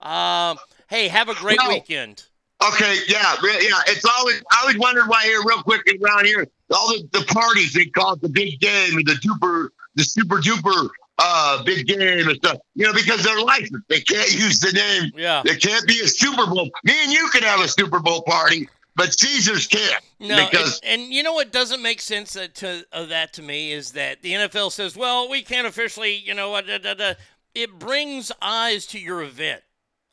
[0.00, 0.58] Um,
[0.88, 1.68] hey, have a great No.
[1.70, 2.24] weekend.
[2.62, 3.80] Okay, yeah, yeah.
[3.86, 7.72] It's always I always wondered why here, real quick around here, all the, the parties
[7.72, 10.88] they call it the big game and the duper, the super duper
[11.18, 12.58] uh big game and stuff.
[12.74, 15.12] You know, because they're licensed, they can't use the name.
[15.16, 15.42] Yeah.
[15.44, 16.70] There can't be a Super Bowl.
[16.84, 21.02] Me and you can have a Super Bowl party, but Caesars can't No, because and,
[21.02, 24.32] and you know what doesn't make sense that to that to me is that the
[24.32, 27.14] NFL says, well, we can't officially, you know, uh, da, da, da.
[27.54, 29.62] it brings eyes to your event.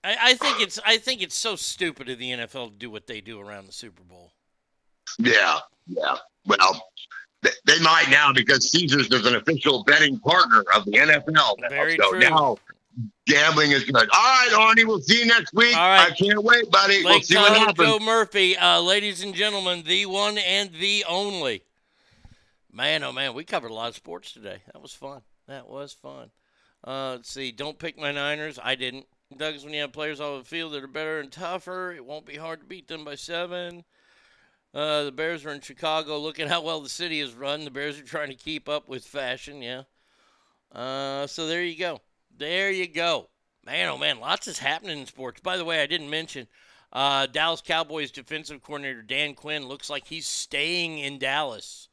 [0.04, 3.08] I, I think it's I think it's so stupid of the NFL to do what
[3.08, 4.32] they do around the Super Bowl.
[5.18, 6.18] yeah, yeah.
[6.46, 6.90] Well,
[7.66, 11.32] they might now because Caesars is an official betting partner of the NFL.
[11.32, 11.70] now.
[11.70, 12.20] Very so true.
[12.20, 12.58] now
[13.26, 13.96] gambling is good.
[13.96, 15.76] All right, Arnie, we'll see you next week.
[15.76, 16.12] All right.
[16.12, 17.04] I can't wait, buddy.
[17.04, 17.90] we'll Lake see what Tahoe happens.
[17.90, 21.64] Joe Murphy, uh, ladies and gentlemen, the one and the only.
[22.72, 24.58] Man, oh man, we covered a lot of sports today.
[24.74, 25.22] That was fun.
[25.48, 26.32] That was fun.
[26.86, 27.52] Uh, let's see.
[27.52, 28.60] Don't pick my Niners.
[28.62, 29.06] I didn't.
[29.36, 32.26] Doug's when you have players on the field that are better and tougher, it won't
[32.26, 33.84] be hard to beat them by seven.
[34.76, 36.20] Uh, the Bears are in Chicago.
[36.20, 37.64] Look at how well the city is run.
[37.64, 39.62] The Bears are trying to keep up with fashion.
[39.62, 39.84] Yeah.
[40.70, 42.02] Uh, so there you go.
[42.38, 43.30] There you go.
[43.66, 45.40] Man, oh man, lots is happening in sports.
[45.40, 46.48] By the way, I didn't mention
[46.92, 51.88] uh, Dallas Cowboys defensive coordinator Dan Quinn looks like he's staying in Dallas.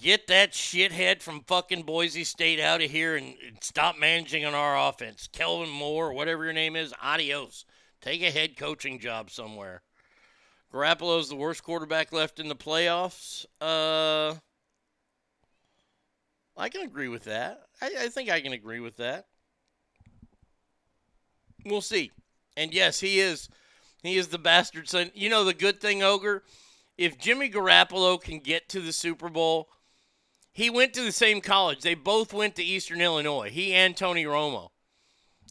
[0.00, 4.54] Get that shithead from fucking Boise State out of here and, and stop managing on
[4.54, 5.28] our offense.
[5.32, 7.64] Kellen Moore, whatever your name is, adios.
[8.00, 9.82] Take a head coaching job somewhere.
[10.72, 13.44] Garoppolo's the worst quarterback left in the playoffs.
[13.60, 14.34] Uh,
[16.56, 17.62] I can agree with that.
[17.80, 19.26] I, I think I can agree with that.
[21.64, 22.10] We'll see.
[22.56, 23.48] And yes, he is.
[24.02, 25.10] He is the bastard son.
[25.14, 26.42] You know the good thing, Ogre.
[26.98, 29.68] If Jimmy Garoppolo can get to the Super Bowl,
[30.52, 31.80] he went to the same college.
[31.80, 33.50] They both went to Eastern Illinois.
[33.50, 34.71] He and Tony Romo.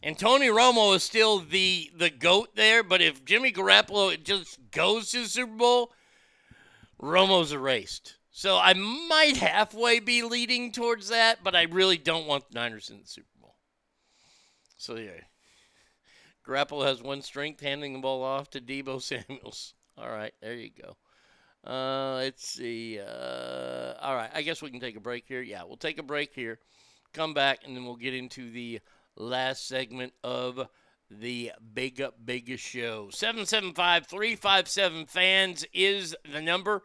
[0.04, 5.12] And Tony Romo is still the the goat there, but if Jimmy Garoppolo just goes
[5.12, 5.94] to the Super Bowl,
[7.00, 8.16] Romo's erased.
[8.32, 12.90] So I might halfway be leading towards that, but I really don't want the Niners
[12.90, 13.56] in the Super Bowl.
[14.78, 15.22] So yeah.
[16.48, 19.74] Garoppolo has one strength, handing the ball off to Deebo Samuels.
[19.98, 20.98] All right, there you go.
[21.64, 23.00] Uh, let's see.
[23.00, 25.42] Uh, all right, I guess we can take a break here.
[25.42, 26.60] Yeah, we'll take a break here,
[27.14, 28.80] come back, and then we'll get into the
[29.16, 30.68] last segment of
[31.10, 33.10] the Big Up Big Show.
[33.12, 36.84] 775 357 fans is the number.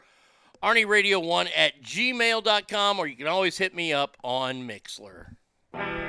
[0.63, 6.06] Arnie Radio 1 at gmail.com, or you can always hit me up on Mixlr.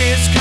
[0.00, 0.39] Taste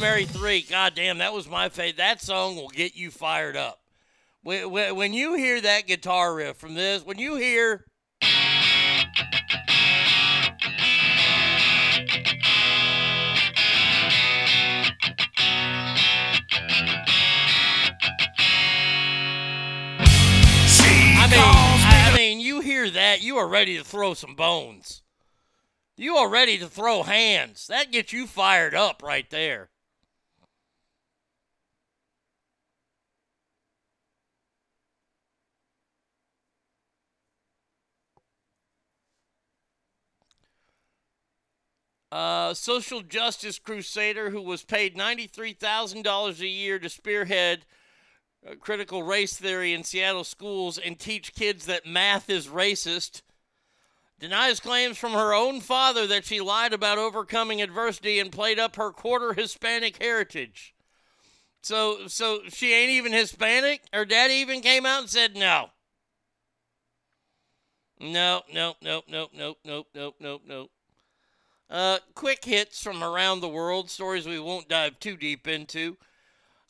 [0.00, 0.62] Mary 3.
[0.62, 1.96] God damn, that was my favorite.
[1.96, 3.80] That song will get you fired up.
[4.42, 7.84] When, you hear that guitar riff from this, when you hear.
[21.28, 25.02] I mean, you hear that, you are ready to throw some bones.
[25.96, 27.66] You are ready to throw hands.
[27.66, 29.70] That gets you fired up right there.
[42.12, 47.66] Uh, social justice crusader who was paid $93,000 a year to spearhead
[48.48, 53.22] uh, critical race theory in Seattle schools and teach kids that math is racist
[54.18, 58.76] denies claims from her own father that she lied about overcoming adversity and played up
[58.76, 60.74] her quarter Hispanic heritage.
[61.62, 63.82] So so she ain't even Hispanic?
[63.92, 65.70] Her daddy even came out and said no.
[67.98, 70.68] No, no, no, no, no, no, no, no, no.
[71.68, 75.96] Uh, quick hits from around the world, stories we won't dive too deep into.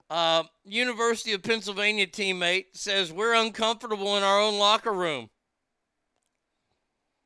[0.09, 5.29] Uh, University of Pennsylvania teammate says we're uncomfortable in our own locker room.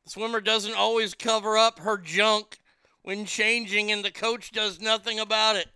[0.04, 2.58] The swimmer doesn't always cover up her junk
[3.02, 5.68] when changing, and the coach does nothing about it.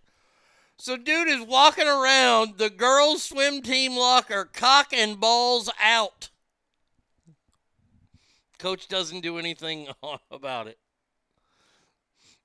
[0.77, 6.29] So, dude is walking around the girls' swim team locker, cock and balls out.
[8.57, 9.87] Coach doesn't do anything
[10.31, 10.77] about it.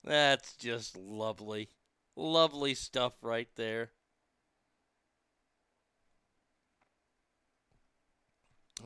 [0.05, 1.69] That's just lovely.
[2.17, 3.91] Lovely stuff right there.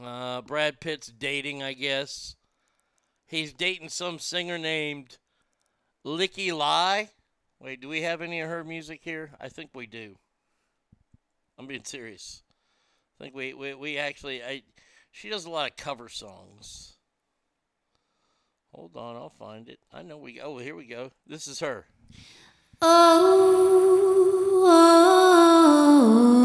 [0.03, 2.37] Uh, Brad Pitt's dating, I guess.
[3.27, 5.19] He's dating some singer named
[6.05, 7.09] Lykke Li.
[7.61, 9.31] Wait, do we have any of her music here?
[9.41, 10.17] I think we do.
[11.59, 12.43] I'm being serious.
[13.19, 14.63] I think we, we, we actually, I,
[15.13, 16.94] she does a lot of cover songs.
[18.75, 19.79] Hold on, I'll find it.
[19.93, 21.13] I know we, oh, here we go.
[21.29, 21.87] This is her.
[22.83, 23.47] Oh,
[24.53, 25.11] oh,
[26.41, 26.44] oh.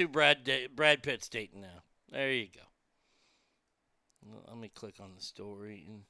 [0.00, 1.82] Who Brad Brad Pitt's dating now.
[2.10, 2.62] There you go.
[4.26, 6.02] Well, Let me click on the story and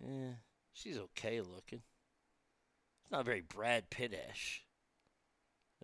[0.00, 0.34] yeah,
[0.72, 1.82] she's okay looking.
[3.02, 4.64] It's not very Brad Pitt-ish.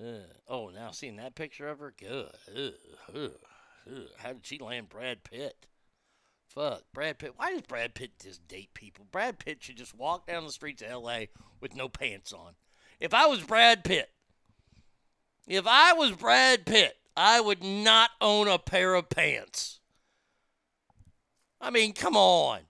[0.00, 0.22] Ugh.
[0.48, 2.30] Oh, now seeing that picture of her, good.
[2.56, 2.72] Ugh,
[3.14, 4.02] ugh.
[4.18, 5.66] How did she land Brad Pitt?
[6.48, 7.34] Fuck, Brad Pitt.
[7.36, 9.06] Why does Brad Pitt just date people?
[9.10, 11.28] Brad Pitt should just walk down the streets of L.A.
[11.60, 12.54] with no pants on.
[12.98, 14.10] If I was Brad Pitt,
[15.50, 19.80] if I was Brad Pitt, I would not own a pair of pants.
[21.60, 22.60] I mean, come on.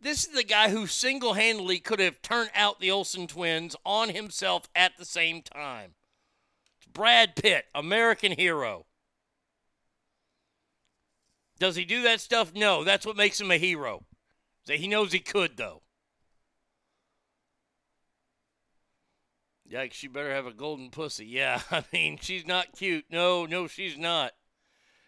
[0.00, 4.08] This is the guy who single handedly could have turned out the Olsen twins on
[4.08, 5.96] himself at the same time.
[6.78, 8.86] It's Brad Pitt, American hero.
[11.58, 12.54] Does he do that stuff?
[12.54, 12.84] No.
[12.84, 14.04] That's what makes him a hero.
[14.66, 15.82] He knows he could, though.
[19.70, 21.26] Yikes, she better have a golden pussy.
[21.26, 23.04] Yeah, I mean, she's not cute.
[23.10, 24.32] No, no, she's not.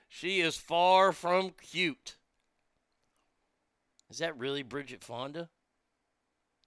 [0.08, 2.16] She is far from cute.
[4.10, 5.48] Is that really Bridget Fonda?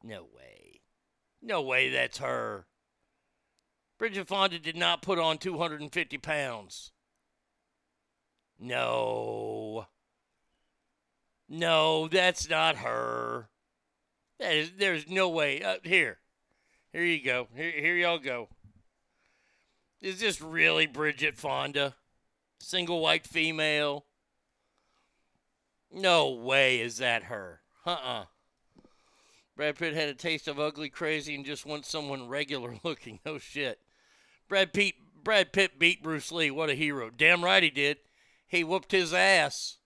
[0.01, 0.81] No way.
[1.41, 2.65] No way that's her.
[3.99, 6.91] Bridget Fonda did not put on 250 pounds.
[8.59, 9.87] No.
[11.49, 13.49] No, that's not her.
[14.39, 15.61] That is, there's no way.
[15.61, 16.19] Uh, here.
[16.93, 17.47] Here you go.
[17.55, 18.49] Here, here y'all go.
[19.99, 21.95] Is this really Bridget Fonda?
[22.59, 24.05] Single white female?
[25.91, 27.61] No way is that her.
[27.83, 28.23] Uh uh
[29.55, 33.19] Brad Pitt had a taste of ugly crazy and just wants someone regular looking.
[33.25, 33.79] No shit.
[34.47, 34.93] Brad Pitt,
[35.23, 36.51] Brad Pitt beat Bruce Lee.
[36.51, 37.09] What a hero.
[37.09, 37.97] Damn right he did.
[38.47, 39.77] He whooped his ass.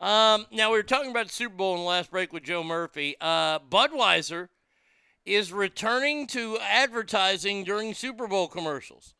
[0.00, 2.62] Um, now, we were talking about the Super Bowl in the last break with Joe
[2.62, 3.16] Murphy.
[3.20, 4.48] Uh, Budweiser
[5.28, 9.14] is returning to advertising during Super Bowl commercials.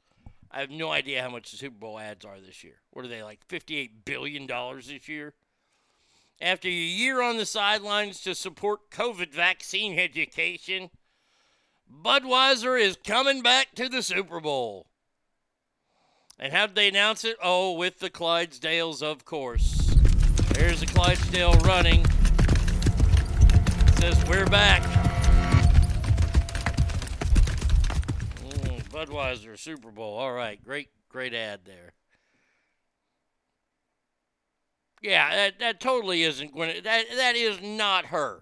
[0.51, 2.81] I have no idea how much the Super Bowl ads are this year.
[2.91, 5.35] What are they, like $58 billion this year?
[6.41, 10.91] After a year on the sidelines to support COVID vaccine education,
[11.91, 14.87] Budweiser is coming back to the Super Bowl.
[16.39, 17.37] And how'd they announce it?
[17.43, 19.89] Oh, with the Clydesdales, of course.
[20.53, 22.05] There's the Clydesdale running.
[23.99, 25.08] says, We're back.
[28.99, 30.16] Budweiser, Super Bowl.
[30.16, 30.62] All right.
[30.62, 31.93] Great, great ad there.
[35.01, 36.83] Yeah, that, that totally isn't Gwen.
[36.83, 38.41] That, that is not her.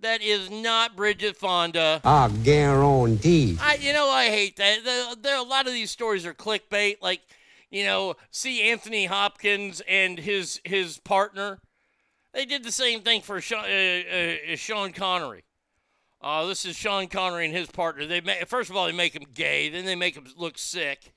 [0.00, 2.02] That is not Bridget Fonda.
[2.04, 3.56] I guarantee.
[3.58, 4.84] I, you know, I hate that.
[4.84, 6.96] There, there, a lot of these stories are clickbait.
[7.00, 7.22] Like,
[7.70, 11.60] you know, see Anthony Hopkins and his his partner.
[12.34, 14.02] They did the same thing for Sean, uh,
[14.52, 15.44] uh, Sean Connery.
[16.24, 18.06] Uh, this is Sean Connery and his partner.
[18.06, 21.12] They first of all they make him gay, then they make him look sick.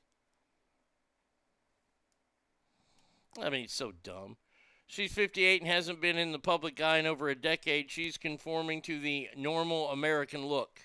[3.41, 4.35] I mean, it's so dumb.
[4.85, 7.89] She's 58 and hasn't been in the public eye in over a decade.
[7.89, 10.81] She's conforming to the normal American look.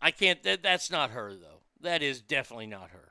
[0.00, 1.62] I can't, that, that's not her, though.
[1.80, 3.05] That is definitely not her.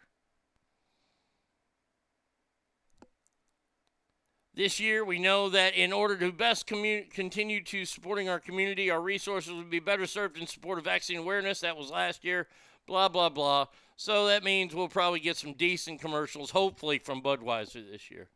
[4.56, 8.90] This year, we know that in order to best commu- continue to supporting our community,
[8.90, 11.60] our resources would be better served in support of vaccine awareness.
[11.60, 12.48] That was last year.
[12.88, 13.66] Blah, blah, blah.
[13.98, 18.30] So that means we'll probably get some decent commercials, hopefully, from Budweiser this year.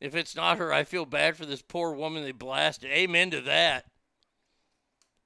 [0.00, 2.90] If it's not her, I feel bad for this poor woman they blasted.
[2.90, 3.84] Amen to that.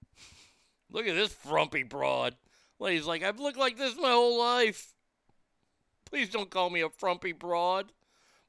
[0.90, 2.34] Look at this frumpy broad.
[2.80, 4.94] Lady's like, I've looked like this my whole life.
[6.04, 7.92] Please don't call me a frumpy broad.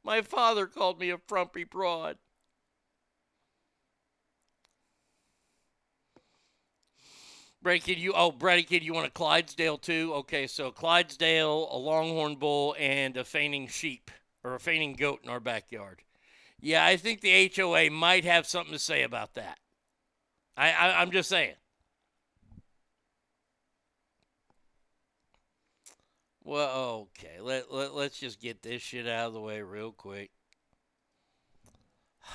[0.04, 2.18] My father called me a frumpy broad.
[7.62, 10.12] Brady Kid, you oh Brady Kid, you want a Clydesdale too?
[10.16, 14.12] Okay, so Clydesdale, a Longhorn bull, and a fainting sheep
[14.44, 16.02] or a fainting goat in our backyard.
[16.60, 19.60] Yeah, I think the HOA might have something to say about that.
[20.58, 21.56] I, I I'm just saying.
[26.46, 27.40] Well, okay.
[27.40, 30.32] Let, let let's just get this shit out of the way real quick.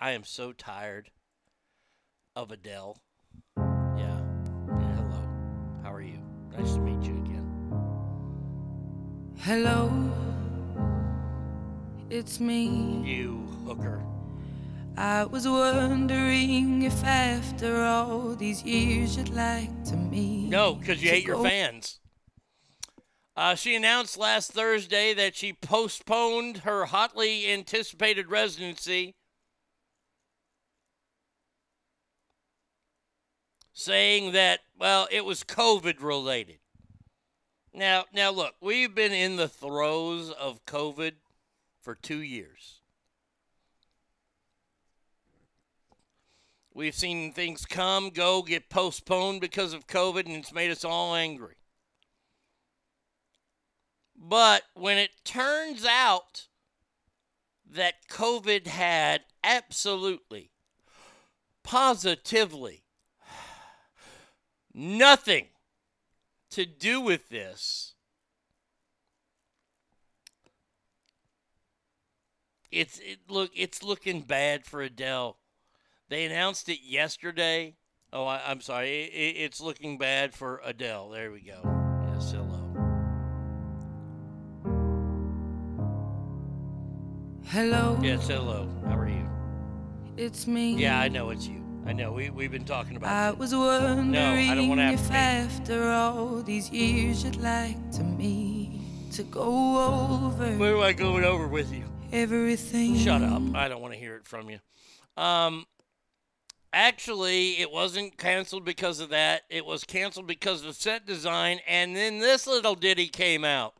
[0.00, 1.10] I am so tired
[2.34, 3.00] of Adele.
[3.56, 4.20] Yeah.
[4.68, 5.28] Yeah, hello.
[5.82, 6.18] How are you?
[6.58, 7.44] Nice to meet you again.
[9.38, 10.10] Hello,
[12.10, 13.02] it's me.
[13.04, 14.02] You hooker.
[14.96, 20.48] I was wondering if after all these years you'd like to meet.
[20.48, 22.00] No, because you hate your fans.
[23.36, 29.16] Uh, she announced last Thursday that she postponed her hotly anticipated residency,
[33.72, 36.58] saying that well, it was COVID related.
[37.72, 41.14] Now, now look, we've been in the throes of COVID
[41.80, 42.80] for two years.
[46.72, 51.14] We've seen things come, go, get postponed because of COVID, and it's made us all
[51.14, 51.54] angry.
[54.26, 56.46] But when it turns out
[57.70, 60.50] that COVID had absolutely,
[61.62, 62.84] positively
[64.72, 65.48] nothing
[66.52, 67.92] to do with this,
[72.72, 75.36] it's it look it's looking bad for Adele.
[76.08, 77.76] They announced it yesterday.
[78.10, 79.02] Oh, I, I'm sorry.
[79.02, 81.10] It, it, it's looking bad for Adele.
[81.10, 81.60] There we go.
[82.14, 82.43] Yes, hello.
[87.54, 88.68] Hello, Yes, hello.
[88.84, 89.28] How are you?
[90.16, 90.74] it's me.
[90.74, 91.62] Yeah, I know it's you.
[91.86, 92.10] I know.
[92.10, 93.38] We, we've been talking about I it.
[93.38, 98.02] was wondering No, I don't want to if after all these years you'd like to
[98.02, 98.80] meet
[99.12, 99.44] to go
[100.32, 101.84] over Where am I going over with you?
[102.12, 102.96] everything.
[102.96, 103.40] Shut up.
[103.54, 104.58] I don't want to hear it from you.
[105.16, 105.64] Um,
[106.72, 109.42] actually, it wasn't canceled because of that.
[109.48, 113.74] It was canceled because of set design, and then this little ditty came out.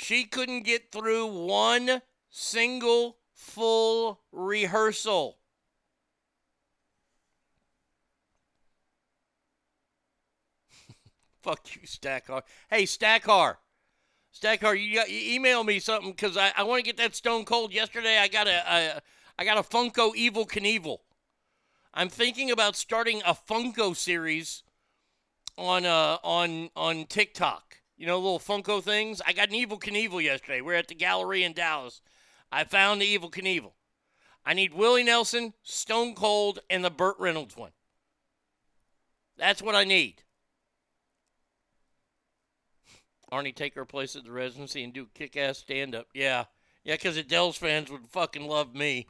[0.00, 5.38] She couldn't get through one single full rehearsal.
[11.42, 12.42] Fuck you, Stackar.
[12.70, 13.56] Hey, Stackar.
[14.32, 17.44] Stackar, you, got, you email me something because I, I want to get that Stone
[17.44, 17.72] Cold.
[17.72, 19.02] Yesterday, I got a, a
[19.36, 20.98] I got a Funko Evel Knievel.
[21.92, 24.62] I'm thinking about starting a Funko series
[25.58, 27.77] on uh on on TikTok.
[27.98, 29.20] You know, little Funko things.
[29.26, 30.60] I got an Evel Knievel yesterday.
[30.60, 32.00] We're at the gallery in Dallas.
[32.50, 33.72] I found the Evel Knievel.
[34.46, 37.72] I need Willie Nelson, Stone Cold, and the Burt Reynolds one.
[39.36, 40.22] That's what I need.
[43.32, 46.06] Arnie take her place at the residency and do kick ass stand up.
[46.14, 46.44] Yeah.
[46.84, 49.06] Yeah, because Adele's fans would fucking love me.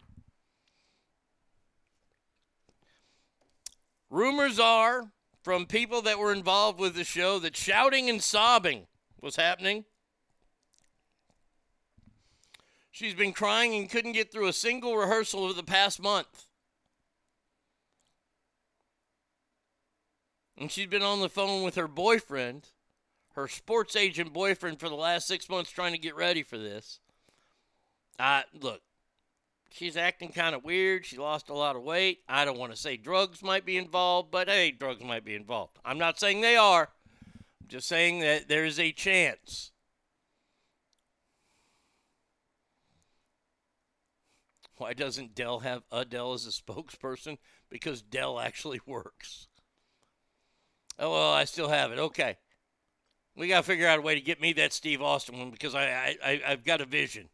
[4.11, 5.13] Rumors are
[5.49, 8.87] from people that were involved with the show that shouting and sobbing
[9.23, 9.87] was happening.
[12.91, 16.45] She's been crying and couldn't get through a single rehearsal over the past month.
[20.59, 22.69] And she's been on the phone with her boyfriend,
[23.35, 27.01] her sports agent boyfriend, for the last six months trying to get ready for this.
[28.19, 28.83] I look,
[29.71, 31.05] she's acting kind of weird.
[31.05, 32.21] She lost a lot of weight.
[32.29, 35.79] I don't want to say drugs might be involved, but hey, drugs might be involved.
[35.85, 36.89] I'm not saying they are.
[37.61, 39.73] I'm just saying that there is a chance.
[44.77, 47.39] Why doesn't Dell have Adele as a spokesperson?
[47.69, 49.49] Because Dell actually works.
[50.99, 51.99] Oh, well, I still have it.
[51.99, 52.37] Okay.
[53.37, 55.75] We got to figure out a way to get me that Steve Austin one because
[55.75, 57.29] I, I, I, I've got a vision.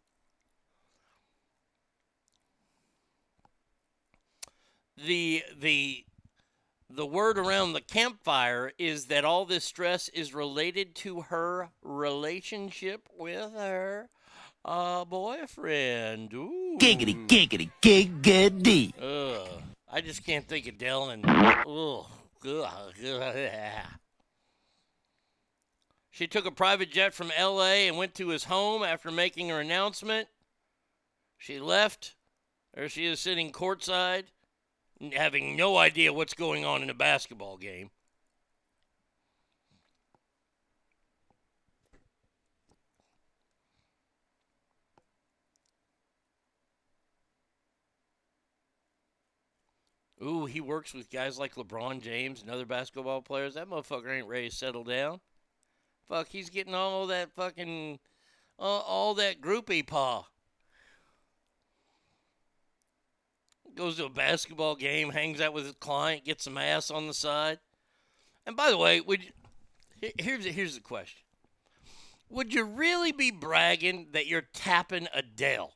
[4.97, 6.05] The the
[6.91, 13.09] the word around the campfire is that all this stress is related to her relationship
[13.19, 14.09] with her
[14.65, 16.33] uh, boyfriend.
[16.35, 16.77] Ooh.
[16.79, 18.93] Giggity, giggity, giggity.
[19.01, 19.63] Ugh.
[19.91, 21.25] I just can't think of Dylan.
[21.67, 22.07] Ugh.
[26.11, 27.89] She took a private jet from L.A.
[27.89, 30.29] and went to his home after making her announcement.
[31.39, 32.15] She left.
[32.75, 34.25] There she is sitting courtside
[35.15, 37.91] having no idea what's going on in a basketball game.
[50.25, 53.55] Ooh, he works with guys like LeBron James and other basketball players.
[53.55, 55.21] That motherfucker ain't ready to settle down.
[56.09, 57.99] Fuck, he's getting all that fucking,
[58.59, 60.27] uh, all that groupie paw.
[63.77, 67.15] Goes to a basketball game, hangs out with his client, gets some ass on the
[67.15, 67.59] side.
[68.47, 71.23] And by the way, would you, here's here's the question:
[72.31, 75.75] Would you really be bragging that you're tapping Adele?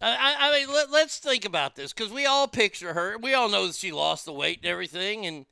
[0.00, 3.16] I, I mean, let, let's think about this because we all picture her.
[3.18, 5.46] We all know that she lost the weight and everything, and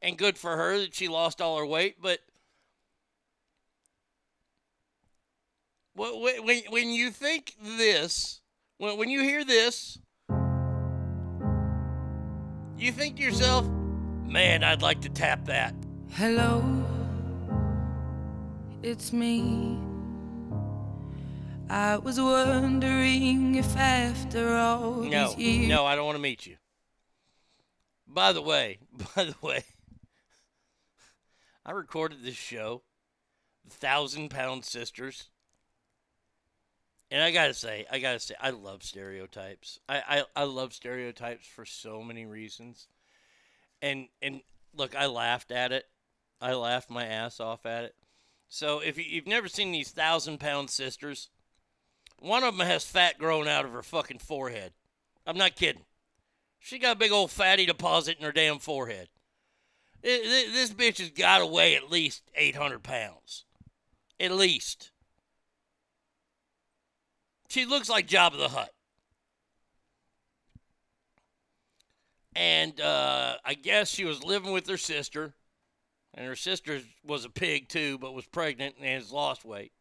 [0.00, 1.96] and good for her that she lost all her weight.
[2.00, 2.20] But
[5.94, 8.40] when when you think this
[8.78, 9.98] when, when you hear this,
[12.78, 13.66] you think to yourself,
[14.24, 15.74] man, I'd like to tap that.
[16.10, 16.62] Hello,
[18.82, 19.78] it's me.
[21.68, 25.68] I was wondering if after all No, these years.
[25.68, 26.56] no, I don't want to meet you.
[28.06, 28.78] By the way,
[29.16, 29.64] by the way,
[31.64, 32.82] I recorded this show,
[33.64, 35.28] The Thousand Pound Sisters.
[37.10, 39.78] And I gotta say, I gotta say, I love stereotypes.
[39.88, 42.88] I, I, I love stereotypes for so many reasons.
[43.80, 44.40] And and
[44.74, 45.84] look, I laughed at it.
[46.40, 47.94] I laughed my ass off at it.
[48.48, 51.28] So if you, you've never seen these thousand pound sisters,
[52.18, 54.72] one of them has fat growing out of her fucking forehead.
[55.26, 55.84] I'm not kidding.
[56.58, 59.08] She got a big old fatty deposit in her damn forehead.
[60.02, 63.44] This bitch has got to weigh at least 800 pounds.
[64.20, 64.90] At least.
[67.48, 68.70] She looks like Jabba the Hutt.
[72.34, 75.34] And uh, I guess she was living with her sister.
[76.12, 79.72] And her sister was a pig too, but was pregnant and has lost weight.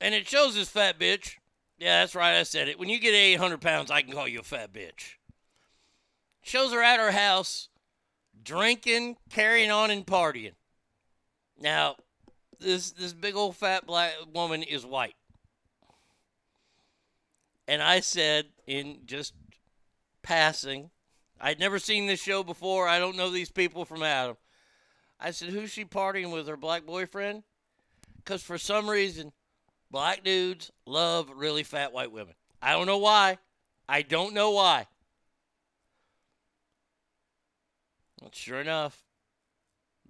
[0.00, 1.36] And it shows this fat bitch.
[1.78, 2.78] Yeah, that's right, I said it.
[2.78, 5.16] When you get 800 pounds, I can call you a fat bitch.
[6.42, 7.68] Shows her at her house,
[8.42, 10.54] drinking, carrying on, and partying.
[11.58, 11.96] Now,
[12.60, 15.16] this this big old fat black woman is white.
[17.66, 19.34] And I said in just
[20.22, 20.90] passing,
[21.40, 22.88] I'd never seen this show before.
[22.88, 24.36] I don't know these people from Adam.
[25.18, 26.48] I said, "Who's she partying with?
[26.48, 27.44] Her black boyfriend?"
[28.16, 29.32] Because for some reason,
[29.90, 32.34] black dudes love really fat white women.
[32.60, 33.38] I don't know why.
[33.88, 34.86] I don't know why.
[38.22, 39.02] But sure enough,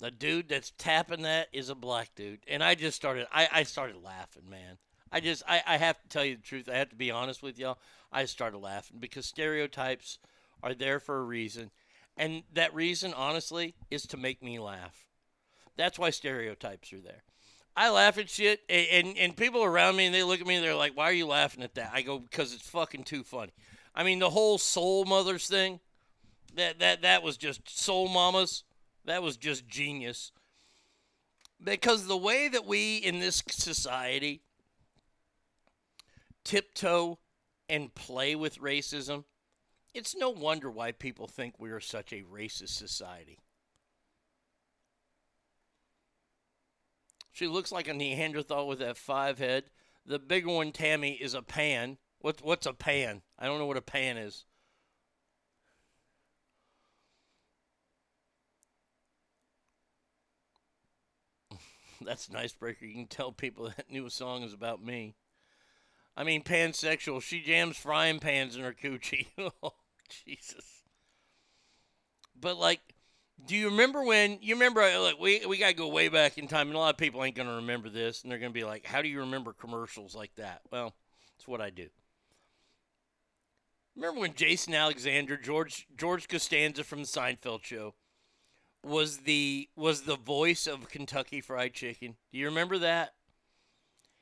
[0.00, 2.40] the dude that's tapping that is a black dude.
[2.48, 4.78] And I just started I, I started laughing, man.
[5.12, 6.68] I just I, I have to tell you the truth.
[6.68, 7.78] I have to be honest with y'all.
[8.12, 10.18] I started laughing because stereotypes
[10.62, 11.70] are there for a reason.
[12.16, 15.06] And that reason, honestly, is to make me laugh.
[15.76, 17.22] That's why stereotypes are there.
[17.76, 20.56] I laugh at shit, a- and, and people around me, and they look at me,
[20.56, 21.92] and they're like, why are you laughing at that?
[21.94, 23.52] I go, because it's fucking too funny.
[23.94, 25.80] I mean, the whole Soul Mothers thing,
[26.56, 28.64] that, that, that was just Soul Mamas.
[29.04, 30.32] That was just genius.
[31.62, 34.42] Because the way that we in this society
[36.44, 37.18] tiptoe
[37.68, 39.24] and play with racism,
[39.94, 43.38] it's no wonder why people think we are such a racist society.
[47.32, 49.64] She looks like a Neanderthal with that five head.
[50.04, 51.98] The bigger one, Tammy, is a pan.
[52.20, 53.22] What, what's a pan?
[53.38, 54.44] I don't know what a pan is.
[62.04, 62.84] That's an icebreaker.
[62.84, 65.14] You can tell people that new song is about me.
[66.16, 67.22] I mean, pansexual.
[67.22, 69.28] She jams frying pans in her coochie.
[69.62, 69.74] oh,
[70.24, 70.82] Jesus.
[72.38, 72.80] But like,
[73.46, 74.82] do you remember when you remember?
[74.82, 77.24] Uh, like, we we gotta go way back in time, and a lot of people
[77.24, 80.34] ain't gonna remember this, and they're gonna be like, "How do you remember commercials like
[80.36, 80.94] that?" Well,
[81.36, 81.88] it's what I do.
[83.96, 87.94] Remember when Jason Alexander, George George Costanza from the Seinfeld show,
[88.82, 92.16] was the was the voice of Kentucky Fried Chicken?
[92.32, 93.14] Do you remember that?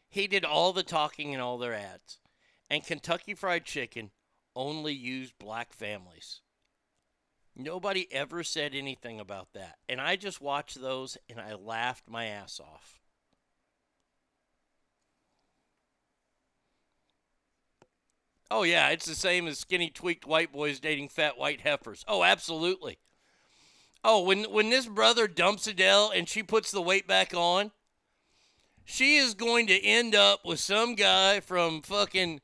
[0.09, 2.19] He did all the talking in all their ads.
[2.71, 4.11] And Kentucky Fried Chicken
[4.57, 6.41] only used black families.
[7.55, 9.79] Nobody ever said anything about that.
[9.89, 13.01] And I just watched those and I laughed my ass off.
[18.51, 22.05] Oh, yeah, it's the same as skinny, tweaked white boys dating fat white heifers.
[22.09, 22.99] Oh, absolutely.
[24.05, 27.73] Oh, when, when this brother dumps Adele and she puts the weight back on,
[28.85, 32.41] she is going to end up with some guy from fucking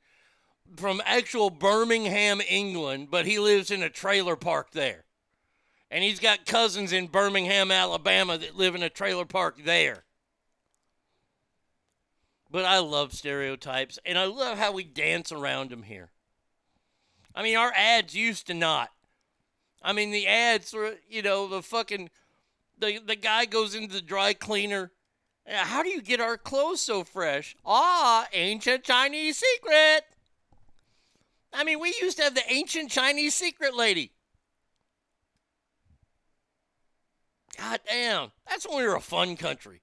[0.77, 5.05] from actual Birmingham, England, but he lives in a trailer park there.
[5.91, 10.05] And he's got cousins in Birmingham, Alabama that live in a trailer park there.
[12.51, 16.11] But I love stereotypes and I love how we dance around them here.
[17.35, 18.91] I mean, our ads used to not.
[19.85, 22.09] I mean, the ads were, you know, the fucking
[22.79, 24.91] the the guy goes into the dry cleaner
[25.47, 27.55] How do you get our clothes so fresh?
[27.65, 30.07] Ah, ancient Chinese secret.
[31.53, 34.13] I mean, we used to have the ancient Chinese secret lady.
[37.57, 38.33] God damn.
[38.49, 39.83] That's when we were a fun country.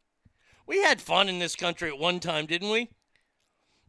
[0.65, 2.89] We had fun in this country at one time, didn't we?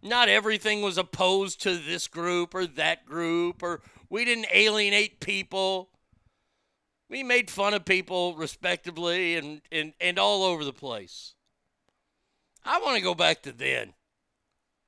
[0.02, 5.91] Not everything was opposed to this group or that group, or we didn't alienate people.
[7.12, 11.34] We made fun of people respectably and, and, and all over the place.
[12.64, 13.92] I want to go back to then.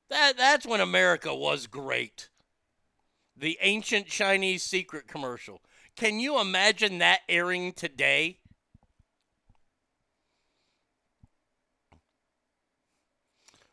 [0.09, 2.31] That that's when America was great.
[3.37, 5.61] The ancient Chinese secret commercial.
[5.97, 8.39] Can you imagine that airing today?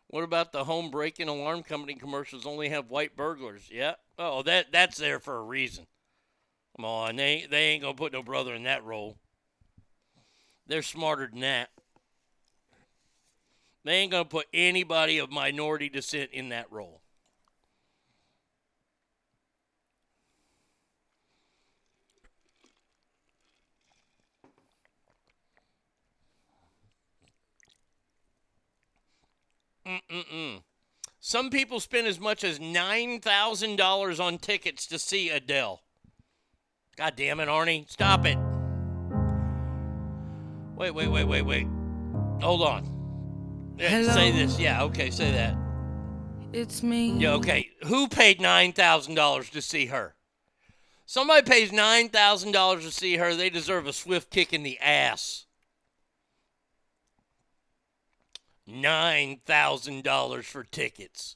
[0.10, 3.70] What about the home breaking alarm company commercials only have white burglars?
[3.72, 3.94] Yeah.
[4.20, 5.88] Oh, that that's there for a reason.
[6.76, 9.18] Come on, they ain't, they ain't gonna put no brother in that role.
[10.68, 11.70] They're smarter than that.
[13.84, 17.02] They ain't to put anybody of minority descent in that role.
[29.86, 30.62] Mm-mm-mm.
[31.20, 35.82] Some people spend as much as $9,000 on tickets to see Adele.
[36.98, 37.90] God damn it, Arnie.
[37.90, 38.38] Stop it.
[40.76, 41.68] Wait, wait, wait, wait, wait.
[42.42, 43.76] Hold on.
[43.78, 44.14] Hello?
[44.14, 44.60] Say this.
[44.60, 45.56] Yeah, okay, say that.
[46.54, 47.12] It's me.
[47.18, 47.70] Yeah, okay.
[47.86, 50.16] Who paid $9,000 to see her?
[51.06, 55.46] Somebody pays $9,000 to see her, they deserve a swift kick in the ass.
[58.70, 61.36] $9,000 for tickets.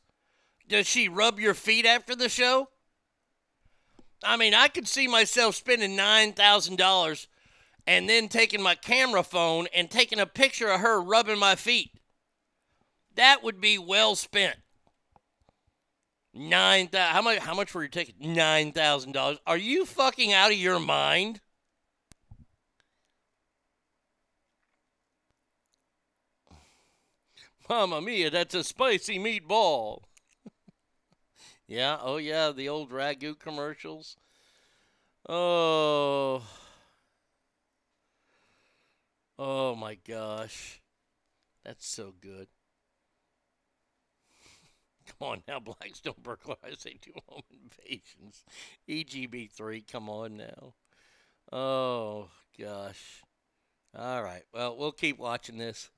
[0.68, 2.70] Does she rub your feet after the show?
[4.26, 7.28] I mean, I could see myself spending $9,000
[7.88, 11.92] and then taking my camera phone and taking a picture of her rubbing my feet.
[13.16, 14.58] That would be well spent.
[16.34, 17.14] Nine thousand.
[17.14, 17.38] How much?
[17.40, 18.20] How much for your ticket?
[18.20, 19.38] Nine thousand dollars.
[19.48, 21.40] Are you fucking out of your mind?
[27.70, 30.04] Mamma mia, that's a spicy meatball.
[31.68, 31.98] Yeah.
[32.02, 34.18] Oh yeah, the old ragu commercials.
[35.28, 36.44] Oh.
[39.38, 40.82] Oh my gosh.
[41.64, 42.48] That's so good.
[45.20, 48.44] Come on now, blacks don't burglarize, they do home invasions.
[48.88, 50.74] EGB3, come on now.
[51.52, 52.30] Oh
[52.60, 53.24] gosh.
[53.98, 54.44] All right.
[54.54, 55.90] Well, we'll keep watching this.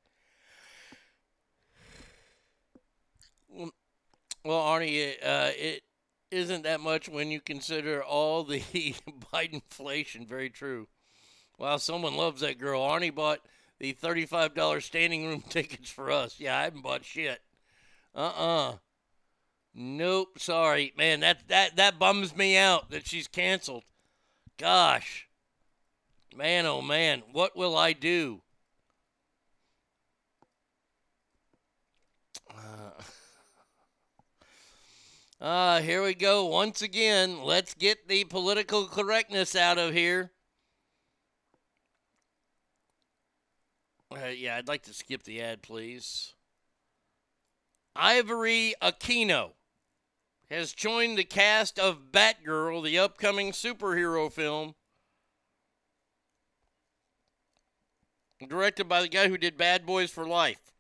[4.48, 5.84] Well, Arnie, uh, it
[6.32, 8.62] isn't that much when you consider all the
[9.34, 10.26] Bidenflation.
[10.26, 10.88] Very true.
[11.60, 12.80] Wow, someone loves that girl.
[12.80, 13.42] Arnie bought
[13.78, 16.40] the $35 standing room tickets for us.
[16.40, 17.42] Yeah, I haven't bought shit.
[18.16, 18.76] Uh-uh.
[19.76, 20.94] Nope, sorry.
[20.98, 23.84] Man, that that that bums me out that she's canceled.
[24.58, 25.28] Gosh.
[26.34, 28.44] Man, oh man, what will I do?
[35.40, 36.46] Uh, here we go.
[36.46, 40.32] Once again, let's get the political correctness out of here.
[44.12, 46.34] Uh, yeah, I'd like to skip the ad, please.
[47.96, 49.52] Ivory Aquino
[50.50, 54.76] has joined the cast of Batgirl, the upcoming superhero film.
[58.48, 60.77] Directed by the guy who did Bad Boys for Life.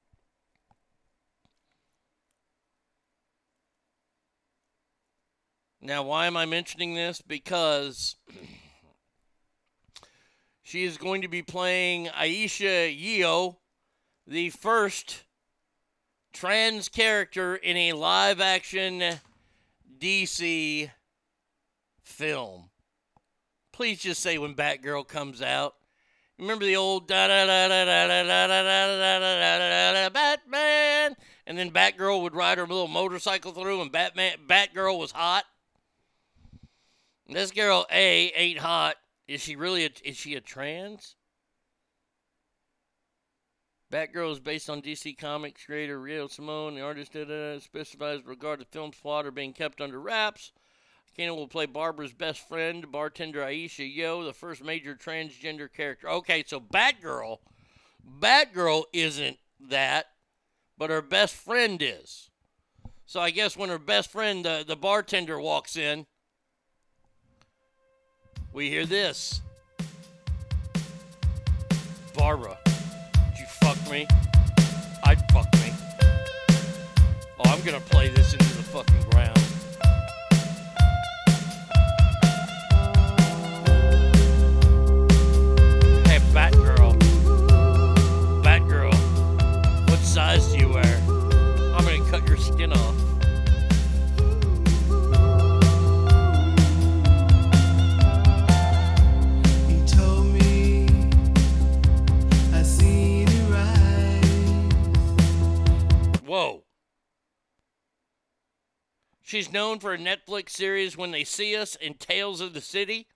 [5.87, 7.21] Now, why am I mentioning this?
[7.21, 8.17] Because
[10.61, 13.59] she is going to be playing Aisha Yeo,
[14.27, 15.23] the first
[16.33, 19.01] trans character in a live action
[19.97, 20.91] DC
[22.03, 22.69] film.
[23.71, 25.75] Please just say when Batgirl comes out.
[26.37, 30.09] Remember the old da da da da da da da da da da da da
[30.09, 35.45] Batman, and then Batgirl would ride her little motorcycle through, and Batman Batgirl was hot.
[37.29, 38.95] This girl A ain't hot.
[39.27, 39.85] Is she really?
[39.85, 41.15] A, is she a trans?
[43.91, 46.75] Batgirl is based on DC Comics creator Rio Simone.
[46.75, 50.51] The artist did uh, specifies regard to film's plot are being kept under wraps.
[51.17, 56.07] Kano will play Barbara's best friend, bartender Aisha Yo, the first major transgender character.
[56.09, 57.37] Okay, so Batgirl,
[58.19, 60.07] Batgirl isn't that,
[60.77, 62.29] but her best friend is.
[63.05, 66.05] So I guess when her best friend, the, the bartender, walks in,
[68.57, 69.41] we hear this.
[72.15, 72.57] Barbara,
[73.37, 74.07] you fuck me?
[75.03, 75.71] I'd fuck me.
[77.37, 79.36] Oh, I'm gonna play this into the fucking ground.
[106.37, 106.65] Whoa.
[109.23, 113.07] She's known for a Netflix series When They See Us and Tales of the City.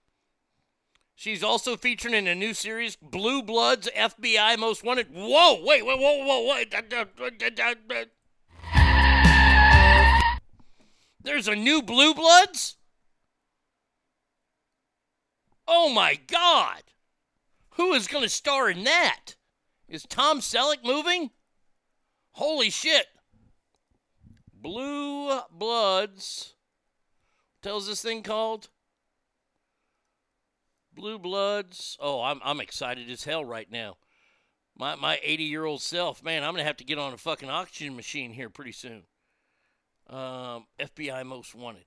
[1.14, 5.10] She's also featured in a new series, Blue Bloods FBI Most Wanted.
[5.14, 6.74] Whoa, wait, whoa, whoa, whoa, wait.
[11.24, 12.78] There's a new Blue Bloods?
[15.68, 16.82] Oh my God.
[17.76, 19.36] Who is going to star in that?
[19.88, 21.30] Is Tom Selleck moving?
[22.32, 23.06] Holy shit.
[24.62, 26.56] Blue Bloods.
[27.62, 28.70] Tells this thing called?
[30.94, 31.98] Blue Bloods.
[32.00, 33.98] Oh, I'm I'm excited as hell right now.
[34.78, 37.50] My my 80 year old self, man, I'm gonna have to get on a fucking
[37.50, 39.04] oxygen machine here pretty soon.
[40.10, 41.86] Um, FBI Most Wanted.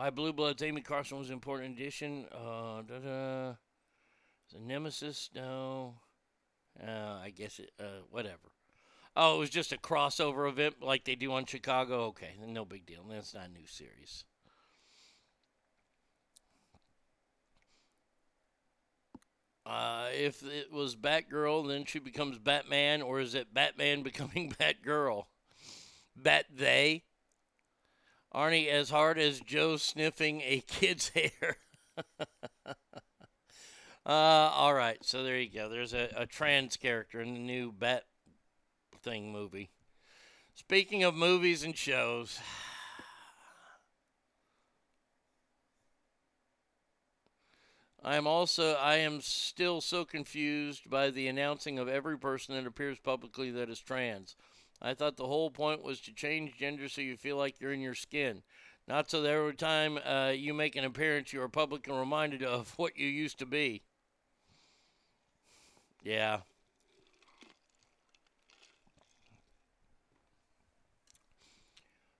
[0.00, 0.62] Why Blue Bloods?
[0.62, 2.24] Amy Carson was an important addition.
[2.32, 3.54] Uh, da-da.
[4.54, 5.30] It Nemesis?
[5.34, 5.94] No.
[6.80, 7.70] Uh, I guess it.
[7.78, 8.52] Uh, whatever.
[9.16, 12.04] Oh, it was just a crossover event like they do on Chicago.
[12.06, 13.04] Okay, no big deal.
[13.08, 14.24] That's not a new series.
[19.66, 25.26] Uh, if it was Batgirl, then she becomes Batman, or is it Batman becoming Batgirl?
[26.16, 27.04] Bat they?
[28.34, 31.58] Arnie, as hard as Joe sniffing a kid's hair.
[34.06, 35.68] uh, all right, so there you go.
[35.68, 38.04] There's a, a trans character in the new Bat
[39.02, 39.70] thing movie.
[40.54, 42.38] Speaking of movies and shows,
[48.02, 52.66] I am also I am still so confused by the announcing of every person that
[52.66, 54.36] appears publicly that is trans.
[54.80, 57.80] I thought the whole point was to change gender so you feel like you're in
[57.80, 58.42] your skin.
[58.88, 62.70] Not so that every time uh, you make an appearance, you are publicly reminded of
[62.76, 63.82] what you used to be.
[66.02, 66.40] Yeah.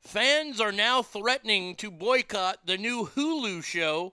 [0.00, 4.12] Fans are now threatening to boycott the new Hulu show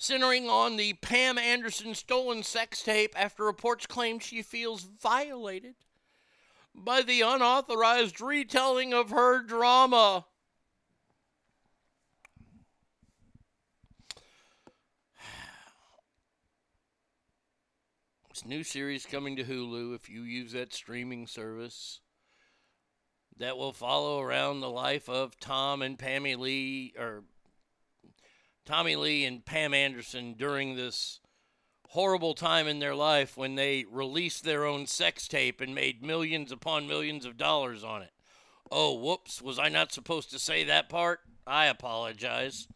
[0.00, 5.74] centering on the Pam Anderson stolen sex tape after reports claim she feels violated
[6.74, 10.24] by the unauthorized retelling of her drama.
[18.44, 22.00] New series coming to Hulu if you use that streaming service
[23.36, 27.24] that will follow around the life of Tom and Pammy Lee or
[28.64, 31.20] Tommy Lee and Pam Anderson during this
[31.88, 36.52] horrible time in their life when they released their own sex tape and made millions
[36.52, 38.12] upon millions of dollars on it.
[38.70, 41.20] Oh, whoops, was I not supposed to say that part?
[41.46, 42.68] I apologize.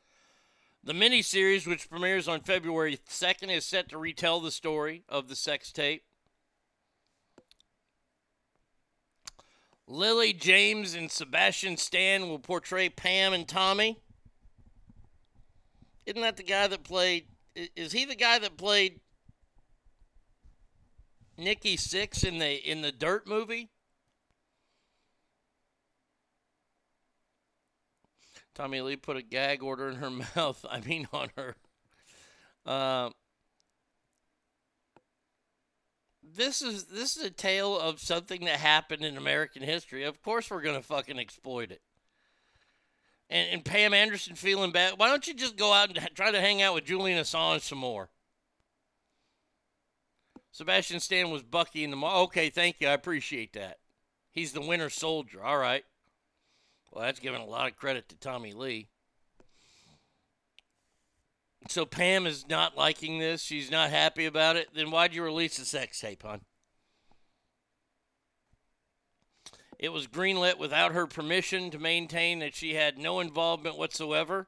[0.84, 5.36] The miniseries, which premieres on February 2nd, is set to retell the story of the
[5.36, 6.04] sex tape.
[9.86, 13.98] Lily James and Sebastian Stan will portray Pam and Tommy.
[16.04, 17.28] Isn't that the guy that played?
[17.54, 19.00] Is he the guy that played
[21.38, 23.70] Nikki Sixx in the in the Dirt movie?
[28.54, 30.64] Tommy Lee put a gag order in her mouth.
[30.68, 31.56] I mean, on her.
[32.64, 33.10] Uh,
[36.22, 40.04] this is this is a tale of something that happened in American history.
[40.04, 41.82] Of course, we're gonna fucking exploit it.
[43.30, 44.94] And, and Pam Anderson feeling bad.
[44.96, 47.78] Why don't you just go out and try to hang out with Julian Assange some
[47.78, 48.10] more?
[50.52, 51.96] Sebastian Stan was Bucky in the.
[51.96, 52.88] Mo- okay, thank you.
[52.88, 53.78] I appreciate that.
[54.30, 55.42] He's the Winter Soldier.
[55.42, 55.84] All right.
[56.94, 58.86] Well, that's giving a lot of credit to Tommy Lee.
[61.68, 63.42] So Pam is not liking this.
[63.42, 64.68] She's not happy about it.
[64.74, 66.42] Then why'd you release the sex tape, hon?
[69.78, 74.46] It was greenlit without her permission to maintain that she had no involvement whatsoever.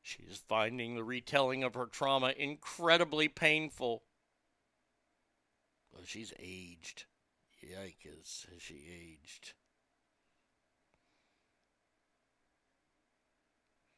[0.00, 4.04] She is finding the retelling of her trauma incredibly painful.
[6.08, 7.04] She's aged.
[7.62, 9.52] Yikes, has she aged?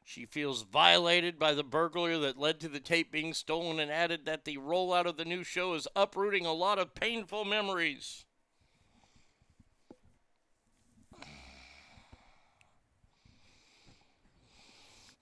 [0.03, 4.25] She feels violated by the burglar that led to the tape being stolen and added
[4.25, 8.25] that the rollout of the new show is uprooting a lot of painful memories.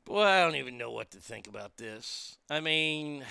[0.06, 2.40] Boy, I don't even know what to think about this.
[2.50, 3.26] I mean,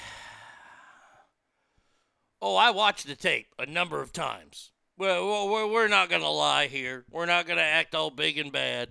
[2.41, 4.73] oh, I watched the tape a number of times.
[4.97, 7.05] Well, we're, not going to lie here.
[7.11, 8.91] We're not going to act all big and bad.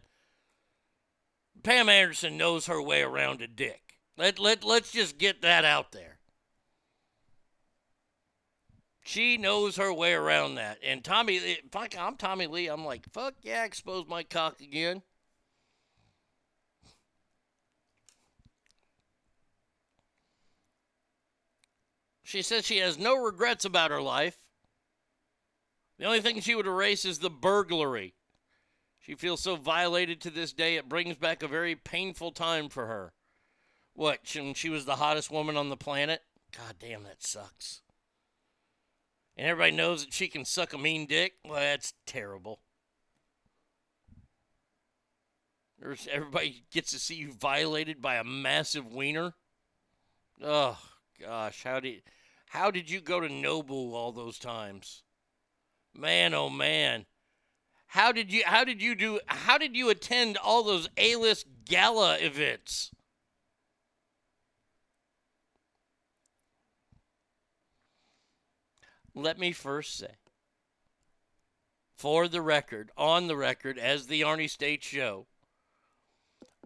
[1.63, 3.81] Pam Anderson knows her way around a dick.
[4.17, 6.17] Let, let, let's just get that out there.
[9.03, 10.79] She knows her way around that.
[10.83, 15.01] And Tommy, I, I'm Tommy Lee, I'm like, fuck yeah, expose my cock again.
[22.27, 24.35] She says she has no regrets about her life.
[25.97, 28.15] The only thing she would erase is the burglary.
[28.99, 32.87] She feels so violated to this day, it brings back a very painful time for
[32.87, 33.13] her.
[33.93, 36.19] What, when she was the hottest woman on the planet?
[36.51, 37.81] God damn, that sucks.
[39.37, 41.35] And everybody knows that she can suck a mean dick?
[41.45, 42.59] Well, that's terrible.
[46.11, 49.35] Everybody gets to see you violated by a massive wiener.
[50.43, 50.77] Oh,
[51.21, 52.01] gosh, how did,
[52.47, 55.03] how did you go to Nobu all those times?
[55.93, 57.05] Man, oh man.
[57.87, 62.17] How did you how did you do how did you attend all those A-list gala
[62.19, 62.91] events?
[69.15, 70.17] Let me first say
[71.97, 75.25] for the record, on the record as the Arnie State show,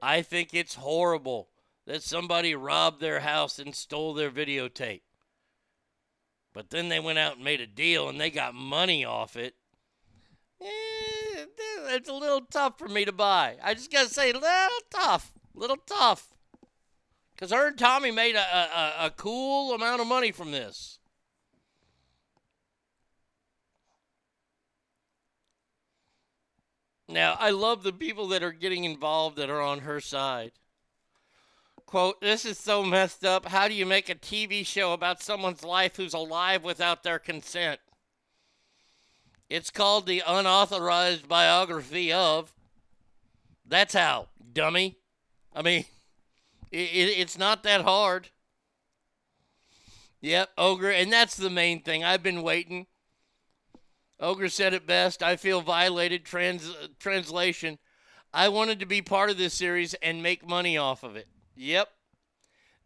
[0.02, 1.48] I think it's horrible
[1.88, 5.02] that somebody robbed their house and stole their videotape.
[6.54, 9.56] But then they went out and made a deal and they got money off it.
[10.62, 11.46] Eh,
[11.94, 13.58] it's a little tough for me to buy.
[13.64, 14.48] I just got to say, little
[14.90, 15.34] tough.
[15.54, 16.28] Little tough.
[17.34, 21.00] Because her and Tommy made a, a, a cool amount of money from this.
[27.08, 30.54] Now, I love the people that are getting involved that are on her side.
[31.92, 33.46] Quote, this is so messed up.
[33.48, 37.82] How do you make a TV show about someone's life who's alive without their consent?
[39.50, 42.54] It's called the unauthorized biography of.
[43.66, 45.00] That's how, dummy.
[45.54, 45.84] I mean,
[46.72, 48.30] it, it, it's not that hard.
[50.22, 52.06] Yep, ogre, and that's the main thing.
[52.06, 52.88] I've been waiting.
[54.18, 55.22] Ogre said it best.
[55.22, 56.24] I feel violated.
[56.24, 57.80] Trans uh, translation.
[58.34, 61.28] I wanted to be part of this series and make money off of it.
[61.56, 61.90] Yep.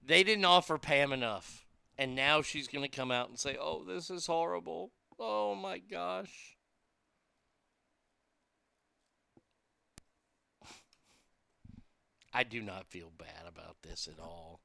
[0.06, 1.66] They didn't offer Pam enough.
[1.98, 4.92] And now she's going to come out and say, oh, this is horrible.
[5.18, 6.58] Oh my gosh.
[12.34, 14.60] I do not feel bad about this at all.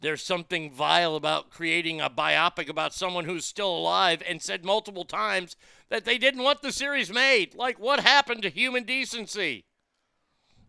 [0.00, 5.04] There's something vile about creating a biopic about someone who's still alive and said multiple
[5.04, 5.54] times
[5.90, 7.54] that they didn't want the series made.
[7.54, 9.66] Like, what happened to human decency?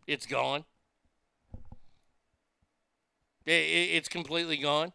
[0.07, 0.65] It's gone.
[3.45, 4.93] It's completely gone.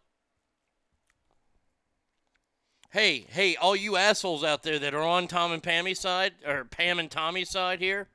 [2.91, 6.65] Hey, hey, all you assholes out there that are on Tom and Pammy's side, or
[6.65, 8.09] Pam and Tommy's side here,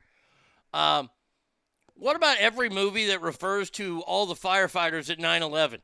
[0.74, 1.10] um,
[1.94, 5.82] what about every movie that refers to all the firefighters at 9 11?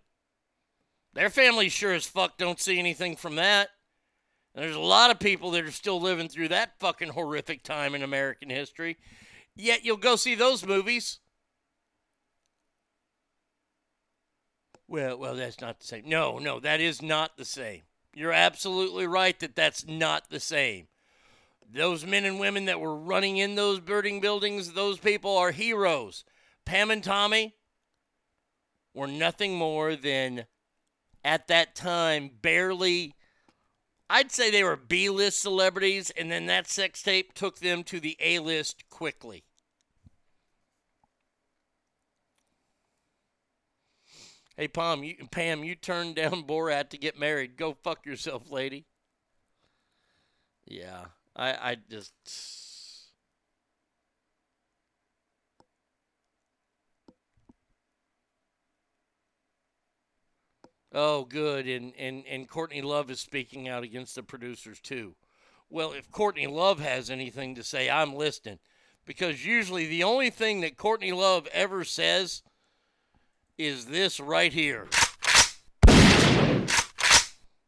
[1.13, 3.69] Their families sure as fuck don't see anything from that.
[4.53, 7.95] And there's a lot of people that are still living through that fucking horrific time
[7.95, 8.97] in American history.
[9.55, 11.19] Yet you'll go see those movies.
[14.92, 16.03] Well, well, that's not the same.
[16.06, 17.84] No, no, that is not the same.
[18.14, 20.90] You're absolutely right that that's not the same.
[21.74, 26.26] Those men and women that were running in those burning buildings, those people are heroes.
[26.66, 27.56] Pam and Tommy
[28.94, 30.45] were nothing more than,
[31.24, 33.16] at that time, barely,
[34.10, 38.02] I'd say they were B list celebrities, and then that sex tape took them to
[38.02, 39.45] the A list quickly.
[44.61, 47.57] Hey, Pam, you, Pam, you turned down Borat to get married.
[47.57, 48.85] Go fuck yourself, lady.
[50.67, 51.06] Yeah.
[51.35, 52.14] I I just
[60.91, 61.67] Oh, good.
[61.67, 65.15] And, and and Courtney Love is speaking out against the producers too.
[65.72, 68.59] Well, if Courtney Love has anything to say, I'm listening.
[69.07, 72.43] Because usually the only thing that Courtney Love ever says
[73.65, 74.88] is this right here.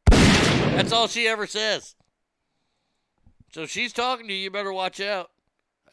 [0.10, 1.96] That's all she ever says.
[3.52, 4.46] So she's talking to you.
[4.46, 5.30] You better watch out.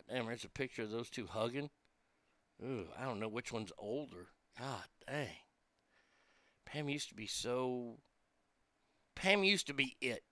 [0.08, 1.70] Damn, there's a picture of those two hugging.
[2.64, 4.28] Ooh, I don't know which one's older.
[4.58, 5.28] God dang.
[6.64, 7.98] Pam used to be so.
[9.14, 10.22] Pam used to be it.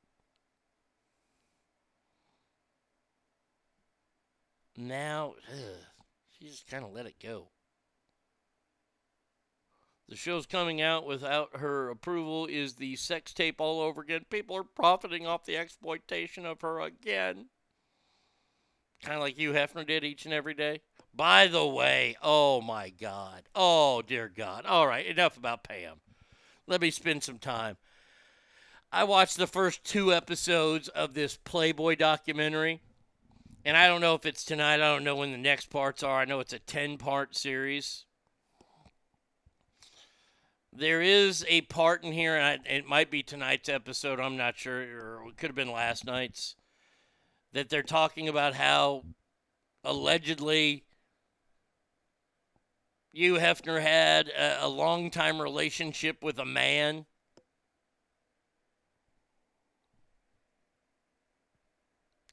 [4.77, 5.81] Now, ugh,
[6.39, 7.49] she just kind of let it go.
[10.09, 14.25] The show's coming out without her approval is the sex tape all over again.
[14.31, 17.47] People are profiting off the exploitation of her again.
[19.03, 20.81] Kind of like Hugh Hefner did each and every day.
[21.15, 23.43] By the way, oh my God.
[23.55, 24.65] Oh, dear God.
[24.65, 26.01] All right, enough about Pam.
[26.67, 27.77] Let me spend some time.
[28.91, 32.81] I watched the first two episodes of this Playboy documentary.
[33.63, 34.75] And I don't know if it's tonight.
[34.75, 36.21] I don't know when the next parts are.
[36.21, 38.07] I know it's a 10 part series
[40.73, 44.21] there is a part in here, and it might be tonight's episode.
[44.21, 46.57] I'm not sure, or it could have been last night's.
[47.53, 49.05] That they're talking about how
[49.83, 50.85] allegedly
[53.13, 57.07] Hugh Hefner had a, a long time relationship with a man.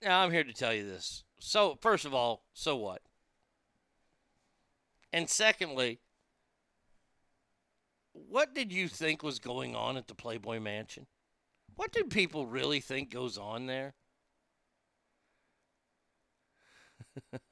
[0.03, 1.23] Now, I'm here to tell you this.
[1.39, 3.01] So, first of all, so what?
[5.11, 6.01] And secondly,
[8.29, 11.07] what did you think was going on at the Playboy Mansion?
[11.75, 13.93] What do people really think goes on there?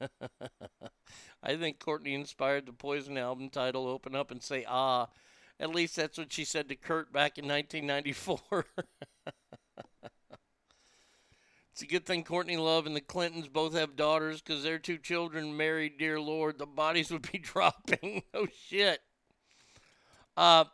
[1.42, 5.08] I think Courtney inspired the Poison album title Open Up and Say Ah.
[5.60, 8.66] At least that's what she said to Kurt back in 1994.
[11.72, 14.98] it's a good thing Courtney Love and the Clintons both have daughters because their two
[14.98, 18.24] children married, dear Lord, the bodies would be dropping.
[18.34, 19.00] oh, shit.
[20.36, 20.64] Uh,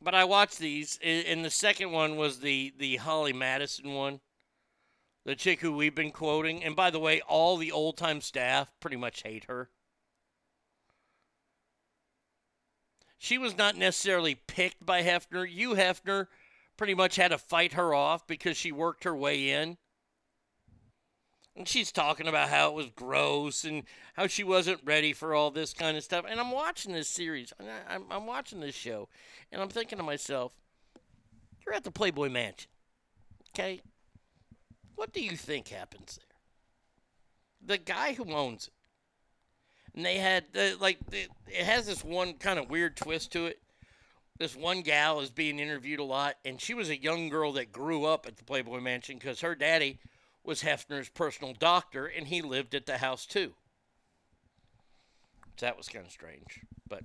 [0.00, 4.20] but I watched these, and the second one was the the Holly Madison one,
[5.24, 6.62] the chick who we've been quoting.
[6.64, 9.70] And by the way, all the old time staff pretty much hate her.
[13.18, 15.48] She was not necessarily picked by Hefner.
[15.48, 16.28] Hugh Hefner
[16.76, 19.78] pretty much had to fight her off because she worked her way in.
[21.56, 25.50] And she's talking about how it was gross and how she wasn't ready for all
[25.50, 26.26] this kind of stuff.
[26.28, 27.52] And I'm watching this series,
[27.88, 29.08] I'm, I'm watching this show,
[29.50, 30.52] and I'm thinking to myself,
[31.64, 32.70] you're at the Playboy Mansion,
[33.54, 33.80] okay?
[34.96, 37.76] What do you think happens there?
[37.78, 38.72] The guy who owns it,
[39.94, 41.30] and they had uh, like it
[41.64, 43.58] has this one kind of weird twist to it.
[44.38, 47.72] This one gal is being interviewed a lot, and she was a young girl that
[47.72, 49.98] grew up at the Playboy Mansion because her daddy
[50.46, 53.54] was Hefner's personal doctor, and he lived at the house too.
[55.56, 56.60] So that was kind of strange.
[56.88, 57.04] But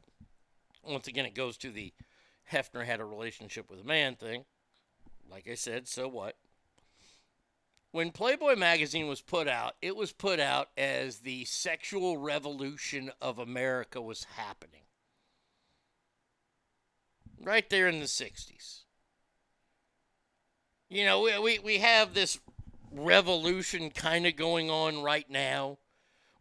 [0.83, 1.93] once again, it goes to the
[2.51, 4.45] Hefner had a relationship with a man thing.
[5.29, 6.35] Like I said, so what?
[7.91, 13.37] When Playboy magazine was put out, it was put out as the sexual revolution of
[13.37, 14.81] America was happening.
[17.41, 18.83] Right there in the 60s.
[20.89, 22.37] You know, we, we, we have this
[22.91, 25.77] revolution kind of going on right now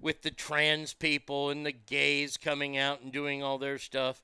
[0.00, 4.22] with the trans people and the gays coming out and doing all their stuff.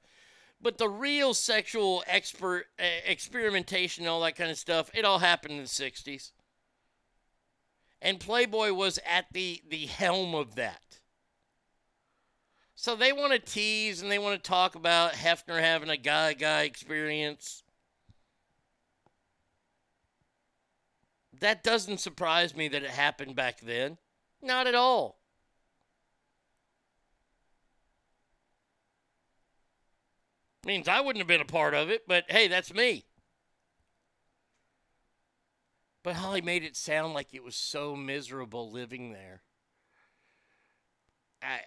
[0.61, 5.19] But the real sexual expert uh, experimentation and all that kind of stuff, it all
[5.19, 6.33] happened in the 60s.
[8.01, 11.01] And Playboy was at the, the helm of that.
[12.75, 16.35] So they want to tease and they want to talk about Hefner having a guy
[16.35, 17.63] guy experience.
[21.40, 23.98] That doesn't surprise me that it happened back then.
[24.42, 25.20] Not at all.
[30.65, 33.06] Means I wouldn't have been a part of it, but hey, that's me.
[36.02, 39.42] But Holly made it sound like it was so miserable living there.
[41.42, 41.60] I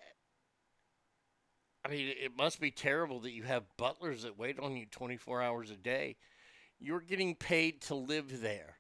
[1.86, 5.42] I mean, it must be terrible that you have butlers that wait on you 24
[5.42, 6.18] hours a day.
[6.78, 8.79] You're getting paid to live there.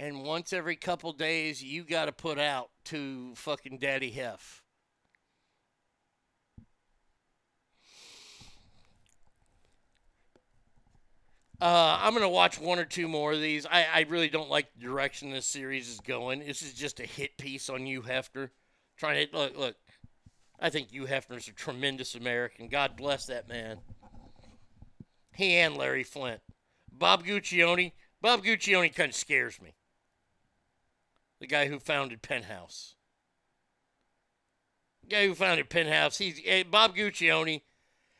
[0.00, 4.62] And once every couple days, you got to put out to fucking Daddy Hef.
[11.60, 13.66] Uh, I'm gonna watch one or two more of these.
[13.66, 16.38] I, I really don't like the direction this series is going.
[16.38, 18.50] This is just a hit piece on Hugh Hefner.
[18.96, 19.76] Trying to look, look.
[20.60, 22.68] I think Hugh Hefner's a tremendous American.
[22.68, 23.78] God bless that man.
[25.34, 26.42] He and Larry Flynt.
[26.92, 27.90] Bob Guccione.
[28.22, 29.74] Bob Guccione kind of scares me.
[31.40, 32.94] The guy who founded Penthouse.
[35.02, 36.18] The guy who founded Penthouse.
[36.18, 37.62] He's eh, Bob Guccione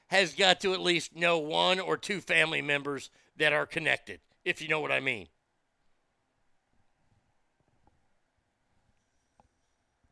[0.08, 4.62] has got to at least know one or two family members that are connected, if
[4.62, 5.28] you know what I mean.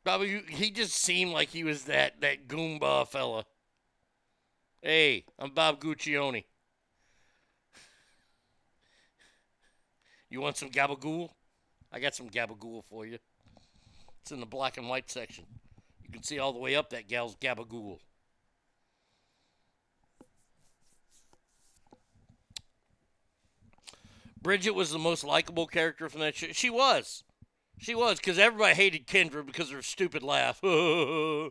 [0.04, 3.44] Bobby, he just seemed like he was that that Goomba fella.
[4.80, 6.44] Hey, I'm Bob Guccione.
[10.30, 11.30] You want some gabagool?
[11.96, 13.16] I got some gabagool for you.
[14.20, 15.46] It's in the black and white section.
[16.04, 18.00] You can see all the way up that gal's gabagool.
[24.42, 26.48] Bridget was the most likable character from that show.
[26.52, 27.24] She was.
[27.78, 30.62] She was, because everybody hated Kendra because of her stupid laugh.
[30.62, 31.50] and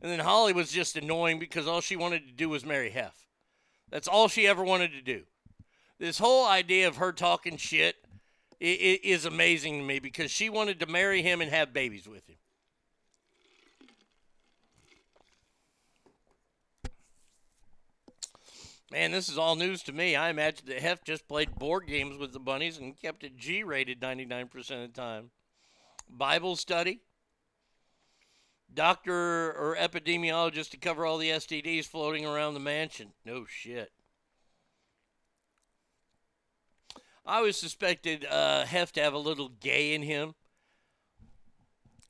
[0.00, 3.28] then Holly was just annoying because all she wanted to do was marry Hef.
[3.92, 5.22] That's all she ever wanted to do.
[6.00, 7.94] This whole idea of her talking shit
[8.62, 12.36] is amazing to me because she wanted to marry him and have babies with him.
[18.92, 20.14] Man, this is all news to me.
[20.14, 23.64] I imagine that Hef just played board games with the bunnies and kept it G
[23.64, 25.30] rated 99% of the time.
[26.08, 27.00] Bible study.
[28.72, 33.12] Doctor or epidemiologist to cover all the STDs floating around the mansion.
[33.24, 33.92] No shit.
[37.24, 40.34] I always suspected uh, Hef to have a little gay in him.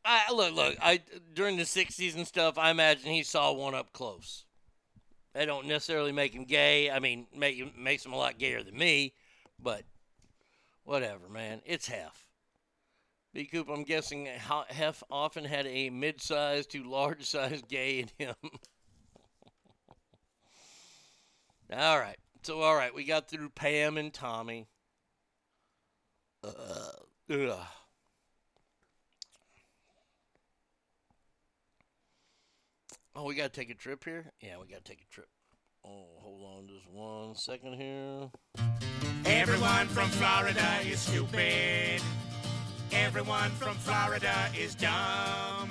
[0.04, 0.76] I look, look.
[0.80, 1.00] I
[1.34, 4.44] during the '60s and stuff, I imagine he saw one up close.
[5.34, 6.90] That don't necessarily make him gay.
[6.90, 9.14] I mean, make makes him a lot gayer than me,
[9.62, 9.84] but
[10.84, 11.62] whatever, man.
[11.64, 12.26] It's Hef.
[13.32, 13.46] B.
[13.46, 18.34] Coop, I'm guessing Hef often had a mid-sized to large-sized gay in him.
[21.72, 22.18] all right.
[22.42, 22.94] So, all right.
[22.94, 24.66] We got through Pam and Tommy.
[26.44, 27.58] Ugh.
[33.14, 34.32] Oh, we got to take a trip here?
[34.40, 35.28] Yeah, we got to take a trip.
[35.84, 38.30] Oh, hold on just one second here.
[39.24, 42.00] Everyone from Florida is stupid.
[42.92, 45.70] Everyone from Florida is dumb.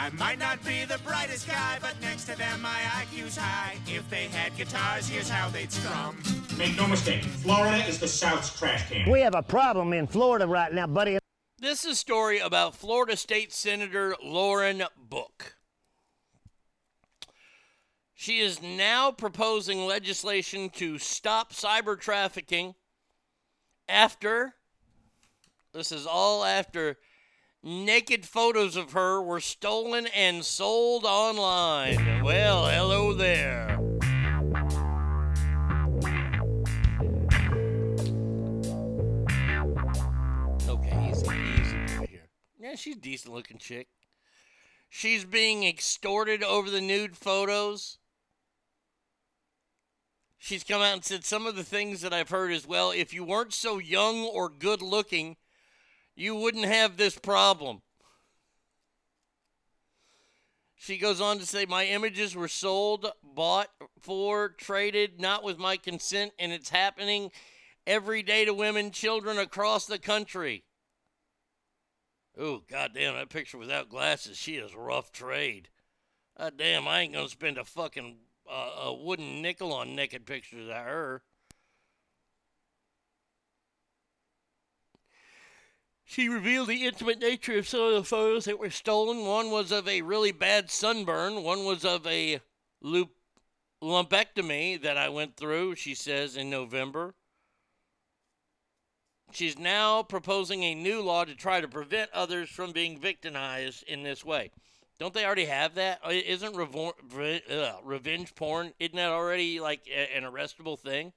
[0.00, 3.76] I might not be the brightest guy, but next to them my IQ's high.
[3.88, 6.22] If they had guitars, here's how they'd strum.
[6.56, 9.10] Make no mistake, Florida is the South's trash can.
[9.10, 11.18] We have a problem in Florida right now, buddy.
[11.58, 15.56] This is a story about Florida State Senator Lauren Book.
[18.14, 22.76] She is now proposing legislation to stop cyber trafficking
[23.88, 24.54] after,
[25.72, 26.98] this is all after,
[27.62, 32.22] naked photos of her were stolen and sold online.
[32.22, 33.78] Well, hello there.
[40.68, 41.26] Okay, easy,
[41.60, 42.28] easy right here.
[42.58, 43.88] Yeah, she's a decent looking chick.
[44.88, 47.98] She's being extorted over the nude photos.
[50.38, 52.90] She's come out and said some of the things that I've heard as well.
[52.90, 55.36] If you weren't so young or good looking,
[56.18, 57.80] you wouldn't have this problem.
[60.74, 63.68] She goes on to say, My images were sold, bought
[64.00, 67.30] for, traded, not with my consent, and it's happening
[67.86, 70.64] every day to women, children across the country.
[72.36, 75.68] Oh, goddamn, that picture without glasses, she is rough trade.
[76.36, 78.16] God damn, I ain't gonna spend a fucking
[78.50, 81.22] uh, a wooden nickel on naked pictures of her.
[86.10, 89.26] She revealed the intimate nature of some of the photos that were stolen.
[89.26, 92.40] One was of a really bad sunburn, one was of a
[92.80, 93.10] loop
[93.82, 97.14] lumpectomy that I went through, she says, in November.
[99.32, 104.02] She's now proposing a new law to try to prevent others from being victimized in
[104.02, 104.50] this way.
[104.98, 106.00] Don't they already have that?
[106.10, 108.72] Isn't revenge porn?
[108.80, 111.12] Isn't that already like an arrestable thing?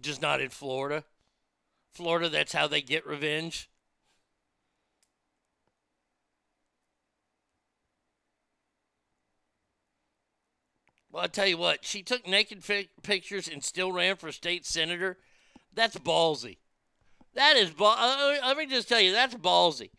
[0.00, 1.04] Just not in Florida.
[1.92, 3.68] Florida, that's how they get revenge.
[11.10, 14.64] Well, I tell you what, she took naked fi- pictures and still ran for state
[14.64, 15.18] senator.
[15.74, 16.58] That's ballsy.
[17.34, 17.96] That is ball.
[17.98, 19.90] Uh, let me just tell you, that's ballsy.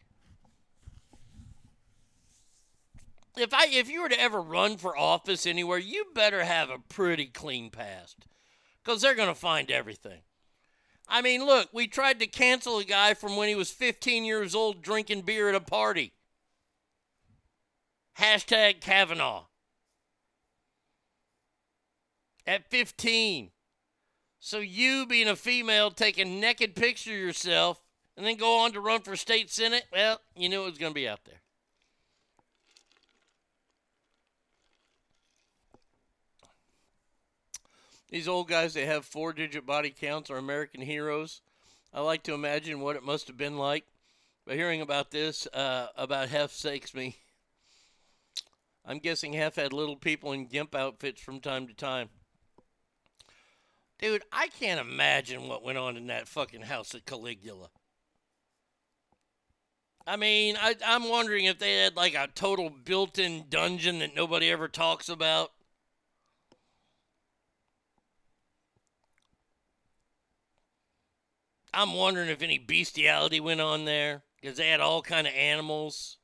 [3.37, 6.79] If I if you were to ever run for office anywhere, you better have a
[6.79, 8.25] pretty clean past,
[8.83, 10.21] because they're gonna find everything.
[11.07, 14.55] I mean, look, we tried to cancel a guy from when he was 15 years
[14.55, 16.13] old drinking beer at a party.
[18.17, 19.45] Hashtag Kavanaugh.
[22.47, 23.51] At 15.
[24.39, 27.81] So you being a female take a naked picture of yourself
[28.15, 30.91] and then go on to run for state senate, well, you knew it was going
[30.91, 31.40] to be out there.
[38.11, 41.41] These old guys that have four digit body counts are American heroes.
[41.93, 43.85] I like to imagine what it must have been like.
[44.45, 47.15] But hearing about this, uh, about Hef sakes me.
[48.85, 52.09] I'm guessing Hef had little people in gimp outfits from time to time.
[53.99, 57.69] Dude, I can't imagine what went on in that fucking house at Caligula.
[60.07, 64.15] I mean, I, I'm wondering if they had like a total built in dungeon that
[64.15, 65.51] nobody ever talks about.
[71.73, 76.17] I'm wondering if any bestiality went on there because they had all kind of animals.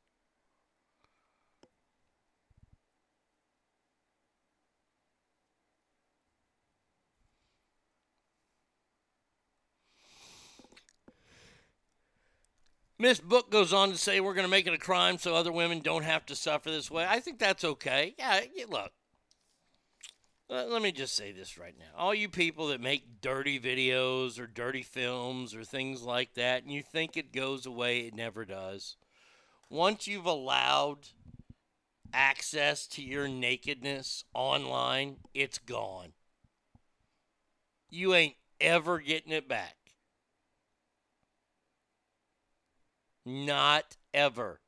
[13.00, 15.52] Miss Book goes on to say we're going to make it a crime so other
[15.52, 17.06] women don't have to suffer this way.
[17.08, 18.16] I think that's okay.
[18.18, 18.92] Yeah, look.
[20.50, 21.98] Let me just say this right now.
[21.98, 26.72] All you people that make dirty videos or dirty films or things like that, and
[26.72, 28.96] you think it goes away, it never does.
[29.70, 31.10] Once you've allowed
[32.14, 36.14] access to your nakedness online, it's gone.
[37.90, 39.76] You ain't ever getting it back.
[43.26, 44.62] Not ever.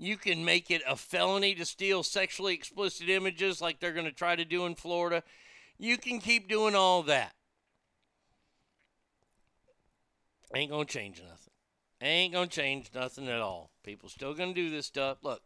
[0.00, 4.12] You can make it a felony to steal sexually explicit images like they're going to
[4.12, 5.22] try to do in Florida.
[5.78, 7.34] You can keep doing all that.
[10.54, 11.52] Ain't going to change nothing.
[12.00, 13.72] Ain't going to change nothing at all.
[13.84, 15.18] People still going to do this stuff.
[15.22, 15.42] Look,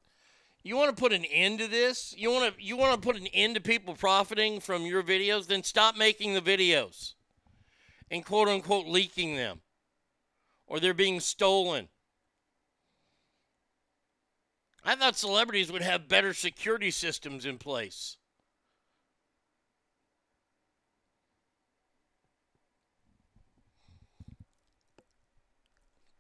[0.62, 2.15] you want to put an end to this?
[2.16, 5.49] You want to you want to put an end to people profiting from your videos?
[5.49, 7.15] Then stop making the videos
[8.08, 9.62] and quote unquote leaking them
[10.68, 11.89] or they're being stolen.
[14.84, 18.18] I thought celebrities would have better security systems in place.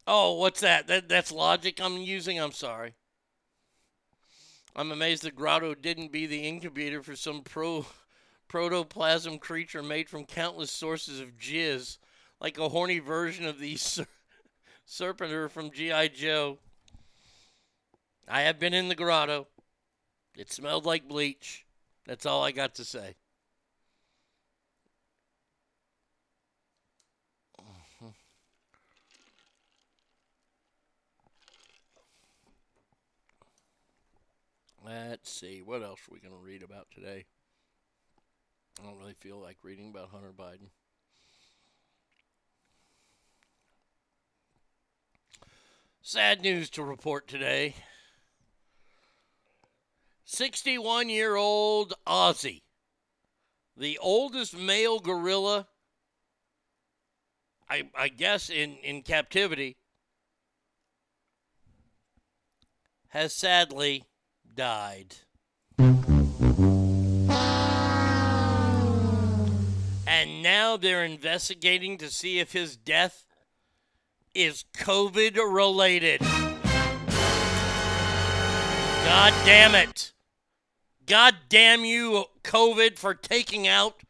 [0.06, 0.86] Oh, what's that?
[0.86, 1.08] that?
[1.08, 2.38] That's logic I'm using?
[2.38, 2.94] I'm sorry.
[4.76, 7.86] I'm amazed that Grotto didn't be the incubator for some pro
[8.48, 11.98] protoplasm creature made from countless sources of jizz,
[12.40, 14.06] like a horny version of the ser-
[14.86, 16.08] Serpentor from G.I.
[16.08, 16.58] Joe.
[18.28, 19.48] I have been in the grotto.
[20.36, 21.64] It smelled like bleach.
[22.06, 23.16] That's all I got to say.
[34.84, 37.24] Let's see, what else are we going to read about today?
[38.78, 40.68] I don't really feel like reading about Hunter Biden.
[46.02, 47.76] Sad news to report today.
[50.24, 52.62] 61 year old Ozzy,
[53.76, 55.66] the oldest male gorilla,
[57.68, 59.76] I, I guess, in, in captivity,
[63.08, 64.04] has sadly
[64.54, 65.16] died.
[70.06, 73.26] And now they're investigating to see if his death
[74.34, 76.20] is COVID related.
[79.04, 80.13] God damn it.
[81.06, 84.02] God damn you, COVID, for taking out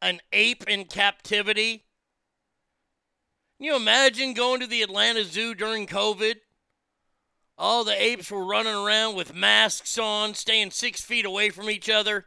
[0.00, 1.84] an ape in captivity.
[3.58, 6.36] Can you imagine going to the Atlanta Zoo during COVID?
[7.56, 11.88] All the apes were running around with masks on, staying six feet away from each
[11.88, 12.26] other.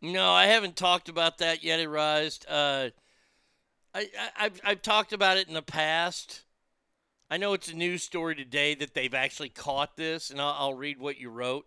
[0.00, 2.44] No, I haven't talked about that yet, Arised.
[2.46, 2.90] Uh,
[3.94, 4.06] I, I,
[4.36, 6.42] I've, I've talked about it in the past.
[7.30, 10.74] I know it's a news story today that they've actually caught this, and I'll, I'll
[10.74, 11.66] read what you wrote.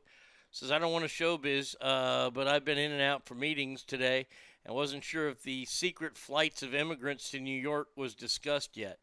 [0.52, 3.36] It says, I don't want to showbiz, uh, but I've been in and out for
[3.36, 4.28] meetings today
[4.66, 9.00] and wasn't sure if the secret flights of immigrants to New York was discussed yet.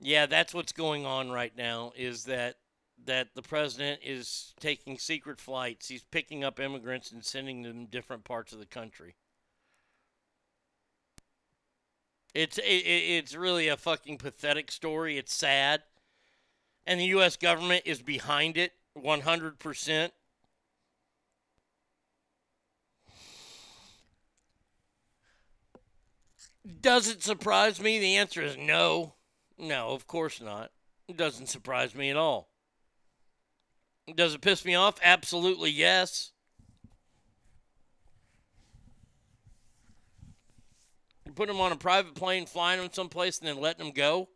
[0.00, 2.56] Yeah, that's what's going on right now is that
[3.04, 5.88] that the president is taking secret flights.
[5.88, 9.16] He's picking up immigrants and sending them different parts of the country.
[12.36, 15.16] It's it, it's really a fucking pathetic story.
[15.16, 15.82] It's sad,
[16.86, 17.36] and the U.S.
[17.36, 20.12] government is behind it 100 percent.
[26.82, 27.98] Does it surprise me?
[27.98, 29.14] The answer is no.
[29.56, 30.72] No, of course not.
[31.08, 32.50] It doesn't surprise me at all.
[34.14, 35.00] Does it piss me off?
[35.02, 36.32] Absolutely yes.
[41.36, 44.30] You put them on a private plane, flying them someplace, and then letting them go.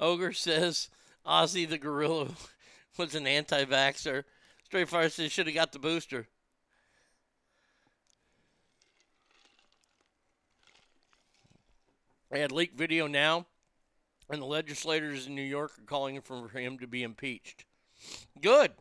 [0.00, 0.88] Ogre says
[1.24, 2.30] Ozzy the gorilla
[2.98, 4.24] was an anti vaxxer.
[4.64, 6.26] Straight Fire says should have got the booster.
[12.32, 13.46] They had leaked video now,
[14.30, 17.66] and the legislators in New York are calling for him to be impeached.
[18.40, 18.72] Good.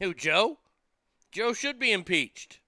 [0.00, 0.58] Who, Joe?
[1.32, 2.60] Joe should be impeached.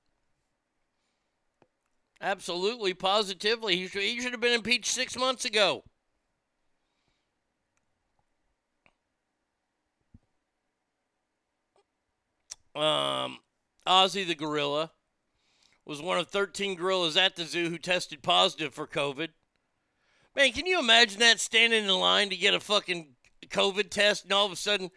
[2.20, 3.76] Absolutely, positively.
[3.76, 5.84] He should, he should have been impeached six months ago.
[12.74, 13.38] Um,
[13.86, 14.92] Ozzy the gorilla
[15.84, 19.30] was one of 13 gorillas at the zoo who tested positive for COVID.
[20.36, 23.14] Man, can you imagine that standing in line to get a fucking
[23.46, 24.90] COVID test and all of a sudden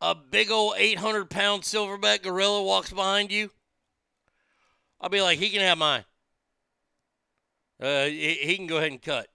[0.00, 3.50] a big old 800 pound silverback gorilla walks behind you?
[5.00, 6.04] I'll be like, he can have mine.
[7.80, 9.28] Uh, he, he can go ahead and cut.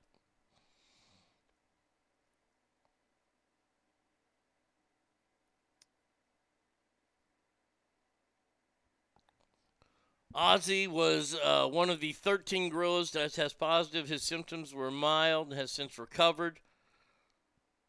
[10.34, 14.08] Ozzy was uh, one of the 13 gorillas that test positive.
[14.08, 16.62] His symptoms were mild and has since recovered.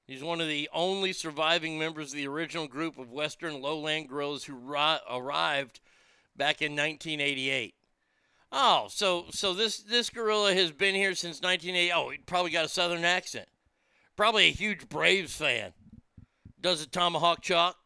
[0.07, 4.45] He's one of the only surviving members of the original group of Western lowland gorillas
[4.45, 5.81] who ri- arrived
[6.37, 7.75] back in 1988.
[8.55, 11.93] Oh, so so this this gorilla has been here since 1980.
[11.93, 13.49] Oh, he probably got a southern accent.
[14.15, 15.73] Probably a huge Braves fan.
[16.61, 17.77] Does a tomahawk chop.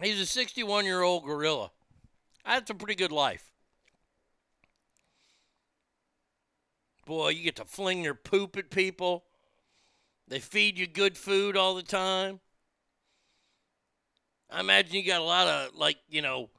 [0.00, 1.72] He's a 61 year old gorilla.
[2.46, 3.50] That's a pretty good life.
[7.06, 9.24] Boy, you get to fling your poop at people.
[10.28, 12.38] They feed you good food all the time.
[14.52, 16.50] I imagine you got a lot of, like, you know,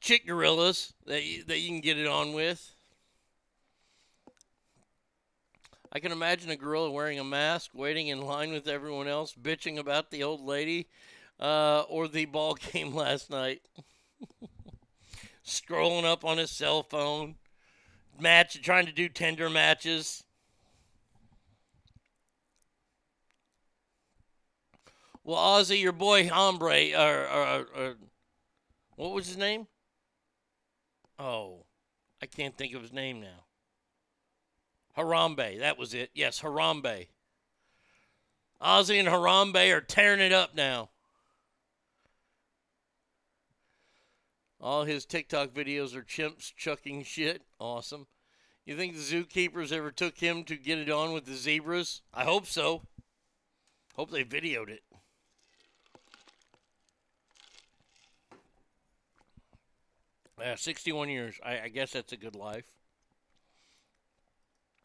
[0.00, 2.74] chick gorillas that you, that you can get it on with.
[5.92, 9.78] I can imagine a gorilla wearing a mask, waiting in line with everyone else, bitching
[9.78, 10.88] about the old lady
[11.38, 13.60] uh, or the ball game last night.
[15.46, 17.34] Scrolling up on his cell phone,
[18.18, 20.24] match, trying to do Tinder matches.
[25.24, 27.94] Well, Ozzy, your boy Hombre, or, or, or
[28.96, 29.68] what was his name?
[31.18, 31.64] Oh,
[32.20, 33.44] I can't think of his name now.
[34.96, 35.58] Harambe.
[35.60, 36.10] That was it.
[36.14, 37.06] Yes, Harambe.
[38.60, 40.90] Ozzy and Harambe are tearing it up now.
[44.60, 47.42] All his TikTok videos are chimps chucking shit.
[47.58, 48.06] Awesome.
[48.64, 52.02] You think the zookeepers ever took him to get it on with the zebras?
[52.14, 52.82] I hope so.
[53.96, 54.82] Hope they videoed it.
[60.42, 61.38] Yeah, 61 years.
[61.44, 62.64] I, I guess that's a good life.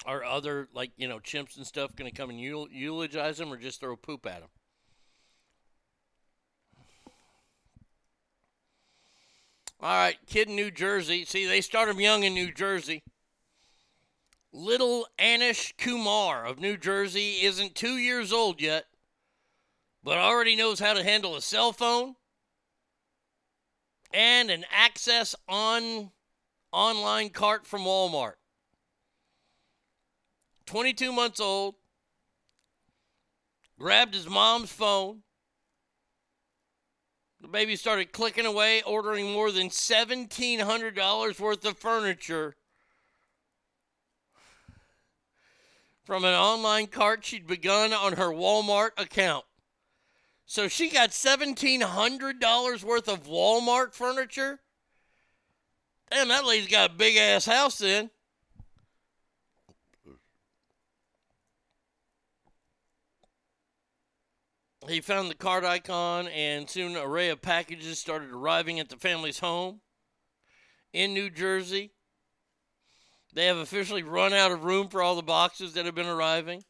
[0.06, 3.52] Are other, like, you know, chimps and stuff going to come and eul- eulogize him
[3.52, 4.50] or just throw poop at him?
[9.80, 11.26] All right, kid in New Jersey.
[11.26, 13.02] See, they start him young in New Jersey.
[14.54, 18.86] Little Ayaansh Kumar of New Jersey isn't two years old yet,
[20.04, 22.16] but already knows how to handle a cell phone
[24.12, 26.12] and an access on
[26.72, 28.34] online cart from Walmart.
[30.66, 31.76] 22 months old,
[33.80, 35.24] grabbed his mom's phone.
[37.40, 42.56] The baby started clicking away, ordering more than $1,700 worth of furniture
[46.08, 49.44] from an online cart she'd begun on her Walmart account.
[50.50, 54.62] So she got $1,700 worth of Walmart furniture?
[56.10, 58.10] Damn, that lady's got a big ass house then.
[64.88, 68.96] He found the card icon, and soon an array of packages started arriving at the
[68.96, 69.82] family's home
[70.94, 71.92] in New Jersey.
[73.34, 76.64] They have officially run out of room for all the boxes that have been arriving.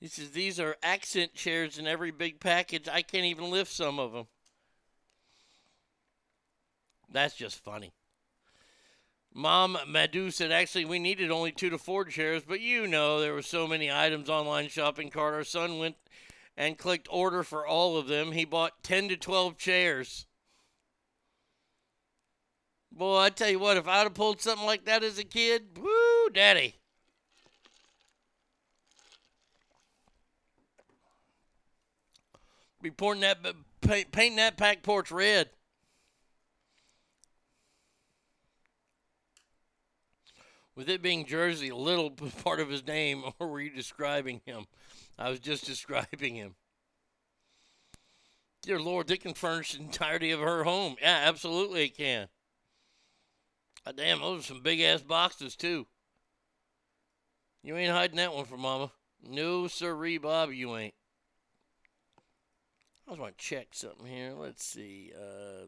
[0.00, 2.88] He says, These are accent chairs in every big package.
[2.88, 4.26] I can't even lift some of them.
[7.12, 7.92] That's just funny.
[9.32, 13.34] Mom Madhu said, actually, we needed only two to four chairs, but you know there
[13.34, 15.34] were so many items online shopping cart.
[15.34, 15.96] Our son went
[16.56, 18.32] and clicked order for all of them.
[18.32, 20.26] He bought 10 to 12 chairs.
[22.90, 25.78] Boy, I tell you what, if I'd have pulled something like that as a kid,
[25.78, 26.79] woo, daddy.
[32.82, 33.38] Be pouring that,
[33.82, 35.50] paint, painting that back porch red.
[40.74, 44.64] With it being Jersey, a little part of his name, or were you describing him?
[45.18, 46.54] I was just describing him.
[48.62, 50.96] Dear Lord, they can furnish the entirety of her home.
[51.00, 52.28] Yeah, absolutely it can.
[53.84, 55.86] God damn, those are some big ass boxes too.
[57.62, 58.92] You ain't hiding that one from Mama.
[59.22, 60.94] No, sirree, Bob, you ain't.
[63.10, 64.34] I just want to check something here.
[64.38, 65.10] Let's see.
[65.12, 65.66] Uh,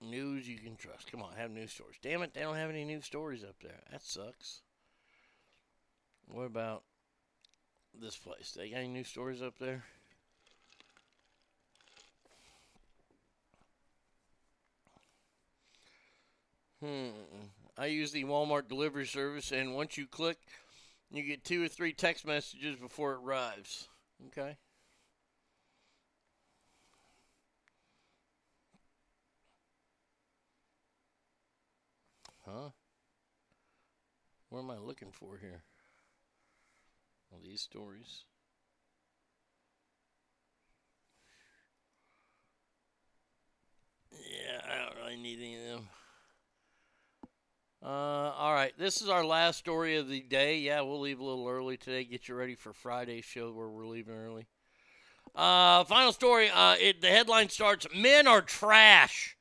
[0.00, 1.08] news you can trust.
[1.12, 1.98] Come on, have news stories.
[2.02, 3.78] Damn it, they don't have any news stories up there.
[3.92, 4.62] That sucks.
[6.26, 6.82] What about
[7.94, 8.50] this place?
[8.50, 9.84] They got any news stories up there?
[16.82, 17.10] Hmm.
[17.76, 20.38] I use the Walmart delivery service, and once you click,
[21.10, 23.88] you get two or three text messages before it arrives.
[24.26, 24.56] Okay.
[32.44, 32.70] Huh?
[34.48, 35.62] What am I looking for here?
[37.30, 38.24] All these stories.
[44.12, 45.88] Yeah, I don't really need any of them.
[47.80, 50.58] Uh, all right, this is our last story of the day.
[50.58, 52.04] Yeah, we'll leave a little early today.
[52.04, 54.48] Get you ready for Friday's show where we're leaving early.
[55.34, 56.50] Uh, final story.
[56.52, 59.36] Uh, it, the headline starts: Men are trash.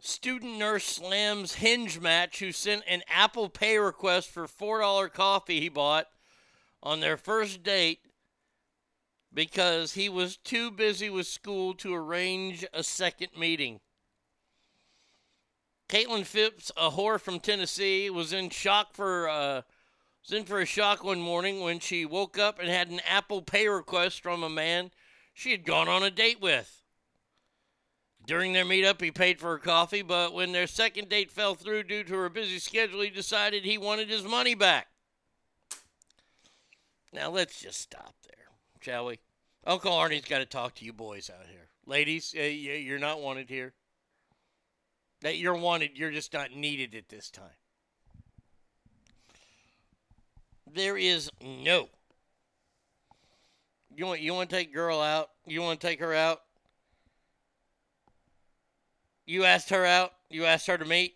[0.00, 5.70] Student nurse slams Hinge match who sent an Apple Pay request for $4 coffee he
[5.70, 6.08] bought
[6.82, 8.00] on their first date
[9.32, 13.80] because he was too busy with school to arrange a second meeting.
[15.88, 19.62] Caitlin Phipps, a whore from Tennessee, was in shock for uh,
[20.22, 23.42] was in for a shock one morning when she woke up and had an Apple
[23.42, 24.90] Pay request from a man
[25.34, 26.82] she had gone on a date with.
[28.26, 31.82] During their meetup, he paid for her coffee, but when their second date fell through
[31.82, 34.86] due to her busy schedule, he decided he wanted his money back.
[37.12, 38.46] Now, let's just stop there,
[38.80, 39.18] shall we?
[39.66, 41.68] Uncle Arnie's got to talk to you boys out here.
[41.86, 43.74] Ladies, uh, you're not wanted here.
[45.24, 47.48] That you're wanted, you're just not needed at this time.
[50.70, 51.88] There is no.
[53.96, 55.30] You want you want to take girl out?
[55.46, 56.42] You want to take her out?
[59.24, 60.12] You asked her out.
[60.28, 61.14] You asked her to meet.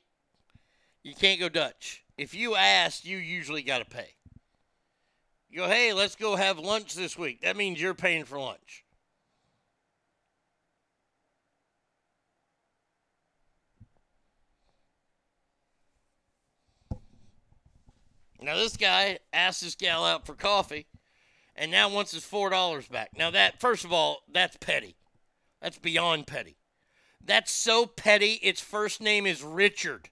[1.03, 2.03] You can't go Dutch.
[2.17, 4.15] If you ask, you usually got to pay.
[5.51, 7.43] You go, hey, let's go have lunch this week.
[7.43, 8.85] That means you're paying for lunch.
[18.41, 20.87] Now this guy asked this gal out for coffee,
[21.57, 23.11] and now wants his four dollars back.
[23.17, 24.97] Now that, first of all, that's petty.
[25.61, 26.57] That's beyond petty.
[27.25, 28.35] That's so petty.
[28.35, 30.11] Its first name is Richard.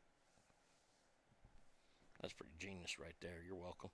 [2.21, 3.43] That's pretty genius right there.
[3.47, 3.91] You're welcome.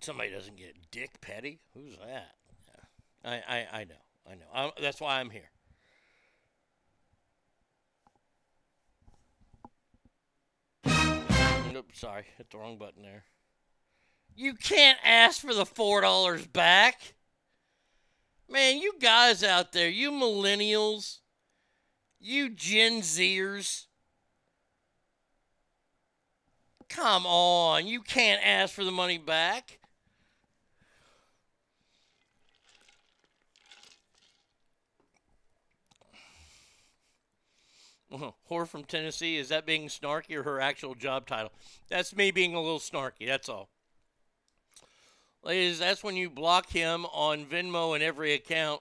[0.00, 1.60] Somebody doesn't get Dick Petty.
[1.72, 2.34] Who's that?
[3.24, 3.30] Yeah.
[3.30, 3.94] I, I, I know.
[4.30, 4.44] I know.
[4.54, 5.48] i that's why I'm here.
[11.74, 12.26] Nope, sorry.
[12.38, 13.24] Hit the wrong button there.
[14.36, 17.14] You can't ask for the $4 back.
[18.48, 21.18] Man, you guys out there, you millennials,
[22.20, 23.86] you Gen Zers,
[26.88, 27.88] come on.
[27.88, 29.80] You can't ask for the money back.
[38.50, 41.52] Whore from Tennessee, is that being snarky or her actual job title?
[41.88, 43.68] That's me being a little snarky, that's all.
[45.42, 48.80] Ladies, that's when you block him on Venmo and every account.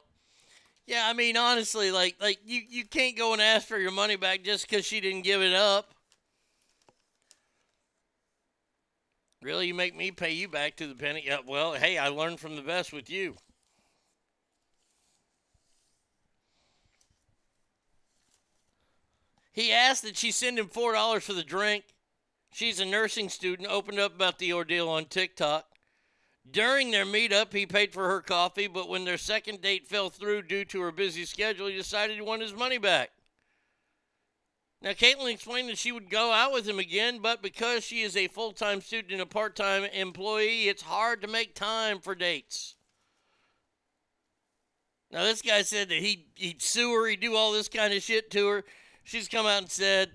[0.86, 4.16] Yeah, I mean honestly, like like you, you can't go and ask for your money
[4.16, 5.94] back just because she didn't give it up.
[9.42, 11.24] Really, you make me pay you back to the penny?
[11.26, 13.36] Yeah, well, hey, I learned from the best with you.
[19.54, 21.86] He asked that she send him $4 for the drink.
[22.52, 25.68] She's a nursing student, opened up about the ordeal on TikTok.
[26.50, 30.44] During their meetup, he paid for her coffee, but when their second date fell through
[30.44, 33.12] due to her busy schedule, he decided he wanted his money back.
[34.82, 38.18] Now, Caitlin explained that she would go out with him again, but because she is
[38.18, 42.16] a full time student and a part time employee, it's hard to make time for
[42.16, 42.76] dates.
[45.10, 48.04] Now, this guy said that he'd, he'd sue her, he'd do all this kind of
[48.04, 48.66] shit to her.
[49.04, 50.12] She's come out and said,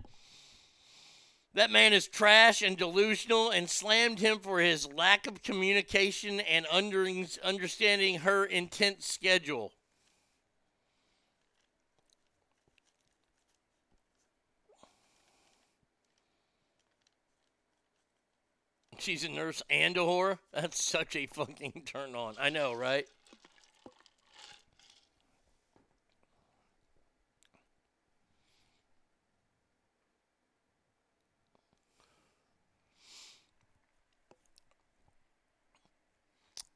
[1.54, 6.66] that man is trash and delusional and slammed him for his lack of communication and
[6.70, 7.06] under,
[7.42, 9.72] understanding her intense schedule.
[18.98, 20.38] She's a nurse and a whore?
[20.52, 22.34] That's such a fucking turn on.
[22.38, 23.06] I know, right?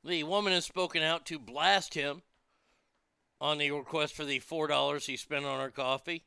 [0.04, 2.22] The woman has spoken out to blast him
[3.40, 6.24] on the request for the four dollars he spent on her coffee.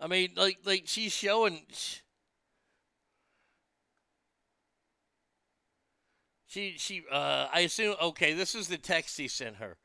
[0.00, 1.62] I mean, like, like she's showing.
[6.46, 7.96] She, she, uh, I assume.
[8.00, 9.76] Okay, this is the text he sent her.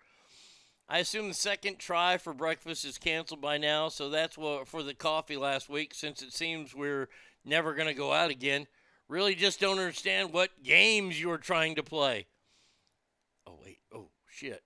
[0.88, 4.82] I assume the second try for breakfast is canceled by now, so that's what for
[4.82, 5.94] the coffee last week.
[5.94, 7.10] Since it seems we're
[7.46, 8.66] never gonna go out again,
[9.08, 12.26] really just don't understand what games you're trying to play.
[14.40, 14.64] Shit.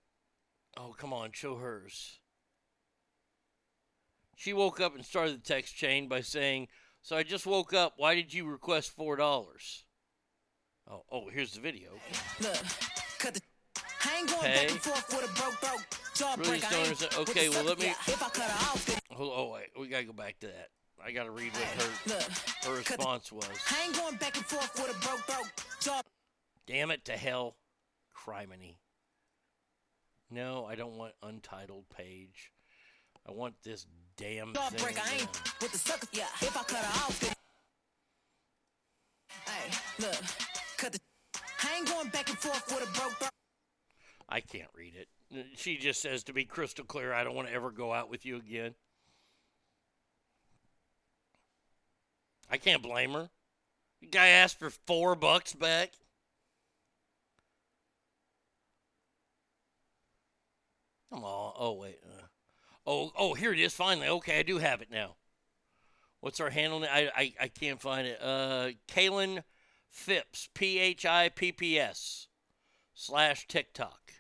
[0.78, 1.32] Oh, come on.
[1.32, 2.20] Show hers.
[4.36, 6.68] She woke up and started the text chain by saying,
[7.02, 7.94] So I just woke up.
[7.98, 9.18] Why did you request $4?
[10.88, 11.90] Oh, oh, here's the video.
[12.40, 12.56] Look,
[13.18, 13.42] cut the.
[14.06, 14.54] I ain't going Okay.
[14.54, 17.30] back and forth with a broke, broke jaw Really don't.
[17.30, 19.70] Okay, well, let me- yeah, If I cut her off, Hold, oh, wait.
[19.80, 20.70] We got to go back to that.
[21.04, 22.24] I got to read what her, look,
[22.66, 23.50] her response was.
[23.72, 26.02] I ain't going back and forth with a broke, broke jaw.
[26.68, 27.56] Damn it to hell.
[28.16, 28.76] Criminy.
[30.34, 32.52] No, I don't want untitled page.
[33.28, 33.86] I want this
[34.18, 34.80] damn thing.
[34.80, 34.98] break.
[34.98, 36.08] I ain't with the sucker.
[36.12, 37.24] Yeah, if I cut her off.
[39.46, 40.16] Hey, look,
[40.78, 41.00] cut the.
[41.64, 43.30] I ain't going back and forth with a broke, broke.
[44.28, 45.08] I can't read it.
[45.56, 48.26] She just says to be crystal clear, I don't want to ever go out with
[48.26, 48.74] you again.
[52.50, 53.30] I can't blame her.
[54.02, 55.92] The guy asked for four bucks back.
[61.14, 61.54] Come on.
[61.60, 62.00] Oh wait.
[62.04, 62.24] Uh,
[62.88, 63.74] oh oh here it is.
[63.74, 64.08] Finally.
[64.08, 65.16] Okay, I do have it now.
[66.22, 66.84] What's our handle?
[66.84, 68.20] I I, I can't find it.
[68.20, 69.44] Uh, Kaylin
[69.90, 70.50] Phipps.
[70.56, 72.28] P H I P P S
[72.96, 74.12] slash TikTok.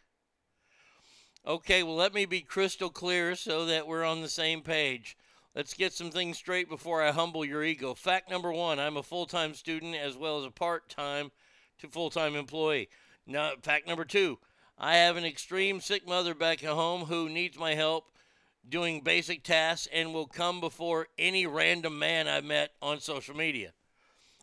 [1.48, 5.18] Okay, well, let me be crystal clear so that we're on the same page.
[5.56, 7.96] Let's get some things straight before I humble your ego.
[7.96, 11.32] Fact number one I'm a full time student as well as a part time
[11.80, 12.90] to full time employee.
[13.26, 14.38] Now, fact number two
[14.78, 18.06] I have an extreme sick mother back at home who needs my help
[18.68, 23.74] doing basic tasks and will come before any random man I met on social media.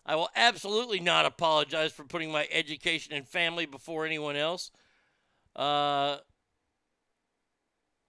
[0.05, 4.71] I will absolutely not apologize for putting my education and family before anyone else.
[5.57, 6.19] Uh,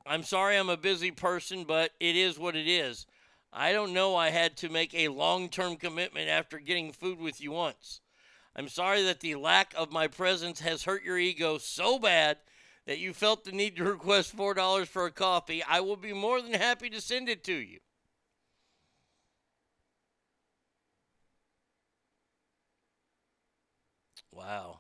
[0.06, 3.06] I'm sorry I'm a busy person, but it is what it is.
[3.54, 7.42] I don't know I had to make a long term commitment after getting food with
[7.42, 8.01] you once.
[8.56, 12.38] I'm sorry that the lack of my presence has hurt your ego so bad
[12.86, 15.64] that you felt the need to request $4 for a coffee.
[15.64, 17.80] I will be more than happy to send it to you.
[24.32, 24.80] Wow.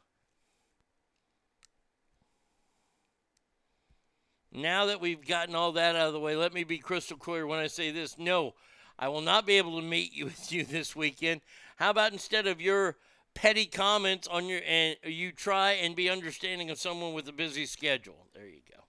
[4.51, 7.48] Now that we've gotten all that out of the way, let me be crystal clear
[7.48, 8.17] when I say this.
[8.17, 8.53] No,
[9.00, 11.41] I will not be able to meet you with you this weekend.
[11.77, 12.98] How about instead of your
[13.33, 17.65] petty comments on your and you try and be understanding of someone with a busy
[17.65, 18.27] schedule.
[18.33, 18.81] There you go.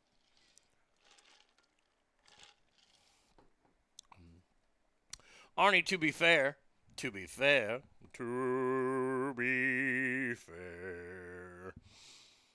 [5.58, 6.56] Arnie, to be fair,
[6.96, 7.80] to be fair,
[8.14, 11.74] to be fair.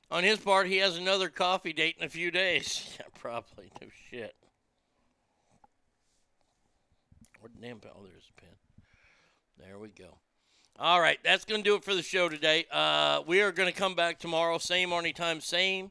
[0.09, 2.97] On his part, he has another coffee date in a few days.
[2.99, 3.69] Yeah, probably.
[3.81, 4.35] No shit.
[7.39, 7.91] What damn pen?
[7.95, 8.55] Oh, there's a pen.
[9.59, 10.17] There we go.
[10.79, 12.67] All right, that's going to do it for the show today.
[12.71, 15.89] Uh, we are going to come back tomorrow, same Arnie time, same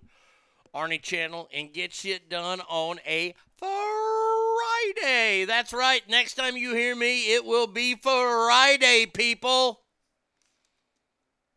[0.72, 5.44] Arnie channel, and get shit done on a Friday.
[5.44, 6.08] That's right.
[6.08, 9.80] Next time you hear me, it will be Friday, people.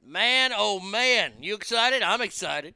[0.03, 1.33] Man, oh man.
[1.39, 2.01] You excited?
[2.01, 2.73] I'm excited.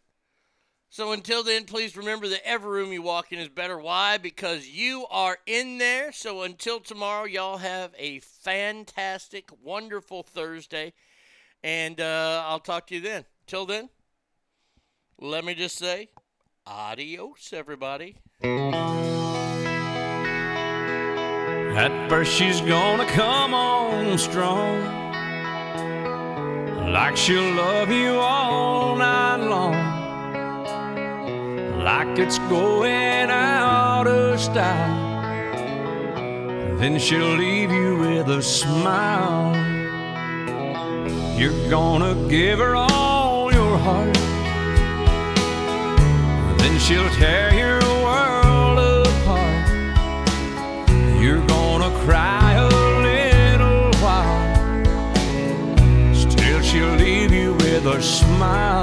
[0.93, 3.79] So until then, please remember that every room you walk in is better.
[3.79, 4.19] Why?
[4.19, 6.11] Because you are in there.
[6.11, 10.93] So until tomorrow, y'all have a fantastic, wonderful Thursday.
[11.63, 13.25] And uh, I'll talk to you then.
[13.47, 13.89] Till then,
[15.19, 16.09] let me just say
[16.67, 18.17] adios, everybody.
[21.73, 24.83] At first she's gonna come on strong
[26.93, 29.82] Like she'll love you all night long
[31.83, 34.95] Like it's going out of style
[36.79, 39.53] Then she'll leave you with a smile
[41.37, 44.15] You're gonna give her all your heart
[46.59, 49.53] Then she'll tear your world apart
[51.23, 52.67] you're gonna cry a
[53.01, 54.83] little while.
[56.13, 58.82] Still, she'll leave you with a smile.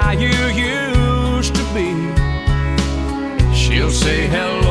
[4.01, 4.70] say hello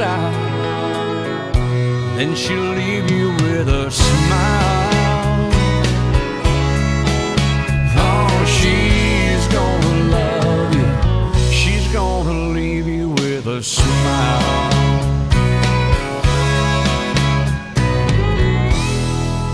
[0.00, 0.32] of style.
[2.16, 5.50] Then she'll leave you with a smile.
[7.96, 14.70] Oh, she's gonna love you, she's gonna leave you with a smile.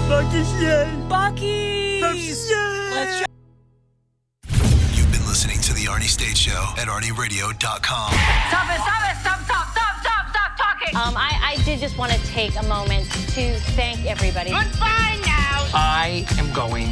[0.08, 0.88] Buc-ee's yay!
[1.08, 2.00] Bucky!
[2.00, 3.26] Let's
[4.96, 8.12] You've been listening to The Arnie State Show at ArnieRadio.com.
[8.12, 9.35] Stop it, stop it, stop, stop,
[10.96, 14.48] um, I, I did just want to take a moment to thank everybody.
[14.48, 15.68] Goodbye now.
[15.74, 16.88] I am going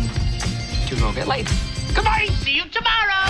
[0.89, 1.51] to go get lights.
[1.95, 2.27] Goodbye.
[2.41, 3.25] See you tomorrow.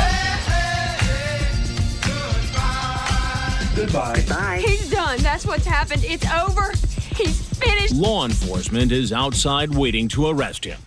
[3.77, 4.17] Goodbye.
[4.17, 4.65] Goodbye.
[4.67, 5.20] He's done.
[5.20, 6.03] That's what's happened.
[6.05, 6.73] It's over.
[7.15, 7.94] He's finished.
[7.94, 10.81] Law enforcement is outside waiting to arrest him.